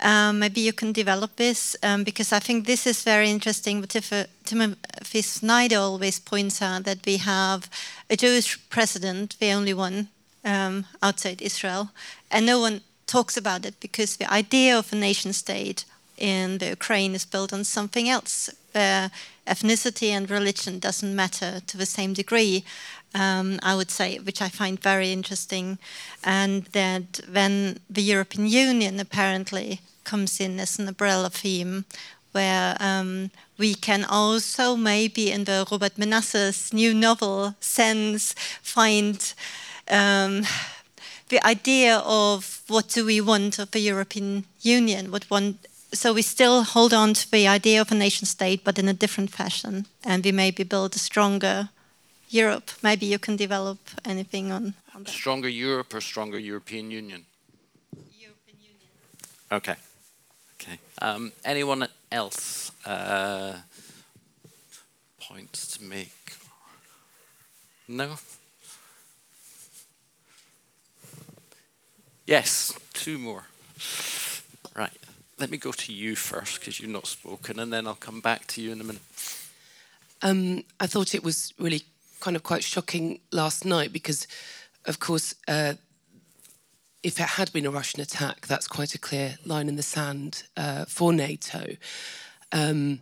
Um, 0.01 0.39
maybe 0.39 0.61
you 0.61 0.73
can 0.73 0.91
develop 0.91 1.35
this 1.35 1.75
um, 1.81 2.03
because 2.03 2.33
I 2.33 2.39
think 2.39 2.65
this 2.65 2.85
is 2.85 3.03
very 3.03 3.29
interesting. 3.29 3.81
But 3.81 3.95
if, 3.95 4.11
uh, 4.11 4.25
Timothy 4.43 5.21
Snyder 5.21 5.77
always 5.77 6.19
points 6.19 6.61
out 6.61 6.83
that 6.83 7.05
we 7.05 7.17
have 7.17 7.69
a 8.09 8.15
Jewish 8.15 8.59
president, 8.69 9.37
the 9.39 9.51
only 9.51 9.73
one 9.73 10.09
um, 10.43 10.85
outside 11.01 11.41
Israel, 11.41 11.89
and 12.29 12.45
no 12.45 12.59
one 12.59 12.81
talks 13.07 13.37
about 13.37 13.65
it 13.65 13.79
because 13.79 14.17
the 14.17 14.31
idea 14.31 14.77
of 14.77 14.91
a 14.91 14.95
nation 14.95 15.33
state 15.33 15.85
in 16.17 16.57
the 16.57 16.69
Ukraine 16.69 17.15
is 17.15 17.25
built 17.25 17.53
on 17.53 17.63
something 17.63 18.09
else. 18.09 18.49
Uh, 18.73 19.09
ethnicity 19.47 20.09
and 20.09 20.29
religion 20.29 20.79
doesn't 20.79 21.15
matter 21.15 21.61
to 21.67 21.77
the 21.77 21.85
same 21.85 22.13
degree. 22.13 22.63
Um, 23.13 23.59
I 23.63 23.75
would 23.75 23.91
say, 23.91 24.17
which 24.19 24.41
I 24.41 24.49
find 24.49 24.81
very 24.81 25.13
interesting, 25.13 25.77
and 26.23 26.65
that 26.73 27.21
when 27.31 27.79
the 27.89 28.01
European 28.01 28.47
Union 28.47 28.99
apparently 28.99 29.79
comes 30.03 30.39
in 30.39 30.59
as 30.59 30.77
an 30.77 30.87
umbrella 30.87 31.29
theme, 31.29 31.85
where 32.33 32.75
um, 32.81 33.31
we 33.57 33.73
can 33.73 34.03
also 34.03 34.75
maybe 34.75 35.31
in 35.31 35.45
the 35.45 35.65
Robert 35.71 35.97
Menasse's 35.97 36.73
new 36.73 36.93
novel 36.93 37.55
sense 37.61 38.35
find 38.61 39.33
um, 39.89 40.43
the 41.29 41.41
idea 41.45 41.99
of 42.05 42.61
what 42.67 42.89
do 42.89 43.05
we 43.05 43.21
want 43.21 43.57
of 43.57 43.71
the 43.71 43.79
European 43.79 44.43
Union, 44.61 45.11
what 45.11 45.23
one 45.29 45.57
so 45.95 46.13
we 46.13 46.21
still 46.21 46.63
hold 46.63 46.93
on 46.93 47.13
to 47.13 47.31
the 47.31 47.47
idea 47.47 47.81
of 47.81 47.91
a 47.91 47.95
nation 47.95 48.27
state, 48.27 48.63
but 48.63 48.77
in 48.77 48.87
a 48.87 48.93
different 48.93 49.31
fashion, 49.31 49.85
and 50.03 50.23
we 50.23 50.31
maybe 50.31 50.63
build 50.63 50.95
a 50.95 50.99
stronger 50.99 51.69
Europe. 52.29 52.71
Maybe 52.81 53.05
you 53.05 53.19
can 53.19 53.35
develop 53.35 53.77
anything 54.03 54.51
on, 54.51 54.73
on 54.93 55.03
that. 55.03 55.11
Stronger 55.11 55.49
Europe 55.49 55.93
or 55.93 56.01
stronger 56.01 56.39
European 56.39 56.91
Union? 56.91 57.25
European 58.19 58.57
Union. 58.61 58.89
Okay. 59.51 59.75
Okay. 60.59 60.79
Um, 61.01 61.31
anyone 61.43 61.87
else? 62.11 62.71
Uh, 62.85 63.53
points 65.19 65.77
to 65.77 65.83
make? 65.83 66.33
No? 67.87 68.15
Yes, 72.25 72.73
two 72.93 73.17
more. 73.17 73.43
Let 75.37 75.51
me 75.51 75.57
go 75.57 75.71
to 75.73 75.93
you 75.93 76.15
first 76.15 76.59
because 76.59 76.79
you've 76.79 76.91
not 76.91 77.07
spoken, 77.07 77.59
and 77.59 77.71
then 77.71 77.87
I'll 77.87 77.95
come 77.95 78.21
back 78.21 78.47
to 78.47 78.61
you 78.61 78.71
in 78.71 78.79
a 78.79 78.83
minute. 78.83 79.01
Um, 80.21 80.63
I 80.79 80.87
thought 80.87 81.13
it 81.13 81.23
was 81.23 81.53
really 81.59 81.83
kind 82.21 82.37
of 82.37 82.43
quite 82.43 82.63
shocking 82.63 83.19
last 83.31 83.65
night 83.65 83.91
because, 83.91 84.27
of 84.85 84.99
course, 84.99 85.35
uh, 85.47 85.73
if 87.03 87.19
it 87.19 87.27
had 87.27 87.51
been 87.51 87.65
a 87.65 87.69
Russian 87.69 87.99
attack, 87.99 88.47
that's 88.47 88.67
quite 88.67 88.95
a 88.95 88.97
clear 88.97 89.35
line 89.45 89.67
in 89.67 89.75
the 89.75 89.83
sand 89.83 90.43
uh, 90.55 90.85
for 90.85 91.11
NATO. 91.11 91.75
Um, 92.51 93.01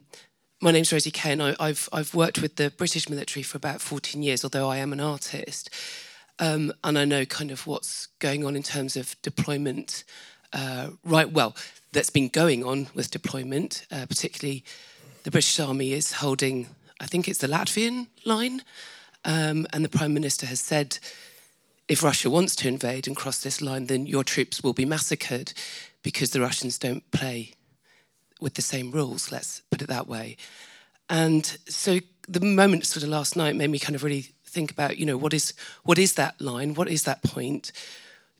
my 0.60 0.72
name's 0.72 0.92
Rosie 0.92 1.12
Kay, 1.12 1.34
and 1.34 1.44
I, 1.44 1.68
have 1.68 1.88
I've 1.94 2.16
worked 2.16 2.42
with 2.42 2.56
the 2.56 2.72
British 2.72 3.10
military 3.10 3.44
for 3.44 3.58
about 3.58 3.80
14 3.80 4.24
years, 4.24 4.44
although 4.44 4.70
I 4.70 4.78
am 4.78 4.92
an 4.92 5.00
artist. 5.00 5.70
Um, 6.40 6.74
and 6.84 6.98
I 6.98 7.06
know 7.06 7.26
kind 7.26 7.52
of 7.52 7.68
what's 7.68 8.08
going 8.20 8.44
on 8.44 8.56
in 8.56 8.64
terms 8.64 8.98
of 8.98 9.16
deployment. 9.22 10.04
Uh, 10.54 10.90
right, 11.04 11.32
well, 11.32 11.56
that's 11.92 12.12
been 12.12 12.30
going 12.30 12.64
on 12.64 12.88
with 12.94 13.12
deployment, 13.12 13.86
uh, 13.92 14.06
particularly 14.06 14.64
the 15.24 15.32
British 15.32 15.60
Army 15.60 15.94
is 15.94 16.14
holding, 16.14 16.68
I 17.00 17.08
think 17.08 17.28
it's 17.28 17.40
the 17.40 17.48
Latvian 17.48 18.08
line, 18.24 18.62
um, 19.26 19.66
and 19.74 19.84
the 19.84 19.90
Prime 19.90 20.14
Minister 20.14 20.46
has 20.46 20.60
said 20.60 21.00
if 21.88 22.04
Russia 22.04 22.30
wants 22.30 22.56
to 22.58 22.68
invade 22.68 23.08
and 23.08 23.16
cross 23.16 23.42
this 23.42 23.62
line, 23.62 23.88
then 23.88 24.06
your 24.06 24.24
troops 24.24 24.64
will 24.64 24.74
be 24.74 24.86
massacred 24.86 25.54
because 26.02 26.32
the 26.32 26.42
Russians 26.42 26.78
don't 26.78 27.10
play 27.12 27.54
with 28.40 28.54
the 28.54 28.62
same 28.62 28.92
rules, 28.92 29.32
let's 29.32 29.62
put 29.72 29.82
it 29.82 29.88
that 29.88 30.08
way. 30.08 30.38
And 31.10 31.46
so 31.68 32.00
the 32.28 32.40
moment 32.40 32.86
sort 32.86 33.04
of 33.04 33.10
last 33.10 33.36
night 33.36 33.56
made 33.56 33.70
me 33.70 33.80
kind 33.80 33.96
of 33.96 34.04
really 34.04 34.34
think 34.46 34.72
about, 34.72 34.98
you 34.98 35.06
know, 35.06 35.18
what 35.18 35.34
is 35.34 35.54
what 35.84 35.98
is 35.98 36.14
that 36.14 36.40
line? 36.40 36.74
What 36.74 36.90
is 36.90 37.04
that 37.04 37.24
point? 37.24 37.72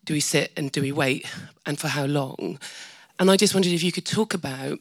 Do 0.06 0.14
we 0.14 0.20
sit 0.20 0.52
and 0.58 0.72
do 0.72 0.82
we 0.82 0.92
wait? 0.92 1.26
And 1.66 1.80
for 1.80 1.88
how 1.88 2.06
long? 2.06 2.60
And 3.20 3.32
I 3.32 3.38
just 3.38 3.54
wondered 3.54 3.72
if 3.72 3.84
you 3.84 3.92
could 3.92 4.06
talk 4.06 4.34
about 4.34 4.80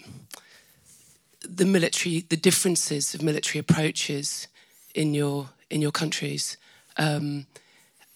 the 1.48 1.64
military, 1.64 2.20
the 2.28 2.36
differences 2.36 3.14
of 3.14 3.22
military 3.22 3.60
approaches 3.60 4.48
in 4.94 5.14
your 5.14 5.50
in 5.70 5.80
your 5.80 5.92
countries, 5.92 6.56
um, 6.96 7.46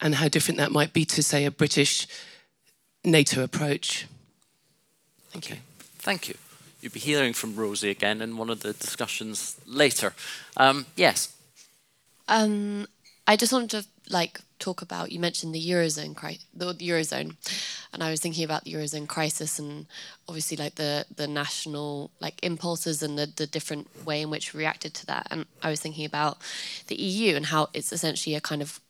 and 0.00 0.14
how 0.16 0.28
different 0.28 0.58
that 0.58 0.70
might 0.72 0.92
be 0.92 1.04
to, 1.06 1.22
say, 1.22 1.44
a 1.46 1.50
British 1.50 2.06
NATO 3.02 3.42
approach. 3.42 4.06
Thank 5.30 5.50
you. 5.50 5.56
Thank 5.98 6.28
you. 6.28 6.34
You'll 6.80 6.92
be 6.92 7.00
hearing 7.00 7.32
from 7.32 7.56
Rosie 7.56 7.90
again 7.90 8.20
in 8.20 8.36
one 8.36 8.50
of 8.50 8.60
the 8.60 8.72
discussions 8.72 9.56
later. 9.66 10.12
Um, 10.56 10.86
yes. 10.96 11.34
Um, 12.28 12.86
I 13.26 13.36
just 13.36 13.52
wanted 13.52 13.70
to 13.70 13.84
like 14.08 14.40
talk 14.58 14.82
about. 14.82 15.12
You 15.12 15.20
mentioned 15.20 15.54
the 15.54 15.68
eurozone, 15.70 16.14
the 16.54 16.74
eurozone, 16.74 17.36
and 17.92 18.02
I 18.02 18.10
was 18.10 18.20
thinking 18.20 18.44
about 18.44 18.64
the 18.64 18.72
eurozone 18.72 19.06
crisis 19.06 19.58
and 19.58 19.86
obviously 20.28 20.56
like 20.56 20.76
the 20.76 21.06
the 21.14 21.26
national 21.26 22.10
like 22.20 22.38
impulses 22.42 23.02
and 23.02 23.18
the 23.18 23.30
the 23.34 23.46
different 23.46 23.88
way 24.06 24.22
in 24.22 24.30
which 24.30 24.54
we 24.54 24.58
reacted 24.58 24.94
to 24.94 25.06
that. 25.06 25.26
And 25.30 25.46
I 25.62 25.70
was 25.70 25.80
thinking 25.80 26.04
about 26.04 26.38
the 26.86 26.96
EU 27.00 27.36
and 27.36 27.46
how 27.46 27.68
it's 27.72 27.92
essentially 27.92 28.34
a 28.34 28.40
kind 28.40 28.62
of 28.62 28.80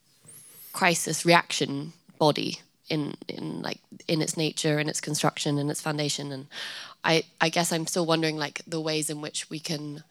crisis 0.72 1.24
reaction 1.24 1.92
body 2.18 2.60
in 2.88 3.14
in 3.28 3.62
like 3.62 3.80
in 4.06 4.22
its 4.22 4.36
nature 4.36 4.78
and 4.78 4.88
its 4.88 5.00
construction 5.00 5.58
and 5.58 5.70
its 5.70 5.80
foundation 5.80 6.30
and 6.30 6.46
i 7.02 7.24
i 7.40 7.48
guess 7.48 7.72
i'm 7.72 7.86
still 7.86 8.06
wondering 8.06 8.36
like 8.36 8.62
the 8.66 8.80
ways 8.80 9.10
in 9.10 9.20
which 9.20 9.50
we 9.50 9.58
can 9.58 10.04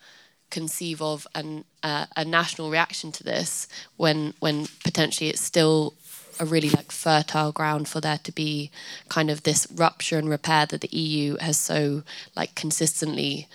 conceive 0.50 1.02
of 1.02 1.28
an 1.36 1.66
uh, 1.84 2.06
a 2.16 2.26
national 2.26 2.70
reaction 2.70 3.12
to 3.12 3.24
this 3.24 3.68
when 3.98 4.34
when 4.40 4.68
potentially 4.84 5.30
it's 5.30 5.42
still 5.42 5.94
a 6.40 6.46
really 6.46 6.70
like 6.70 6.92
fertile 6.92 7.52
ground 7.52 7.88
for 7.88 8.02
there 8.02 8.20
to 8.24 8.32
be 8.32 8.70
kind 9.10 9.30
of 9.30 9.44
this 9.44 9.68
rupture 9.74 10.18
and 10.18 10.30
repair 10.30 10.66
that 10.66 10.82
the 10.82 10.98
EU 10.98 11.38
has 11.38 11.58
so 11.58 12.04
like 12.36 12.56
consistently 12.56 13.48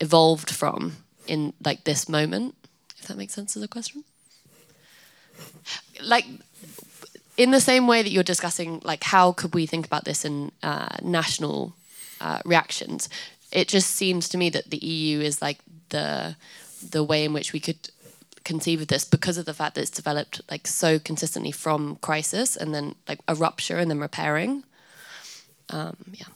evolved 0.00 0.50
from 0.50 0.96
in 1.26 1.52
like 1.64 1.84
this 1.84 2.08
moment 2.08 2.54
if 2.98 3.06
that 3.06 3.16
makes 3.16 3.34
sense 3.34 3.56
as 3.56 3.62
a 3.62 3.68
question 3.68 4.02
like 6.02 6.26
in 7.36 7.50
the 7.50 7.60
same 7.60 7.86
way 7.86 8.02
that 8.02 8.10
you're 8.10 8.22
discussing, 8.22 8.80
like 8.84 9.04
how 9.04 9.32
could 9.32 9.54
we 9.54 9.66
think 9.66 9.86
about 9.86 10.04
this 10.04 10.24
in 10.24 10.52
uh, 10.62 10.96
national 11.02 11.74
uh, 12.20 12.40
reactions? 12.44 13.08
It 13.50 13.68
just 13.68 13.90
seems 13.90 14.28
to 14.30 14.38
me 14.38 14.50
that 14.50 14.70
the 14.70 14.78
EU 14.78 15.20
is 15.20 15.40
like 15.40 15.58
the 15.92 16.36
the 16.90 17.04
way 17.04 17.24
in 17.24 17.32
which 17.32 17.52
we 17.52 17.60
could 17.60 17.90
conceive 18.44 18.80
of 18.80 18.88
this 18.88 19.04
because 19.04 19.38
of 19.38 19.44
the 19.44 19.54
fact 19.54 19.74
that 19.74 19.82
it's 19.82 19.90
developed 19.90 20.40
like 20.50 20.66
so 20.66 20.98
consistently 20.98 21.52
from 21.52 21.96
crisis 21.96 22.56
and 22.56 22.74
then 22.74 22.94
like 23.08 23.20
a 23.28 23.34
rupture 23.34 23.78
and 23.78 23.90
then 23.90 24.00
repairing. 24.00 24.64
Um, 25.70 25.96
yeah. 26.12 26.26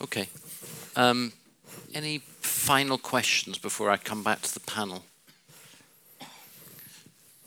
Okay. 0.00 0.28
Um, 0.96 1.32
any 1.94 2.18
final 2.40 2.98
questions 2.98 3.58
before 3.58 3.90
I 3.90 3.96
come 3.96 4.22
back 4.22 4.42
to 4.42 4.54
the 4.54 4.60
panel? 4.60 5.04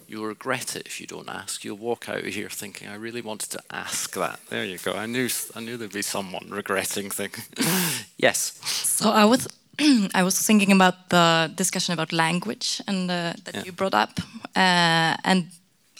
You'll 0.07 0.25
regret 0.25 0.75
it 0.75 0.85
if 0.85 0.99
you 0.99 1.07
don't 1.07 1.29
ask. 1.29 1.63
You'll 1.63 1.77
walk 1.77 2.09
out 2.09 2.25
of 2.25 2.25
here 2.25 2.49
thinking, 2.49 2.89
"I 2.89 2.95
really 2.95 3.21
wanted 3.21 3.49
to 3.51 3.63
ask 3.69 4.13
that." 4.15 4.41
There 4.49 4.65
you 4.65 4.77
go. 4.77 4.91
I 4.91 5.05
knew. 5.05 5.29
I 5.55 5.61
knew 5.61 5.77
there'd 5.77 5.93
be 5.93 6.01
someone 6.01 6.49
regretting 6.49 7.09
things. 7.09 7.47
yes. 8.17 8.59
So 8.65 9.09
I 9.09 9.23
was. 9.23 9.47
I 10.13 10.23
was 10.23 10.37
thinking 10.45 10.71
about 10.71 11.09
the 11.09 11.51
discussion 11.55 11.93
about 11.93 12.11
language 12.11 12.81
and 12.87 13.09
uh, 13.09 13.33
that 13.43 13.55
Yeah. 13.55 13.63
you 13.65 13.71
brought 13.71 13.93
up, 13.93 14.19
uh, 14.55 15.15
and 15.23 15.45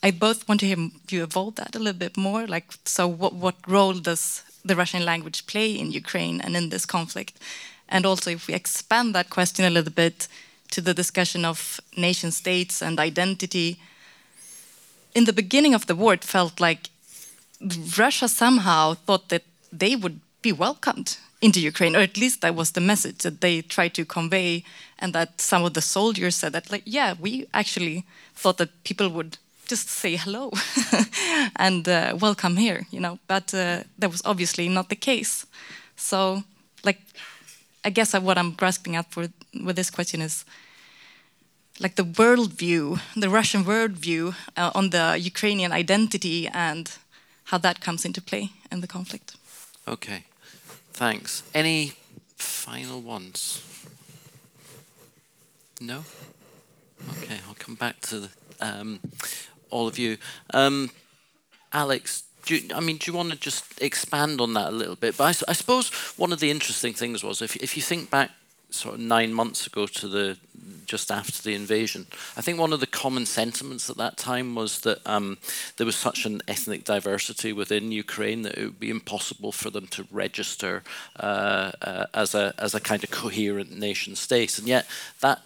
I 0.04 0.12
both 0.12 0.48
want 0.48 0.60
to 0.62 0.66
hear 0.66 0.78
you 1.10 1.24
evolve 1.24 1.56
that 1.56 1.76
a 1.76 1.80
little 1.80 2.00
bit 2.00 2.18
more. 2.18 2.48
Like, 2.48 2.68
so 2.86 3.08
what 3.08 3.34
what 3.34 3.56
role 3.68 3.94
does 4.02 4.44
the 4.66 4.76
Russian 4.76 5.06
language 5.06 5.46
play 5.46 5.72
in 5.80 5.92
Ukraine 5.92 6.42
and 6.46 6.56
in 6.56 6.70
this 6.70 6.86
conflict? 6.86 7.34
And 7.88 8.06
also, 8.06 8.30
if 8.32 8.48
we 8.48 8.54
expand 8.54 9.14
that 9.16 9.30
question 9.30 9.66
a 9.66 9.70
little 9.70 9.94
bit 9.94 10.28
to 10.72 10.82
the 10.82 10.94
discussion 10.94 11.46
of 11.46 11.80
nation 11.98 12.32
states 12.32 12.82
and 12.82 13.00
identity, 13.00 13.78
in 15.14 15.26
the 15.26 15.34
beginning 15.34 15.76
of 15.76 15.86
the 15.86 15.96
war, 15.96 16.14
it 16.14 16.24
felt 16.24 16.60
like 16.60 16.90
Russia 17.98 18.28
somehow 18.28 18.96
thought 19.06 19.28
that 19.30 19.44
they 19.80 19.96
would 19.96 20.20
be 20.42 20.52
welcomed 20.52 21.18
into 21.42 21.60
Ukraine, 21.60 21.96
or 21.96 22.00
at 22.02 22.18
least 22.18 22.42
that 22.42 22.56
was 22.56 22.72
the 22.72 22.82
message 22.82 23.20
that 23.20 23.42
they 23.42 23.62
tried 23.62 23.94
to 23.96 24.06
convey, 24.06 24.64
and 25.00 25.14
that 25.14 25.42
some 25.42 25.64
of 25.64 25.74
the 25.74 25.82
soldiers 25.82 26.36
said 26.36 26.54
that, 26.54 26.72
like, 26.72 26.84
yeah, 26.86 27.16
we 27.20 27.48
actually 27.54 28.06
thought 28.36 28.58
that 28.58 28.84
people 28.84 29.10
would 29.10 29.38
just 29.68 29.90
say 29.90 30.16
hello 30.18 30.52
and 31.56 31.88
uh, 31.88 32.16
welcome 32.20 32.58
here, 32.58 32.86
you 32.92 33.00
know. 33.00 33.18
But 33.28 33.54
uh, 33.54 33.84
that 34.00 34.12
was 34.12 34.22
obviously 34.26 34.70
not 34.70 34.90
the 34.90 34.96
case. 34.96 35.46
So, 35.96 36.44
like, 36.84 37.00
I 37.84 37.90
guess 37.90 38.14
what 38.14 38.38
I'm 38.38 38.52
grasping 38.52 38.96
at 38.96 39.10
for 39.12 39.28
with 39.66 39.76
this 39.76 39.90
question 39.90 40.22
is 40.22 40.46
like 41.80 41.96
the 41.96 42.04
worldview, 42.04 43.00
the 43.16 43.30
Russian 43.30 43.64
worldview 43.64 44.36
uh, 44.58 44.72
on 44.76 44.90
the 44.92 45.18
Ukrainian 45.20 45.72
identity 45.72 46.48
and 46.48 46.92
how 47.46 47.58
that 47.60 47.82
comes 47.82 48.06
into 48.06 48.22
play 48.22 48.52
in 48.72 48.82
the 48.82 48.88
conflict. 48.88 49.36
Okay. 49.88 50.26
Thanks. 50.94 51.44
Any 51.54 51.94
final 52.36 53.02
ones? 53.02 53.64
No? 55.80 56.04
Okay, 57.24 57.40
I'll 57.48 57.56
come 57.56 57.76
back 57.76 58.00
to 58.02 58.30
um, 58.60 59.00
all 59.70 59.88
of 59.88 59.98
you. 59.98 60.18
Um, 60.54 60.92
Alex, 61.74 62.24
do 62.46 62.56
you, 62.56 62.76
I 62.76 62.80
mean, 62.80 62.98
do 62.98 63.12
you 63.12 63.18
want 63.18 63.32
to 63.32 63.38
just 63.38 63.82
expand 63.82 64.42
on 64.42 64.54
that 64.54 64.70
a 64.70 64.76
little 64.76 64.96
bit? 64.96 65.18
But 65.18 65.44
I 65.48 65.54
suppose 65.54 65.90
one 66.18 66.32
of 66.32 66.40
the 66.40 66.52
interesting 66.52 66.94
things 66.94 67.24
was 67.24 67.42
if, 67.42 67.56
if 67.58 67.76
you 67.76 67.82
think 67.82 68.10
back 68.10 68.32
sort 68.72 68.96
of 68.96 69.02
nine 69.02 69.34
months 69.34 69.68
ago 69.68 69.86
to 69.86 70.08
the 70.08 70.38
just 70.86 71.12
after 71.12 71.42
the 71.42 71.56
invasion, 71.56 72.06
I 72.36 72.42
think 72.42 72.60
one 72.60 72.74
of 72.74 72.82
the 72.82 72.88
common 72.88 73.26
sentiments 73.26 73.90
at 73.90 73.98
that 73.98 74.18
time 74.18 74.56
was 74.56 74.82
that 74.82 75.00
um, 75.06 75.38
there 75.78 75.86
was 75.86 75.96
such 75.96 76.26
an 76.26 76.42
ethnic 76.48 76.84
diversity 76.84 77.54
within 77.54 77.92
Ukraine 77.92 78.42
that 78.42 78.58
it 78.58 78.66
would 78.66 78.80
be 78.80 78.90
impossible 78.90 79.52
for 79.52 79.70
them 79.70 79.88
to 79.88 80.06
register 80.12 80.84
uh, 81.20 81.72
uh, 81.82 82.06
as 82.14 82.36
a 82.36 82.54
as 82.58 82.76
a 82.76 82.82
kind 82.82 83.04
of 83.04 83.12
coherent 83.12 83.72
nation 83.72 84.16
state, 84.16 84.58
and 84.60 84.68
yet 84.68 84.86
that 85.22 85.42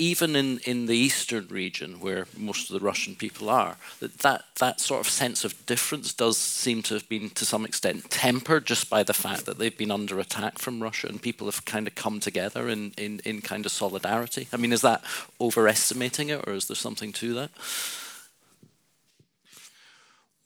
even 0.00 0.34
in, 0.34 0.58
in 0.60 0.86
the 0.86 0.96
eastern 0.96 1.46
region 1.48 2.00
where 2.00 2.26
most 2.34 2.70
of 2.70 2.80
the 2.80 2.84
Russian 2.84 3.14
people 3.14 3.50
are, 3.50 3.76
that, 4.00 4.18
that 4.20 4.44
that 4.58 4.80
sort 4.80 5.00
of 5.00 5.12
sense 5.12 5.44
of 5.44 5.66
difference 5.66 6.14
does 6.14 6.38
seem 6.38 6.82
to 6.82 6.94
have 6.94 7.06
been 7.08 7.28
to 7.30 7.44
some 7.44 7.66
extent 7.66 8.10
tempered 8.10 8.64
just 8.64 8.88
by 8.88 9.02
the 9.02 9.12
fact 9.12 9.44
that 9.44 9.58
they've 9.58 9.76
been 9.76 9.90
under 9.90 10.18
attack 10.18 10.58
from 10.58 10.82
Russia 10.82 11.06
and 11.06 11.20
people 11.20 11.46
have 11.46 11.66
kind 11.66 11.86
of 11.86 11.94
come 11.94 12.18
together 12.18 12.68
in, 12.70 12.92
in, 12.96 13.20
in 13.26 13.42
kind 13.42 13.66
of 13.66 13.72
solidarity. 13.72 14.48
I 14.54 14.56
mean, 14.56 14.72
is 14.72 14.80
that 14.80 15.04
overestimating 15.38 16.30
it 16.30 16.46
or 16.46 16.54
is 16.54 16.66
there 16.66 16.76
something 16.76 17.12
to 17.12 17.34
that? 17.34 17.50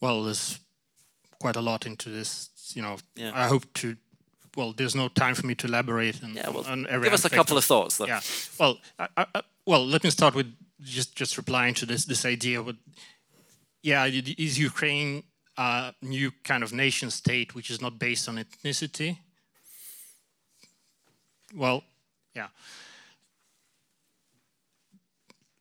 Well, 0.01 0.25
there's 0.25 0.59
quite 1.39 1.57
a 1.57 1.63
lot 1.63 1.87
into 1.87 2.11
this. 2.11 2.51
You 2.75 2.83
know, 2.83 2.97
Yeah. 3.15 3.31
I 3.35 3.47
hope 3.47 3.73
to. 3.75 3.97
Well, 4.57 4.73
there's 4.73 4.95
no 4.95 5.09
time 5.09 5.35
for 5.35 5.47
me 5.47 5.55
to 5.57 5.67
elaborate 5.67 6.23
on, 6.23 6.35
Yeah, 6.35 6.49
well, 6.51 6.65
on 6.67 6.87
every 6.89 7.07
give 7.07 7.15
us 7.15 7.25
a 7.25 7.31
couple 7.31 7.57
of 7.57 7.65
thoughts, 7.65 7.97
though. 7.97 8.07
Yeah. 8.07 8.21
Well, 8.59 8.79
I, 8.99 9.09
I, 9.17 9.43
well, 9.67 9.85
let 9.85 10.05
me 10.05 10.11
start 10.11 10.35
with 10.35 10.53
just 10.81 11.17
just 11.17 11.37
replying 11.37 11.75
to 11.75 11.87
this 11.87 12.05
this 12.05 12.25
idea. 12.25 12.63
With, 12.63 12.77
yeah, 13.83 14.05
is 14.07 14.59
Ukraine 14.59 15.25
a 15.57 15.93
new 16.03 16.31
kind 16.43 16.63
of 16.63 16.73
nation 16.73 17.11
state 17.11 17.55
which 17.55 17.71
is 17.71 17.81
not 17.81 17.99
based 17.99 18.29
on 18.29 18.37
ethnicity? 18.37 19.19
Well, 21.55 21.85
yeah. 22.35 22.49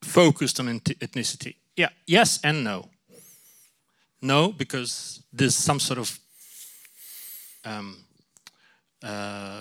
Focused 0.03 0.59
on 0.59 0.79
ethnicity. 0.79 1.55
Yeah, 1.75 1.89
yes 2.05 2.39
and 2.43 2.63
no. 2.63 2.89
No, 4.21 4.51
because 4.51 5.21
there's 5.33 5.55
some 5.55 5.79
sort 5.79 5.99
of 5.99 6.19
um, 7.65 8.02
uh, 9.03 9.59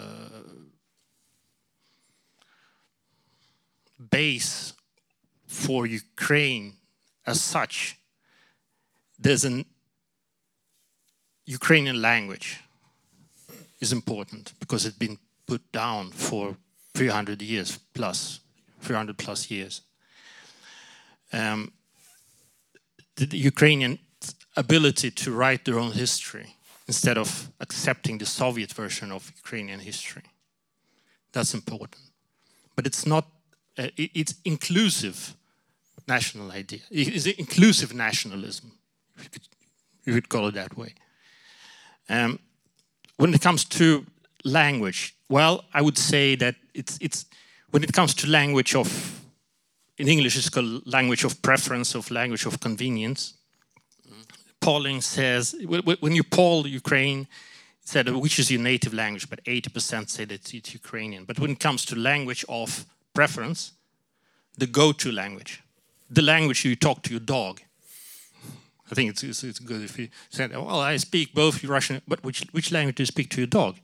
base 4.11 4.73
for 5.47 5.87
Ukraine 5.87 6.75
as 7.27 7.41
such. 7.41 7.99
There's 9.19 9.45
an 9.45 9.65
Ukrainian 11.45 12.01
language 12.01 12.61
is 13.81 13.93
important 13.93 14.53
because 14.61 14.87
it's 14.87 14.97
been 14.97 15.19
put 15.47 15.73
down 15.73 16.11
for 16.13 16.57
300 16.95 17.43
years 17.43 17.79
plus, 17.95 18.41
300 18.81 19.19
plus 19.19 19.51
years. 19.51 19.83
Um, 21.33 21.73
the, 23.17 23.27
the 23.27 23.39
Ukrainian 23.39 23.99
ability 24.57 25.11
to 25.11 25.33
write 25.33 25.65
their 25.65 25.79
own 25.79 25.93
history 25.93 26.57
instead 26.93 27.19
of 27.19 27.29
accepting 27.59 28.19
the 28.19 28.27
Soviet 28.27 28.71
version 28.83 29.13
of 29.13 29.33
Ukrainian 29.43 29.81
history. 29.81 30.27
That's 31.33 31.55
important. 31.55 32.05
But 32.77 32.87
it's 32.87 33.05
not, 33.07 33.25
uh, 33.79 33.89
it's 33.97 34.35
inclusive 34.45 35.19
national 36.07 36.49
idea. 36.63 36.81
It 36.91 37.09
is 37.09 37.27
inclusive 37.27 37.91
nationalism, 37.95 38.73
you 39.23 39.31
could, 39.31 39.47
you 40.07 40.13
could 40.17 40.29
call 40.29 40.49
it 40.49 40.55
that 40.55 40.77
way. 40.77 40.93
Um, 42.09 42.39
when 43.17 43.33
it 43.35 43.41
comes 43.41 43.65
to 43.79 44.05
language, 44.45 45.01
well, 45.29 45.65
I 45.79 45.81
would 45.81 45.99
say 45.99 46.37
that 46.37 46.55
it's, 46.75 46.99
it's 47.01 47.25
when 47.71 47.83
it 47.83 47.93
comes 47.93 48.13
to 48.15 48.27
language 48.27 48.75
of, 48.75 48.89
in 49.97 50.09
English 50.09 50.37
it's 50.37 50.51
called 50.51 50.87
language 50.87 51.25
of 51.25 51.41
preference, 51.41 51.95
of 51.99 52.11
language 52.11 52.45
of 52.47 52.61
convenience. 52.61 53.35
Polling 54.63 55.03
says, 55.03 55.55
wh- 55.69 55.85
wh- 55.85 56.03
when 56.03 56.15
you 56.15 56.23
poll 56.23 56.67
Ukraine, 56.67 57.27
said 57.85 58.09
which 58.09 58.39
is 58.39 58.51
your 58.51 58.61
native 58.61 58.95
language, 58.95 59.29
but 59.29 59.45
80% 59.45 60.09
say 60.09 60.25
that 60.25 60.55
it's 60.55 60.73
Ukrainian. 60.73 61.25
But 61.25 61.39
when 61.41 61.51
it 61.51 61.61
comes 61.61 61.85
to 61.87 61.97
language 61.97 62.45
of 62.49 62.87
preference, 63.13 63.73
the 64.57 64.67
go-to 64.67 65.11
language, 65.11 65.63
the 66.09 66.23
language 66.23 66.65
you 66.65 66.77
talk 66.77 67.03
to 67.03 67.11
your 67.11 67.21
dog. 67.21 67.61
I 68.91 68.95
think 68.95 69.11
it's, 69.11 69.23
it's, 69.25 69.43
it's 69.43 69.59
good 69.59 69.83
if 69.83 69.99
you 69.99 70.09
said, 70.31 70.53
well, 70.53 70.81
I 70.81 70.97
speak 70.99 71.35
both 71.35 71.65
Russian, 71.65 72.01
but 72.07 72.23
which, 72.23 72.45
which 72.53 72.71
language 72.71 72.97
do 72.97 73.03
you 73.03 73.07
speak 73.07 73.31
to 73.31 73.41
your 73.41 73.49
dog? 73.49 73.77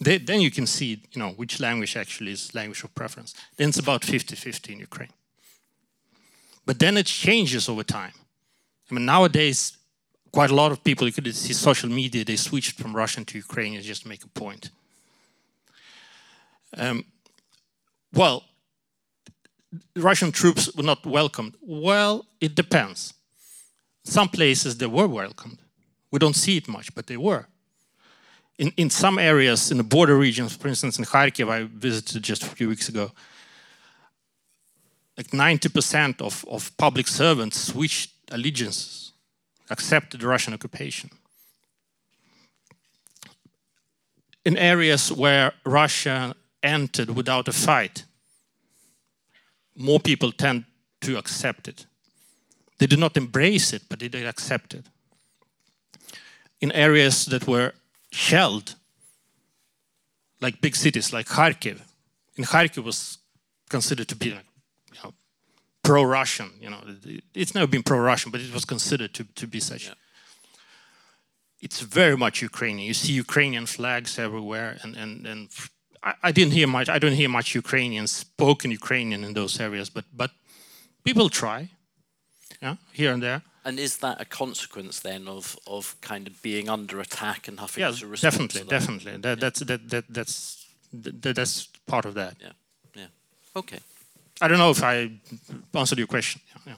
They, 0.00 0.18
then 0.18 0.40
you 0.40 0.50
can 0.50 0.66
see, 0.66 1.02
you 1.12 1.18
know, 1.20 1.30
which 1.30 1.60
language 1.60 1.96
actually 1.96 2.32
is 2.32 2.54
language 2.54 2.82
of 2.82 2.94
preference. 2.94 3.34
Then 3.56 3.68
it's 3.68 3.78
about 3.78 4.02
50-50 4.02 4.72
in 4.72 4.78
Ukraine. 4.80 5.12
But 6.66 6.78
then 6.78 6.96
it 6.96 7.06
changes 7.06 7.68
over 7.68 7.84
time. 7.84 8.14
I 8.90 8.94
mean, 8.94 9.06
nowadays, 9.06 9.76
quite 10.32 10.50
a 10.50 10.54
lot 10.54 10.72
of 10.72 10.82
people, 10.82 11.06
you 11.06 11.12
could 11.12 11.34
see 11.34 11.52
social 11.52 11.88
media, 11.88 12.24
they 12.24 12.36
switched 12.36 12.78
from 12.80 12.94
Russian 12.94 13.24
to 13.26 13.38
Ukrainian 13.38 13.82
just 13.82 14.02
to 14.02 14.08
make 14.08 14.24
a 14.24 14.28
point. 14.28 14.70
Um, 16.76 17.04
well, 18.12 18.44
Russian 19.96 20.32
troops 20.32 20.74
were 20.74 20.82
not 20.82 21.04
welcomed. 21.06 21.54
Well, 21.60 22.26
it 22.40 22.54
depends. 22.54 23.14
Some 24.04 24.28
places 24.28 24.76
they 24.76 24.86
were 24.86 25.08
welcomed. 25.08 25.58
We 26.10 26.18
don't 26.18 26.36
see 26.36 26.56
it 26.56 26.68
much, 26.68 26.94
but 26.94 27.06
they 27.06 27.16
were. 27.16 27.46
In, 28.58 28.72
in 28.76 28.90
some 28.90 29.18
areas, 29.18 29.70
in 29.70 29.78
the 29.78 29.84
border 29.84 30.16
regions, 30.16 30.54
for 30.54 30.68
instance, 30.68 30.98
in 30.98 31.04
Kharkiv, 31.04 31.48
I 31.50 31.64
visited 31.64 32.22
just 32.22 32.42
a 32.44 32.46
few 32.46 32.68
weeks 32.68 32.88
ago, 32.88 33.10
like 35.16 35.28
90% 35.28 36.20
of, 36.20 36.44
of 36.48 36.76
public 36.76 37.08
servants 37.08 37.58
switched 37.60 38.13
allegiances, 38.30 39.12
accepted 39.70 40.20
the 40.20 40.28
Russian 40.28 40.54
occupation. 40.54 41.10
In 44.44 44.56
areas 44.58 45.10
where 45.10 45.52
Russia 45.64 46.34
entered 46.62 47.10
without 47.10 47.48
a 47.48 47.52
fight, 47.52 48.04
more 49.76 50.00
people 50.00 50.32
tend 50.32 50.64
to 51.00 51.16
accept 51.16 51.68
it. 51.68 51.86
They 52.78 52.86
did 52.86 52.98
not 52.98 53.16
embrace 53.16 53.72
it, 53.72 53.82
but 53.88 54.00
they 54.00 54.08
did 54.08 54.26
accept 54.26 54.74
it. 54.74 54.86
In 56.60 56.72
areas 56.72 57.26
that 57.26 57.46
were 57.46 57.72
shelled, 58.10 58.74
like 60.40 60.60
big 60.60 60.76
cities 60.76 61.12
like 61.12 61.26
Kharkiv, 61.26 61.80
in 62.36 62.44
Kharkiv 62.44 62.84
was 62.84 63.18
considered 63.68 64.08
to 64.08 64.16
be 64.16 64.30
know, 64.30 64.43
pro-Russian. 65.84 66.50
You 66.64 66.70
know, 66.70 66.80
it's 67.42 67.54
never 67.54 67.68
been 67.74 67.82
pro-Russian, 67.90 68.32
but 68.32 68.40
it 68.40 68.52
was 68.58 68.64
considered 68.64 69.12
to, 69.18 69.24
to 69.40 69.46
be 69.46 69.60
such. 69.60 69.84
Yeah. 69.86 69.94
It's 71.66 71.80
very 71.80 72.16
much 72.24 72.42
Ukrainian. 72.42 72.86
You 72.90 72.94
see 72.94 73.12
Ukrainian 73.26 73.66
flags 73.66 74.18
everywhere, 74.26 74.70
and 74.82 74.92
and 75.02 75.12
and 75.32 75.40
I, 76.08 76.12
I 76.28 76.32
didn't 76.38 76.54
hear 76.58 76.68
much. 76.76 76.88
I 76.96 76.98
don't 77.02 77.18
hear 77.22 77.30
much 77.38 77.48
Ukrainian 77.64 78.06
spoken 78.06 78.68
Ukrainian 78.80 79.20
in 79.24 79.32
those 79.40 79.54
areas, 79.66 79.88
but 79.96 80.04
but 80.22 80.30
people 81.08 81.26
try, 81.42 81.60
yeah, 82.64 82.76
here 83.00 83.12
and 83.14 83.22
there. 83.22 83.40
And 83.66 83.78
is 83.78 83.96
that 84.04 84.16
a 84.20 84.26
consequence 84.42 84.96
then 85.08 85.22
of 85.36 85.44
of 85.76 85.84
kind 86.10 86.24
of 86.28 86.34
being 86.42 86.66
under 86.76 86.96
attack 87.06 87.48
and 87.48 87.58
having 87.64 87.80
Yeah, 87.84 87.92
to 88.00 88.06
respond? 88.14 88.32
definitely, 88.32 88.60
to 88.60 88.66
that? 88.66 88.78
definitely. 88.78 89.12
That, 89.26 89.40
That's 89.44 89.60
that, 89.70 89.80
that 89.92 90.04
that's 90.16 90.34
that, 91.22 91.34
that's 91.38 91.54
part 91.92 92.04
of 92.06 92.14
that. 92.20 92.32
Yeah, 92.46 92.52
yeah. 93.00 93.10
Okay. 93.60 93.80
I 94.40 94.48
don't 94.48 94.58
know 94.58 94.70
if 94.70 94.82
I 94.82 95.10
answered 95.74 95.98
your 95.98 96.06
question. 96.08 96.40
Yeah. 96.66 96.74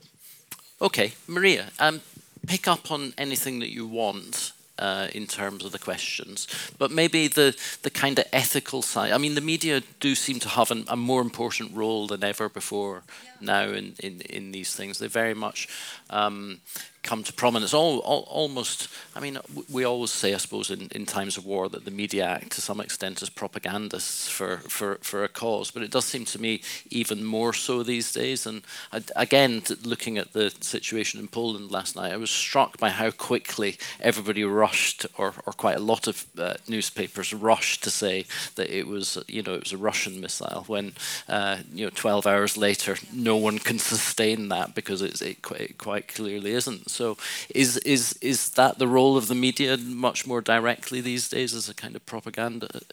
Okay, 0.80 1.12
Maria, 1.26 1.66
um, 1.78 2.00
pick 2.46 2.68
up 2.68 2.90
on 2.90 3.14
anything 3.16 3.60
that 3.60 3.72
you 3.72 3.86
want 3.86 4.52
uh, 4.78 5.08
in 5.14 5.26
terms 5.26 5.64
of 5.64 5.72
the 5.72 5.78
questions, 5.78 6.46
but 6.78 6.90
maybe 6.90 7.28
the, 7.28 7.56
the 7.82 7.90
kind 7.90 8.18
of 8.18 8.26
ethical 8.32 8.82
side. 8.82 9.12
I 9.12 9.18
mean, 9.18 9.34
the 9.34 9.40
media 9.40 9.82
do 10.00 10.14
seem 10.14 10.38
to 10.40 10.48
have 10.50 10.70
an, 10.70 10.84
a 10.88 10.96
more 10.96 11.22
important 11.22 11.74
role 11.74 12.06
than 12.06 12.22
ever 12.22 12.48
before 12.48 13.02
now 13.40 13.64
in, 13.64 13.94
in, 14.00 14.20
in 14.28 14.52
these 14.52 14.74
things. 14.74 14.98
They 14.98 15.08
very 15.08 15.34
much 15.34 15.68
um, 16.10 16.60
come 17.06 17.22
to 17.22 17.32
prominence. 17.32 17.72
All, 17.72 18.00
all, 18.00 18.26
almost, 18.28 18.88
I 19.14 19.20
mean, 19.20 19.38
we 19.70 19.84
always 19.84 20.10
say, 20.10 20.34
I 20.34 20.38
suppose, 20.38 20.70
in, 20.70 20.88
in 20.90 21.06
times 21.06 21.36
of 21.36 21.46
war 21.46 21.68
that 21.68 21.84
the 21.84 21.90
media 21.90 22.24
act 22.26 22.52
to 22.52 22.60
some 22.60 22.80
extent 22.80 23.22
as 23.22 23.30
propagandists 23.30 24.28
for, 24.28 24.58
for, 24.68 24.96
for 24.96 25.22
a 25.22 25.28
cause, 25.28 25.70
but 25.70 25.82
it 25.82 25.92
does 25.92 26.04
seem 26.04 26.24
to 26.26 26.40
me 26.40 26.60
even 26.90 27.24
more 27.24 27.52
so 27.52 27.82
these 27.82 28.12
days. 28.12 28.44
And 28.44 28.62
again, 29.14 29.62
looking 29.84 30.18
at 30.18 30.32
the 30.32 30.52
situation 30.60 31.20
in 31.20 31.28
Poland 31.28 31.70
last 31.70 31.94
night, 31.94 32.12
I 32.12 32.16
was 32.16 32.30
struck 32.30 32.76
by 32.78 32.90
how 32.90 33.12
quickly 33.12 33.78
everybody 34.00 34.44
rushed, 34.44 35.06
or, 35.16 35.34
or 35.46 35.52
quite 35.52 35.76
a 35.76 35.80
lot 35.80 36.08
of 36.08 36.26
uh, 36.36 36.54
newspapers 36.68 37.32
rushed 37.32 37.84
to 37.84 37.90
say 37.90 38.24
that 38.56 38.68
it 38.68 38.88
was, 38.88 39.16
you 39.28 39.42
know, 39.42 39.54
it 39.54 39.62
was 39.62 39.72
a 39.72 39.78
Russian 39.78 40.20
missile. 40.20 40.64
When, 40.66 40.92
uh, 41.28 41.58
you 41.72 41.84
know, 41.84 41.92
12 41.94 42.26
hours 42.26 42.56
later, 42.56 42.96
no 43.12 43.36
one 43.36 43.60
can 43.60 43.78
sustain 43.94 44.48
that 44.48 44.74
because 44.74 45.02
it's, 45.02 45.22
it, 45.22 45.38
it 45.52 45.78
quite 45.78 45.95
clearly 46.00 46.52
isn't. 46.52 46.90
So, 46.90 47.16
is 47.54 47.76
is 47.78 48.12
is 48.20 48.50
that 48.50 48.78
the 48.78 48.86
role 48.86 49.16
of 49.16 49.28
the 49.28 49.34
media 49.34 49.76
much 49.76 50.26
more 50.26 50.40
directly 50.40 51.00
these 51.00 51.28
days 51.28 51.54
as 51.54 51.68
a 51.68 51.74
kind 51.74 51.96
of 51.96 52.04
propagandist? 52.06 52.92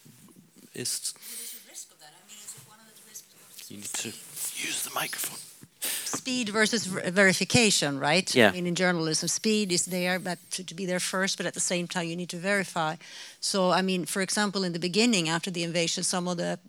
You 3.69 3.77
need 3.77 3.85
to 3.85 4.09
use 4.09 4.83
the 4.83 4.91
microphone. 4.93 5.39
speed 6.05 6.49
versus 6.49 6.85
ver- 6.85 7.09
verification, 7.11 7.99
right? 7.99 8.33
Yeah. 8.35 8.49
I 8.49 8.51
mean, 8.51 8.67
in 8.67 8.75
journalism, 8.75 9.27
speed 9.27 9.71
is 9.71 9.85
there, 9.85 10.19
but 10.19 10.37
to, 10.51 10.63
to 10.63 10.75
be 10.75 10.85
there 10.85 10.99
first, 10.99 11.37
but 11.37 11.45
at 11.45 11.53
the 11.53 11.59
same 11.59 11.87
time, 11.87 12.07
you 12.07 12.15
need 12.15 12.29
to 12.29 12.37
verify. 12.37 12.95
So, 13.39 13.71
I 13.71 13.81
mean, 13.81 14.05
for 14.05 14.21
example, 14.21 14.63
in 14.63 14.73
the 14.73 14.79
beginning, 14.79 15.27
after 15.27 15.51
the 15.51 15.63
invasion, 15.63 16.03
some 16.03 16.27
of 16.27 16.37
the 16.37 16.59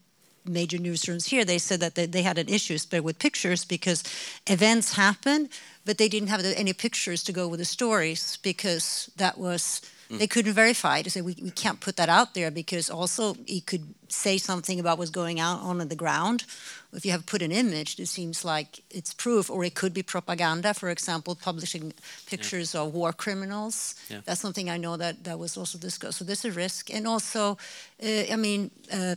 major 0.45 0.79
newsrooms 0.79 1.29
here, 1.29 1.45
they 1.45 1.59
said 1.59 1.81
that 1.81 1.95
they, 1.95 2.07
they 2.07 2.23
had 2.23 2.39
an 2.39 2.49
issue 2.49 2.77
with 3.03 3.19
pictures 3.19 3.65
because 3.65 4.03
events 4.47 4.95
happened, 4.95 5.49
but 5.85 5.99
they 5.99 6.09
didn't 6.09 6.29
have 6.29 6.43
the, 6.43 6.59
any 6.59 6.73
pictures 6.73 7.23
to 7.25 7.33
go 7.33 7.49
with 7.49 7.61
the 7.61 7.65
stories 7.65 8.39
because 8.43 9.11
that 9.17 9.39
was 9.39 9.81
they 10.11 10.27
couldn't 10.27 10.53
verify 10.53 10.99
it. 10.99 11.05
They 11.05 11.11
said 11.11 11.25
we, 11.25 11.37
we 11.43 11.51
can't 11.51 11.81
put 11.81 11.97
that 11.97 12.09
out 12.09 12.35
there 12.35 12.51
because 12.51 12.91
also 12.91 13.35
it 13.47 13.67
could 13.67 13.95
say 14.09 14.39
something 14.39 14.79
about 14.79 14.99
what's 14.99 15.11
going 15.11 15.41
on 15.41 15.59
on 15.59 15.89
the 15.89 15.97
ground. 15.97 16.45
If 16.93 17.05
you 17.05 17.13
have 17.13 17.27
put 17.27 17.43
an 17.43 17.51
image, 17.51 17.99
it 17.99 18.07
seems 18.07 18.45
like 18.45 18.83
it's 18.91 19.13
proof, 19.13 19.51
or 19.51 19.65
it 19.65 19.75
could 19.75 19.93
be 19.93 20.03
propaganda. 20.03 20.75
For 20.75 20.91
example, 20.91 21.35
publishing 21.35 21.93
pictures 22.27 22.75
of 22.75 22.95
war 22.95 23.13
criminals. 23.13 23.95
Yeah. 24.09 24.21
That's 24.25 24.41
something 24.41 24.71
I 24.71 24.77
know 24.77 24.97
that 24.97 25.25
that 25.25 25.39
was 25.39 25.57
also 25.57 25.79
discussed. 25.79 26.19
So 26.19 26.25
there's 26.25 26.45
a 26.45 26.53
risk, 26.53 26.91
and 26.95 27.07
also, 27.07 27.59
uh, 28.03 28.33
I 28.33 28.37
mean. 28.37 28.71
Uh, 28.93 29.17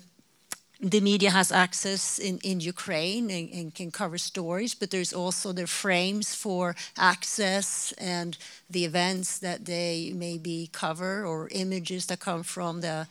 the 0.80 1.02
media 1.02 1.32
has 1.32 1.52
access 1.52 2.20
in, 2.20 2.38
in 2.44 2.60
Ukraine 2.60 3.32
and, 3.32 3.50
and 3.52 3.74
can 3.74 3.92
cover 3.92 4.18
stories, 4.18 4.76
but 4.76 4.92
there's 4.92 5.12
also 5.12 5.52
the 5.52 5.66
frames 5.66 6.36
for 6.36 6.76
access 6.98 7.94
and 7.98 8.38
the 8.70 8.86
events 8.86 9.40
that 9.40 9.66
they 9.66 10.12
maybe 10.16 10.70
cover 10.72 11.26
or 11.26 11.48
images 11.52 12.06
that 12.08 12.20
come 12.20 12.44
from 12.44 12.82
the 12.82 13.08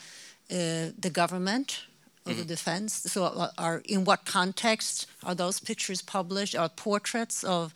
uh, 0.48 0.92
the 0.96 1.10
government 1.10 1.82
or 2.24 2.34
the 2.34 2.44
defense. 2.44 2.92
So, 2.92 3.24
uh, 3.24 3.50
are 3.58 3.82
in 3.84 4.04
what 4.04 4.24
context 4.24 5.06
are 5.24 5.34
those 5.34 5.58
pictures 5.58 6.02
published? 6.02 6.54
Are 6.54 6.68
portraits 6.68 7.42
of 7.42 7.74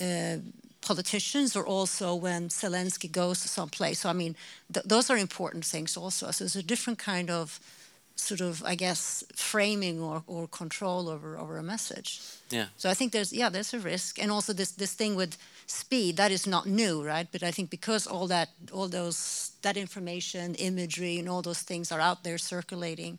uh, 0.00 0.36
politicians, 0.80 1.56
or 1.56 1.66
also 1.66 2.14
when 2.14 2.48
Zelensky 2.50 3.10
goes 3.10 3.42
to 3.42 3.48
someplace? 3.48 4.00
So, 4.00 4.10
I 4.10 4.12
mean, 4.12 4.36
th- 4.72 4.86
those 4.86 5.10
are 5.10 5.16
important 5.16 5.64
things 5.64 5.96
also. 5.96 6.30
So, 6.30 6.44
it's 6.44 6.56
a 6.56 6.62
different 6.62 7.00
kind 7.00 7.30
of 7.30 7.58
sort 8.16 8.40
of, 8.40 8.62
I 8.62 8.76
guess, 8.76 9.24
framing 9.34 10.00
or, 10.00 10.22
or 10.26 10.48
control 10.48 11.08
over, 11.08 11.36
over 11.38 11.58
a 11.58 11.62
message. 11.62 12.20
Yeah. 12.50 12.66
So 12.76 12.88
I 12.90 12.94
think 12.94 13.12
there's 13.12 13.32
yeah 13.32 13.50
there's 13.50 13.74
a 13.74 13.78
risk, 13.78 14.18
and 14.18 14.30
also 14.30 14.52
this 14.52 14.72
this 14.72 14.94
thing 14.94 15.16
with 15.16 15.36
speed 15.66 16.16
that 16.16 16.30
is 16.30 16.46
not 16.46 16.66
new, 16.66 17.02
right? 17.06 17.28
But 17.32 17.42
I 17.42 17.50
think 17.52 17.70
because 17.70 18.06
all 18.06 18.28
that 18.28 18.48
all 18.72 18.88
those 18.88 19.50
that 19.62 19.76
information, 19.76 20.54
imagery, 20.54 21.18
and 21.18 21.28
all 21.28 21.42
those 21.42 21.64
things 21.64 21.92
are 21.92 22.00
out 22.00 22.22
there 22.22 22.38
circulating, 22.38 23.18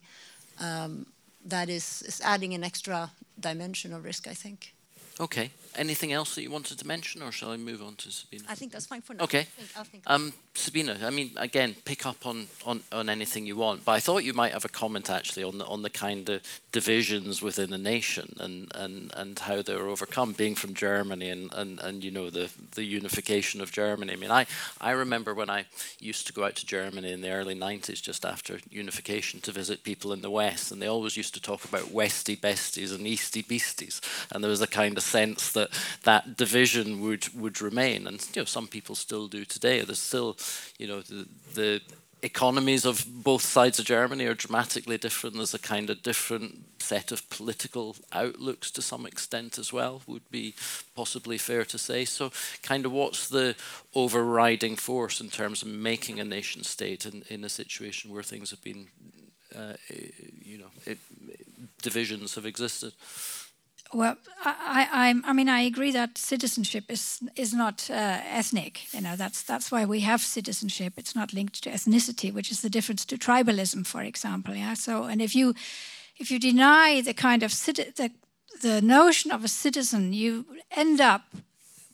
um, 0.60 1.06
that 1.50 1.70
is 1.70 2.02
is 2.02 2.22
adding 2.22 2.54
an 2.54 2.64
extra 2.64 3.12
dimension 3.40 3.94
of 3.94 4.04
risk. 4.04 4.28
I 4.28 4.36
think. 4.36 4.74
Okay. 5.20 5.50
Anything 5.76 6.12
else 6.12 6.36
that 6.36 6.42
you 6.42 6.52
wanted 6.52 6.80
to 6.80 6.88
mention, 6.88 7.22
or 7.22 7.32
shall 7.32 7.54
I 7.54 7.58
move 7.58 7.82
on 7.82 7.96
to 7.96 8.12
Sabine? 8.12 8.44
I 8.50 8.56
think 8.56 8.72
that's 8.72 8.86
fine 8.86 9.02
for 9.02 9.14
now. 9.14 9.24
Okay. 9.24 9.40
I 9.40 9.44
think, 9.44 9.70
I 9.78 9.84
think 9.84 10.04
Um, 10.06 10.34
Sabine, 10.58 10.90
I 10.90 11.10
mean, 11.10 11.32
again, 11.36 11.76
pick 11.84 12.06
up 12.06 12.26
on, 12.26 12.48
on, 12.66 12.82
on 12.92 13.10
anything 13.10 13.46
you 13.46 13.58
want, 13.58 13.84
but 13.84 13.92
I 13.92 14.00
thought 14.00 14.24
you 14.24 14.34
might 14.34 14.54
have 14.54 14.66
a 14.66 14.70
comment 14.70 15.10
actually 15.10 15.44
on 15.44 15.58
the, 15.58 15.66
on 15.66 15.82
the 15.82 15.90
kind 15.90 16.30
of 16.30 16.42
divisions 16.72 17.42
within 17.42 17.74
a 17.74 17.78
nation 17.78 18.36
and, 18.40 18.72
and, 18.74 19.12
and 19.16 19.38
how 19.40 19.62
they're 19.62 19.88
overcome, 19.88 20.32
being 20.32 20.56
from 20.56 20.74
Germany 20.74 21.30
and, 21.30 21.54
and, 21.54 21.80
and 21.80 22.04
you 22.04 22.12
know 22.12 22.30
the, 22.30 22.50
the 22.76 22.84
unification 22.84 23.62
of 23.62 23.72
Germany. 23.72 24.14
I 24.14 24.16
mean, 24.16 24.32
I, 24.32 24.46
I 24.80 24.92
remember 24.92 25.34
when 25.34 25.50
I 25.50 25.66
used 26.00 26.26
to 26.28 26.34
go 26.34 26.46
out 26.46 26.56
to 26.56 26.66
Germany 26.66 27.12
in 27.12 27.22
the 27.22 27.32
early 27.32 27.56
90s, 27.56 28.02
just 28.02 28.26
after 28.26 28.60
unification, 28.70 29.42
to 29.42 29.52
visit 29.52 29.84
people 29.84 30.14
in 30.14 30.22
the 30.22 30.32
West, 30.32 30.72
and 30.72 30.82
they 30.82 30.88
always 30.88 31.18
used 31.18 31.34
to 31.34 31.42
talk 31.42 31.66
about 31.66 31.92
Westy 31.92 32.36
besties 32.36 32.96
and 32.96 33.06
Easty 33.06 33.46
beasties, 33.46 34.02
and 34.32 34.44
there 34.44 34.52
was 34.52 34.62
a 34.62 34.68
kind 34.68 34.98
of 34.98 35.04
sense 35.04 35.52
that 35.52 35.70
that 36.04 36.38
division 36.38 37.02
would, 37.02 37.28
would 37.34 37.62
remain, 37.62 38.08
and 38.08 38.26
you 38.34 38.42
know 38.42 38.46
some 38.46 38.68
people 38.68 38.96
still 38.96 39.28
do 39.28 39.46
today. 39.46 39.82
There's 39.82 40.00
still, 40.00 40.38
you 40.78 40.88
know, 40.88 41.02
the, 41.02 41.28
the 41.54 41.82
economies 42.22 42.86
of 42.86 43.06
both 43.24 43.44
sides 43.44 43.78
of 43.80 43.86
Germany 43.86 44.26
are 44.26 44.34
dramatically 44.34 44.98
different. 44.98 45.36
There's 45.36 45.54
a 45.54 45.60
kind 45.60 45.90
of 45.90 46.02
different 46.02 46.66
set 46.80 47.12
of 47.12 47.30
political 47.30 47.96
outlooks 48.12 48.72
to 48.72 48.82
some 48.82 49.06
extent 49.06 49.58
as 49.58 49.72
well, 49.72 50.02
would 50.08 50.30
be 50.32 50.56
possibly 50.96 51.38
fair 51.38 51.66
to 51.66 51.78
say. 51.78 52.06
So, 52.06 52.32
kind 52.64 52.86
of 52.86 52.92
what's 52.92 53.30
the 53.30 53.56
overriding 53.94 54.76
force 54.76 55.22
in 55.22 55.30
terms 55.30 55.62
of 55.62 55.68
making 55.68 56.20
a 56.20 56.24
nation 56.24 56.64
state 56.64 57.06
in, 57.06 57.24
in 57.30 57.44
a 57.44 57.50
situation 57.50 58.12
where 58.12 58.24
things 58.24 58.50
have 58.50 58.64
been, 58.64 58.88
uh, 59.56 59.74
you 60.44 60.58
know, 60.58 60.72
it, 60.86 60.98
divisions 61.82 62.36
have 62.36 62.46
existed? 62.46 62.94
Well, 63.94 64.18
I, 64.44 64.88
I, 64.92 65.08
I'm- 65.08 65.36
mean, 65.36 65.50
I 65.50 65.62
agree 65.62 65.92
that 65.92 66.18
citizenship 66.18 66.86
is 66.90 67.20
is 67.36 67.54
not 67.54 67.90
uh, 67.90 67.94
ethnic. 68.40 68.94
You 68.94 69.02
know, 69.02 69.16
that's 69.16 69.44
that's 69.44 69.72
why 69.72 69.86
we 69.86 70.02
have 70.02 70.22
citizenship. 70.22 70.94
It's 70.98 71.16
not 71.16 71.34
linked 71.34 71.64
to 71.64 71.70
ethnicity, 71.70 72.34
which 72.34 72.52
is 72.52 72.62
the 72.62 72.70
difference 72.70 73.06
to 73.06 73.18
tribalism, 73.18 73.86
for 73.86 74.02
example. 74.02 74.56
Yeah. 74.56 74.76
So, 74.76 75.04
and 75.04 75.22
if 75.22 75.36
you 75.36 75.54
if 76.18 76.30
you 76.32 76.40
deny 76.40 77.02
the 77.02 77.14
kind 77.14 77.44
of 77.44 77.52
citi- 77.52 77.94
the 77.96 78.10
the 78.62 78.82
notion 78.82 79.32
of 79.32 79.44
a 79.44 79.48
citizen, 79.48 80.14
you 80.14 80.46
end 80.72 81.00
up 81.02 81.22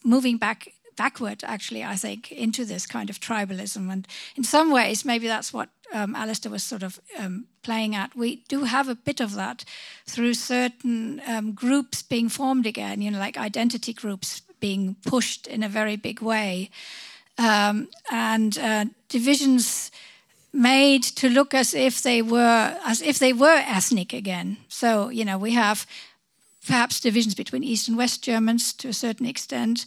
moving 0.03 0.37
back 0.39 0.67
backward 0.97 1.43
actually 1.43 1.83
i 1.83 1.95
think 1.95 2.31
into 2.31 2.65
this 2.65 2.85
kind 2.85 3.09
of 3.09 3.17
tribalism 3.19 3.89
and 3.91 4.07
in 4.35 4.43
some 4.43 4.69
ways 4.73 5.05
maybe 5.05 5.27
that's 5.27 5.53
what 5.53 5.69
um, 5.93 6.15
alistair 6.15 6.51
was 6.51 6.63
sort 6.63 6.83
of 6.83 6.99
um, 7.17 7.45
playing 7.63 7.95
at. 7.95 8.15
We 8.15 8.43
do 8.47 8.63
have 8.63 8.89
a 8.89 8.95
bit 8.95 9.19
of 9.19 9.35
that 9.35 9.65
through 10.05 10.33
certain 10.33 11.21
um, 11.27 11.53
groups 11.53 12.01
being 12.01 12.29
formed 12.29 12.65
again 12.65 13.01
you 13.01 13.11
know 13.11 13.19
like 13.19 13.37
identity 13.37 13.93
groups 13.93 14.41
being 14.61 14.95
pushed 15.05 15.47
in 15.47 15.63
a 15.63 15.69
very 15.69 15.97
big 15.97 16.21
way. 16.21 16.69
Um, 17.37 17.89
and 18.09 18.57
uh, 18.57 18.85
divisions 19.09 19.91
made 20.53 21.03
to 21.03 21.29
look 21.29 21.53
as 21.53 21.73
if 21.73 22.01
they 22.01 22.21
were 22.21 22.77
as 22.85 23.01
if 23.01 23.19
they 23.19 23.33
were 23.33 23.63
ethnic 23.65 24.13
again. 24.13 24.57
So 24.69 25.09
you 25.09 25.25
know 25.25 25.37
we 25.37 25.51
have 25.51 25.85
perhaps 26.65 26.99
divisions 26.99 27.35
between 27.35 27.63
East 27.63 27.89
and 27.89 27.97
West 27.97 28.23
Germans 28.23 28.73
to 28.73 28.87
a 28.87 28.93
certain 28.93 29.25
extent, 29.25 29.85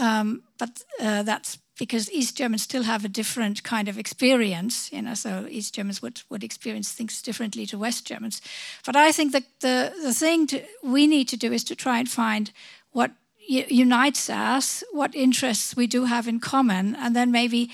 um, 0.00 0.42
but 0.58 0.82
uh, 1.00 1.22
that's 1.22 1.58
because 1.78 2.10
East 2.10 2.36
Germans 2.36 2.62
still 2.62 2.84
have 2.84 3.04
a 3.04 3.08
different 3.08 3.62
kind 3.62 3.88
of 3.88 3.98
experience, 3.98 4.90
you 4.92 5.02
know. 5.02 5.14
So 5.14 5.46
East 5.48 5.74
Germans 5.74 6.02
would, 6.02 6.22
would 6.28 6.44
experience 6.44 6.92
things 6.92 7.22
differently 7.22 7.66
to 7.66 7.78
West 7.78 8.06
Germans. 8.06 8.40
But 8.84 8.96
I 8.96 9.12
think 9.12 9.32
that 9.32 9.44
the 9.60 9.92
the 10.02 10.14
thing 10.14 10.46
to, 10.48 10.62
we 10.82 11.06
need 11.06 11.28
to 11.28 11.36
do 11.36 11.52
is 11.52 11.64
to 11.64 11.74
try 11.74 11.98
and 11.98 12.08
find 12.08 12.50
what 12.92 13.10
unites 13.48 14.28
us, 14.28 14.82
what 14.92 15.14
interests 15.14 15.76
we 15.76 15.86
do 15.86 16.04
have 16.04 16.28
in 16.28 16.40
common, 16.40 16.96
and 16.96 17.14
then 17.14 17.30
maybe 17.30 17.70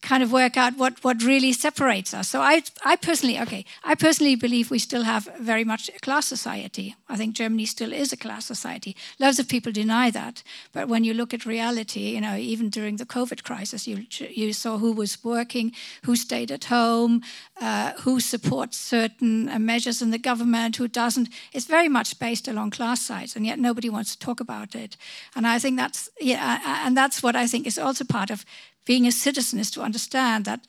kind 0.00 0.22
of 0.22 0.30
work 0.30 0.56
out 0.56 0.76
what, 0.76 1.02
what 1.02 1.22
really 1.24 1.52
separates 1.52 2.14
us. 2.14 2.28
So 2.28 2.40
I, 2.40 2.62
I 2.84 2.94
personally, 2.96 3.38
okay, 3.40 3.64
I 3.82 3.96
personally 3.96 4.36
believe 4.36 4.70
we 4.70 4.78
still 4.78 5.02
have 5.02 5.28
very 5.40 5.64
much 5.64 5.88
a 5.88 5.98
class 5.98 6.26
society. 6.26 6.94
I 7.08 7.16
think 7.16 7.34
Germany 7.34 7.66
still 7.66 7.92
is 7.92 8.12
a 8.12 8.16
class 8.16 8.46
society. 8.46 8.94
Lots 9.18 9.40
of 9.40 9.48
people 9.48 9.72
deny 9.72 10.10
that, 10.10 10.42
but 10.72 10.88
when 10.88 11.02
you 11.02 11.14
look 11.14 11.34
at 11.34 11.44
reality, 11.44 12.14
you 12.14 12.20
know, 12.20 12.36
even 12.36 12.70
during 12.70 12.96
the 12.96 13.06
COVID 13.06 13.42
crisis, 13.42 13.88
you 13.88 14.06
you 14.30 14.52
saw 14.52 14.78
who 14.78 14.92
was 14.92 15.24
working, 15.24 15.72
who 16.04 16.14
stayed 16.14 16.52
at 16.52 16.64
home, 16.64 17.22
uh, 17.60 17.92
who 18.04 18.20
supports 18.20 18.76
certain 18.76 19.48
uh, 19.48 19.58
measures 19.58 20.00
in 20.00 20.10
the 20.10 20.18
government, 20.18 20.76
who 20.76 20.86
doesn't. 20.86 21.28
It's 21.52 21.66
very 21.66 21.88
much 21.88 22.18
based 22.18 22.46
along 22.46 22.70
class 22.70 23.00
sides, 23.00 23.36
and 23.36 23.44
yet 23.44 23.58
nobody 23.58 23.90
wants 23.90 24.14
to 24.14 24.26
talk 24.26 24.40
about 24.40 24.74
it. 24.74 24.96
And 25.34 25.46
I 25.46 25.58
think 25.58 25.76
that's 25.76 26.08
yeah, 26.20 26.86
and 26.86 26.96
that's 26.96 27.22
what 27.22 27.34
I 27.34 27.48
think 27.48 27.66
is 27.66 27.78
also 27.78 28.04
part 28.04 28.30
of 28.30 28.44
being 28.88 29.06
a 29.06 29.12
citizen 29.12 29.60
is 29.60 29.70
to 29.70 29.82
understand 29.82 30.44
that 30.46 30.60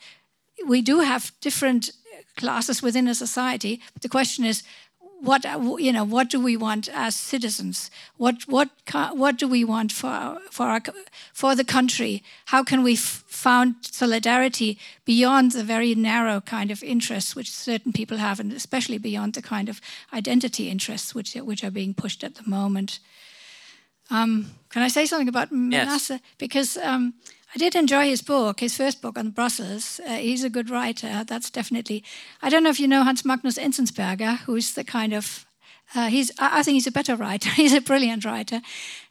we 0.68 0.82
do 0.82 1.00
have 1.00 1.32
different 1.40 1.92
classes 2.36 2.84
within 2.84 3.08
a 3.08 3.16
society. 3.16 3.80
But 3.94 4.02
the 4.02 4.10
question 4.10 4.46
is, 4.46 4.64
what 5.22 5.44
you 5.80 5.92
know, 5.94 6.06
what 6.06 6.30
do 6.30 6.40
we 6.40 6.58
want 6.58 6.90
as 6.94 7.16
citizens? 7.16 7.92
What 8.18 8.36
what 8.48 8.70
what 9.14 9.38
do 9.38 9.48
we 9.48 9.64
want 9.66 9.92
for 9.92 10.38
for 10.52 10.68
our 10.68 10.82
for 11.34 11.56
the 11.56 11.64
country? 11.64 12.24
How 12.46 12.64
can 12.64 12.84
we 12.84 12.96
found 12.96 13.76
solidarity 13.82 14.78
beyond 15.06 15.52
the 15.52 15.64
very 15.64 15.96
narrow 15.96 16.42
kind 16.42 16.72
of 16.72 16.84
interests 16.84 17.36
which 17.36 17.52
certain 17.52 17.94
people 17.94 18.18
have, 18.18 18.40
and 18.40 18.54
especially 18.54 19.00
beyond 19.00 19.34
the 19.34 19.42
kind 19.42 19.70
of 19.70 19.82
identity 20.14 20.70
interests 20.70 21.16
which 21.16 21.36
which 21.36 21.64
are 21.64 21.72
being 21.72 21.94
pushed 21.94 22.24
at 22.24 22.36
the 22.36 22.50
moment? 22.50 23.00
Um, 24.10 24.52
can 24.70 24.82
I 24.84 24.88
say 24.88 25.06
something 25.06 25.28
about 25.28 25.52
Menasse? 25.52 26.10
Yes. 26.10 26.22
Because 26.38 26.78
um, 26.78 27.14
I 27.56 27.58
did 27.58 27.76
enjoy 27.76 28.06
his 28.06 28.22
book, 28.22 28.60
his 28.60 28.78
first 28.78 29.02
book 29.02 29.18
on 29.18 29.32
Brussels. 29.32 30.00
Uh, 30.06 30.18
he's 30.18 30.44
a 30.44 30.50
good 30.50 30.70
writer. 30.70 31.24
That's 31.26 31.50
definitely. 31.50 32.04
I 32.42 32.50
don't 32.50 32.64
know 32.64 32.70
if 32.70 32.80
you 32.80 32.88
know 32.88 33.04
Hans 33.04 33.26
Magnus 33.26 33.58
Enzensberger, 33.58 34.40
who's 34.40 34.74
the 34.74 34.84
kind 34.84 35.14
of. 35.14 35.46
Uh, 35.96 36.08
he's. 36.08 36.32
I 36.38 36.62
think 36.62 36.76
he's 36.76 36.88
a 36.88 36.92
better 36.92 37.16
writer. 37.16 37.50
he's 37.56 37.74
a 37.74 37.82
brilliant 37.82 38.24
writer, 38.24 38.62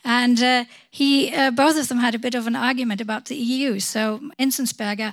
and 0.05 0.41
uh, 0.41 0.65
he. 0.91 1.35
Uh, 1.35 1.51
both 1.51 1.77
of 1.77 1.89
them 1.89 1.99
had 1.99 2.15
a 2.15 2.19
bit 2.19 2.37
of 2.37 2.47
an 2.47 2.55
argument 2.55 3.01
about 3.01 3.27
the 3.27 3.37
EU. 3.37 3.81
So 3.81 4.21
Enzensberger 4.39 5.13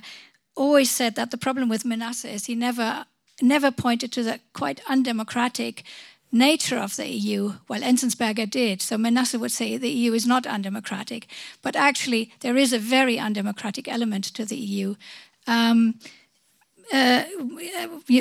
always 0.54 0.90
said 0.90 1.16
that 1.16 1.32
the 1.32 1.36
problem 1.36 1.68
with 1.68 1.84
Menasse 1.84 2.32
is 2.32 2.46
he 2.46 2.54
never 2.54 3.06
never 3.42 3.70
pointed 3.70 4.12
to 4.12 4.22
the 4.22 4.40
quite 4.52 4.80
undemocratic 4.88 5.84
nature 6.32 6.78
of 6.78 6.96
the 6.96 7.06
EU, 7.08 7.54
well, 7.68 7.80
Enzensberger 7.80 8.48
did. 8.48 8.82
So 8.82 8.96
Menasse 8.96 9.38
would 9.38 9.52
say 9.52 9.76
the 9.76 9.90
EU 9.90 10.12
is 10.12 10.26
not 10.26 10.46
undemocratic, 10.46 11.26
but 11.62 11.76
actually 11.76 12.32
there 12.40 12.56
is 12.56 12.72
a 12.72 12.78
very 12.78 13.18
undemocratic 13.18 13.88
element 13.88 14.24
to 14.24 14.44
the 14.44 14.56
EU. 14.56 14.96
Um, 15.46 15.94
uh, 16.92 17.24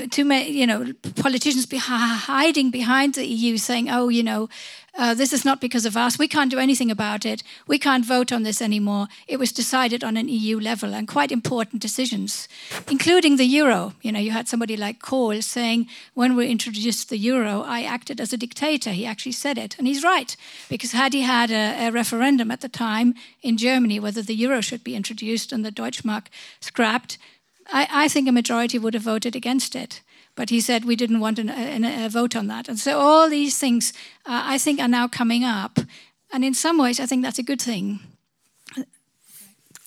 too 0.10 0.26
many, 0.26 0.52
you 0.52 0.66
know, 0.66 0.94
politicians 1.16 1.66
be 1.66 1.78
hiding 1.78 2.72
behind 2.72 3.14
the 3.14 3.26
EU, 3.26 3.58
saying, 3.58 3.90
"Oh, 3.90 4.10
you 4.10 4.24
know, 4.24 4.50
uh, 4.98 5.14
this 5.14 5.34
is 5.34 5.44
not 5.44 5.60
because 5.60 5.86
of 5.86 5.98
us. 5.98 6.18
We 6.18 6.28
can't 6.28 6.52
do 6.52 6.58
anything 6.58 6.90
about 6.90 7.26
it. 7.26 7.44
We 7.68 7.78
can't 7.78 8.06
vote 8.06 8.32
on 8.32 8.44
this 8.44 8.62
anymore. 8.62 9.08
It 9.28 9.38
was 9.38 9.52
decided 9.52 10.04
on 10.04 10.16
an 10.16 10.30
EU 10.30 10.58
level 10.58 10.94
and 10.94 11.08
quite 11.08 11.32
important 11.32 11.82
decisions, 11.82 12.48
including 12.90 13.36
the 13.36 13.46
euro. 13.46 13.94
You 14.02 14.14
know, 14.14 14.20
you 14.20 14.32
had 14.32 14.48
somebody 14.48 14.78
like 14.78 15.02
Kohl 15.02 15.42
saying, 15.42 15.88
when 16.14 16.36
we 16.36 16.48
introduced 16.48 17.10
the 17.10 17.18
euro, 17.18 17.62
I 17.62 17.84
acted 17.84 18.22
as 18.22 18.32
a 18.32 18.38
dictator. 18.38 18.92
He 18.92 19.06
actually 19.06 19.34
said 19.34 19.58
it. 19.58 19.78
And 19.78 19.86
he's 19.86 20.04
right, 20.04 20.36
because 20.70 20.94
had 20.94 21.14
he 21.14 21.22
had 21.22 21.52
a, 21.52 21.88
a 21.88 21.92
referendum 21.92 22.50
at 22.50 22.62
the 22.62 22.70
time 22.70 23.16
in 23.42 23.58
Germany 23.58 24.00
whether 24.00 24.22
the 24.22 24.36
euro 24.36 24.62
should 24.62 24.84
be 24.84 24.96
introduced 24.96 25.52
and 25.52 25.66
the 25.66 25.72
Deutschmark 25.72 26.28
scrapped, 26.62 27.18
I, 27.72 28.06
I 28.06 28.08
think 28.08 28.28
a 28.28 28.32
majority 28.32 28.80
would 28.80 28.94
have 28.94 29.04
voted 29.04 29.36
against 29.36 29.76
it. 29.76 30.02
But 30.36 30.50
he 30.50 30.62
said 30.62 30.84
we 30.84 30.96
didn't 30.96 31.22
want 31.22 31.40
an, 31.40 31.50
a, 31.50 32.06
a 32.06 32.10
vote 32.10 32.36
on 32.36 32.48
that. 32.48 32.68
And 32.68 32.78
so 32.78 33.00
all 33.00 33.30
these 33.30 33.58
things, 33.58 33.94
uh, 34.26 34.44
I 34.56 34.58
think, 34.58 34.80
are 34.80 34.88
now 34.88 35.08
coming 35.08 35.44
up. 35.44 35.80
And 36.32 36.44
in 36.44 36.54
some 36.54 36.78
ways, 36.78 37.00
I 37.00 37.06
think 37.06 37.24
that's 37.24 37.40
a 37.40 37.44
good 37.44 37.62
thing. 37.62 38.00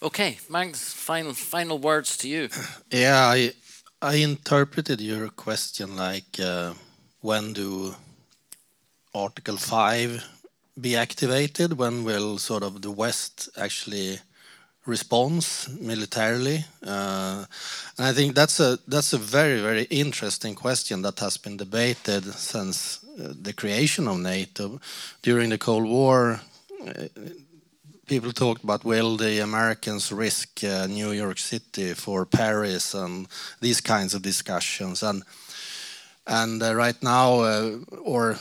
Okay, 0.01 0.39
Magnus, 0.49 0.93
final 0.93 1.35
final 1.35 1.79
words 1.79 2.17
to 2.19 2.29
you. 2.29 2.49
Yeah, 2.93 3.35
I 3.35 3.53
I 4.01 4.15
interpreted 4.23 5.01
your 5.01 5.29
question 5.29 5.97
like 5.97 6.39
uh, 6.39 6.75
when 7.21 7.53
do 7.53 7.97
Article 9.13 9.57
Five 9.57 10.25
be 10.81 10.97
activated? 10.97 11.73
When 11.73 12.05
will 12.05 12.39
sort 12.39 12.63
of 12.63 12.81
the 12.81 12.93
West 12.93 13.49
actually 13.57 14.21
response 14.89 15.69
militarily? 15.81 16.65
Uh, 16.83 17.45
and 17.97 18.07
I 18.07 18.13
think 18.13 18.35
that's 18.35 18.61
a 18.61 18.79
that's 18.89 19.13
a 19.13 19.19
very 19.19 19.61
very 19.61 19.87
interesting 19.91 20.55
question 20.55 21.03
that 21.03 21.21
has 21.21 21.39
been 21.39 21.57
debated 21.57 22.25
since 22.35 23.05
uh, 23.21 23.35
the 23.43 23.53
creation 23.53 24.09
of 24.09 24.19
NATO. 24.19 24.81
During 25.23 25.51
the 25.51 25.59
Cold 25.59 25.85
War, 25.85 26.41
uh, 26.87 27.09
people 28.07 28.33
talked 28.33 28.65
about 28.65 28.85
will 28.85 29.17
the 29.17 29.41
Americans 29.41 30.11
risk 30.11 30.65
uh, 30.65 30.87
New 30.87 31.13
York 31.13 31.39
City 31.39 31.95
for 31.95 32.25
Paris 32.25 32.95
and 32.95 33.29
these 33.61 33.81
kinds 33.81 34.15
of 34.15 34.23
discussions 34.23 35.03
and 35.03 35.23
and 36.29 36.63
uh, 36.63 36.75
right 36.75 37.03
now, 37.03 37.41
uh, 37.41 37.79
or 38.03 38.37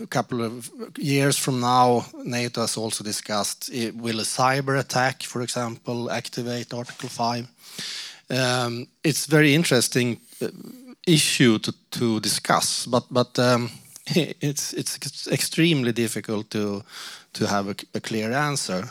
a 0.00 0.06
couple 0.06 0.42
of 0.42 0.70
years 0.98 1.38
from 1.38 1.60
now, 1.60 2.04
NATO 2.24 2.60
has 2.60 2.76
also 2.76 3.02
discussed 3.02 3.70
will 3.94 4.20
a 4.20 4.24
cyber 4.24 4.78
attack, 4.78 5.22
for 5.22 5.42
example, 5.42 6.10
activate 6.10 6.74
Article 6.74 7.08
5? 7.08 7.48
Um, 8.30 8.86
it's 9.02 9.26
very 9.26 9.54
interesting 9.54 10.20
uh, 10.42 10.48
issue 11.06 11.58
to, 11.58 11.72
to 11.90 12.20
discuss, 12.20 12.86
but 12.86 13.04
but 13.10 13.38
um, 13.38 13.70
it's 14.40 14.72
it's 14.74 15.26
extremely 15.28 15.92
difficult 15.92 16.50
to 16.50 16.82
to 17.32 17.46
have 17.46 17.68
a, 17.94 18.00
clear 18.00 18.32
answer. 18.32 18.90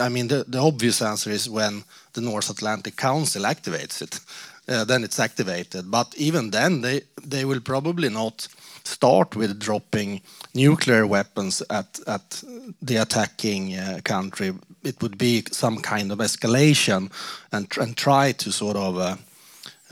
I 0.00 0.08
mean, 0.08 0.28
the 0.28 0.58
obvious 0.58 1.00
answer 1.00 1.30
is 1.30 1.48
when 1.48 1.84
the 2.12 2.20
North 2.20 2.50
Atlantic 2.50 2.96
Council 2.96 3.42
activates 3.42 4.02
it 4.02 4.20
uh, 4.68 4.84
then 4.84 5.04
it's 5.04 5.20
activated. 5.20 5.90
But 5.90 6.14
even 6.16 6.50
then, 6.50 6.80
they 6.80 7.02
they 7.28 7.44
will 7.44 7.60
probably 7.60 8.08
not 8.08 8.48
start 8.84 9.36
with 9.36 9.58
dropping 9.58 10.20
nuclear 10.54 11.06
weapons 11.06 11.62
at 11.68 12.00
at 12.06 12.44
the 12.86 12.96
attacking 12.96 13.74
uh, 13.74 14.00
country. 14.04 14.52
It 14.84 15.00
would 15.00 15.16
be 15.18 15.42
some 15.50 15.80
kind 15.80 16.12
of 16.12 16.18
escalation 16.18 17.10
and 17.52 17.66
and 17.78 17.96
try 17.96 18.32
to 18.32 18.52
sort 18.52 18.76
of. 18.76 18.98
Uh, 18.98 19.16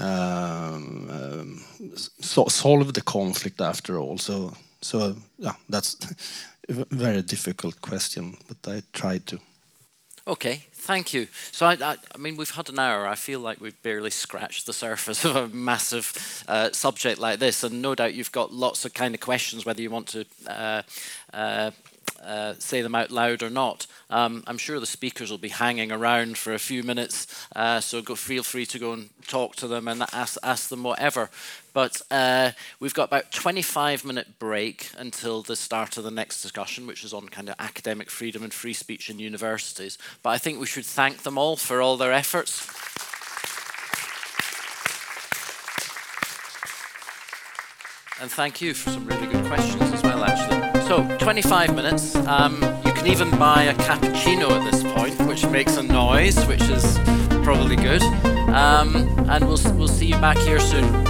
um, 0.01 1.61
so 2.21 2.47
solve 2.47 2.95
the 2.95 3.03
conflict 3.03 3.61
after 3.61 3.99
all. 3.99 4.19
So, 4.19 4.55
so 4.81 5.15
yeah, 5.39 5.53
that's 5.69 5.97
a 6.69 6.87
very 6.91 7.23
difficult 7.23 7.81
question, 7.81 8.37
but 8.49 8.73
I 8.73 8.83
tried 8.93 9.27
to. 9.27 9.39
Okay, 10.31 10.63
thank 10.75 11.13
you. 11.13 11.27
So, 11.51 11.67
I, 11.67 11.73
I, 11.73 11.97
I, 12.15 12.19
mean, 12.19 12.37
we've 12.37 12.53
had 12.53 12.69
an 12.69 12.79
hour. 12.79 13.05
I 13.05 13.17
feel 13.17 13.41
like 13.41 13.61
we've 13.61 13.83
barely 13.83 14.11
scratched 14.11 14.65
the 14.65 14.73
surface 14.73 15.25
of 15.25 15.35
a 15.35 15.49
massive 15.49 16.45
uh, 16.47 16.71
subject 16.71 17.19
like 17.19 17.41
this, 17.41 17.65
and 17.65 17.83
no 17.83 17.97
doubt 17.97 18.15
you've 18.15 18.31
got 18.31 18.53
lots 18.53 18.85
of 18.85 18.95
kind 18.95 19.13
of 19.13 19.21
questions, 19.21 19.67
whether 19.67 19.83
you 19.83 19.91
want 19.91 20.07
to 20.07 20.25
uh, 20.47 20.83
uh, 21.35 21.73
uh 22.23 22.55
say 22.61 22.81
them 22.81 22.95
out 22.95 23.11
loud 23.11 23.43
or 23.43 23.51
not. 23.51 23.89
Um, 24.09 24.45
I'm 24.47 24.57
sure 24.57 24.79
the 24.79 24.87
speakers 24.87 25.33
will 25.33 25.39
be 25.39 25.49
hanging 25.49 25.91
around 25.91 26.39
for 26.39 26.55
a 26.55 26.61
few 26.61 26.85
minutes, 26.85 27.27
uh, 27.57 27.81
so 27.81 28.01
go, 28.01 28.15
feel 28.15 28.45
free 28.45 28.67
to 28.67 28.79
go 28.79 28.93
and 28.93 29.09
talk 29.27 29.57
to 29.57 29.67
them 29.67 29.89
and 29.89 30.05
ask, 30.13 30.39
ask 30.45 30.69
them 30.69 30.85
whatever. 30.85 31.29
But 31.73 32.03
uh, 32.11 32.53
we've 32.79 32.95
got 32.95 33.05
about 33.05 33.33
25 33.33 34.05
minute 34.05 34.39
break 34.39 34.91
until 34.97 35.43
the 35.43 35.57
start 35.57 35.97
of 35.97 36.05
the 36.05 36.11
next 36.11 36.43
discussion, 36.43 36.87
which 36.87 37.05
is 37.05 37.13
on 37.13 37.29
kind 37.29 37.49
of 37.49 37.55
academic 37.59 38.11
freedom 38.11 38.43
and 38.43 38.53
free 38.53 38.73
speech 38.73 39.11
in 39.11 39.19
universities. 39.19 39.99
But 40.23 40.31
I 40.31 40.39
think 40.39 40.61
we 40.61 40.67
should 40.67 40.85
thank 40.85 41.23
them 41.23 41.39
all 41.39 41.57
for 41.57 41.81
all 41.81 41.97
their 41.97 42.13
efforts. 42.13 42.67
And 48.21 48.31
thank 48.31 48.61
you 48.61 48.75
for 48.75 48.91
some 48.91 49.07
really 49.07 49.27
good 49.29 49.47
questions 49.47 49.81
as 49.93 50.03
well, 50.03 50.23
actually. 50.25 50.81
So, 50.83 51.07
25 51.19 51.75
minutes. 51.75 52.15
Um, 52.17 52.57
you 52.85 52.93
can 52.93 53.07
even 53.07 53.31
buy 53.39 53.63
a 53.63 53.75
cappuccino 53.75 54.51
at 54.51 54.71
this 54.71 54.83
point, 54.93 55.19
which 55.27 55.47
makes 55.47 55.79
a 55.79 55.83
noise, 55.83 56.37
which 56.47 56.61
is 56.63 56.99
probably 57.43 57.77
good. 57.77 58.03
Um, 58.53 58.95
and 59.31 59.47
we'll, 59.49 59.59
we'll 59.75 59.89
see 59.89 60.07
you 60.07 60.21
back 60.21 60.37
here 60.39 60.61
soon. 60.61 61.10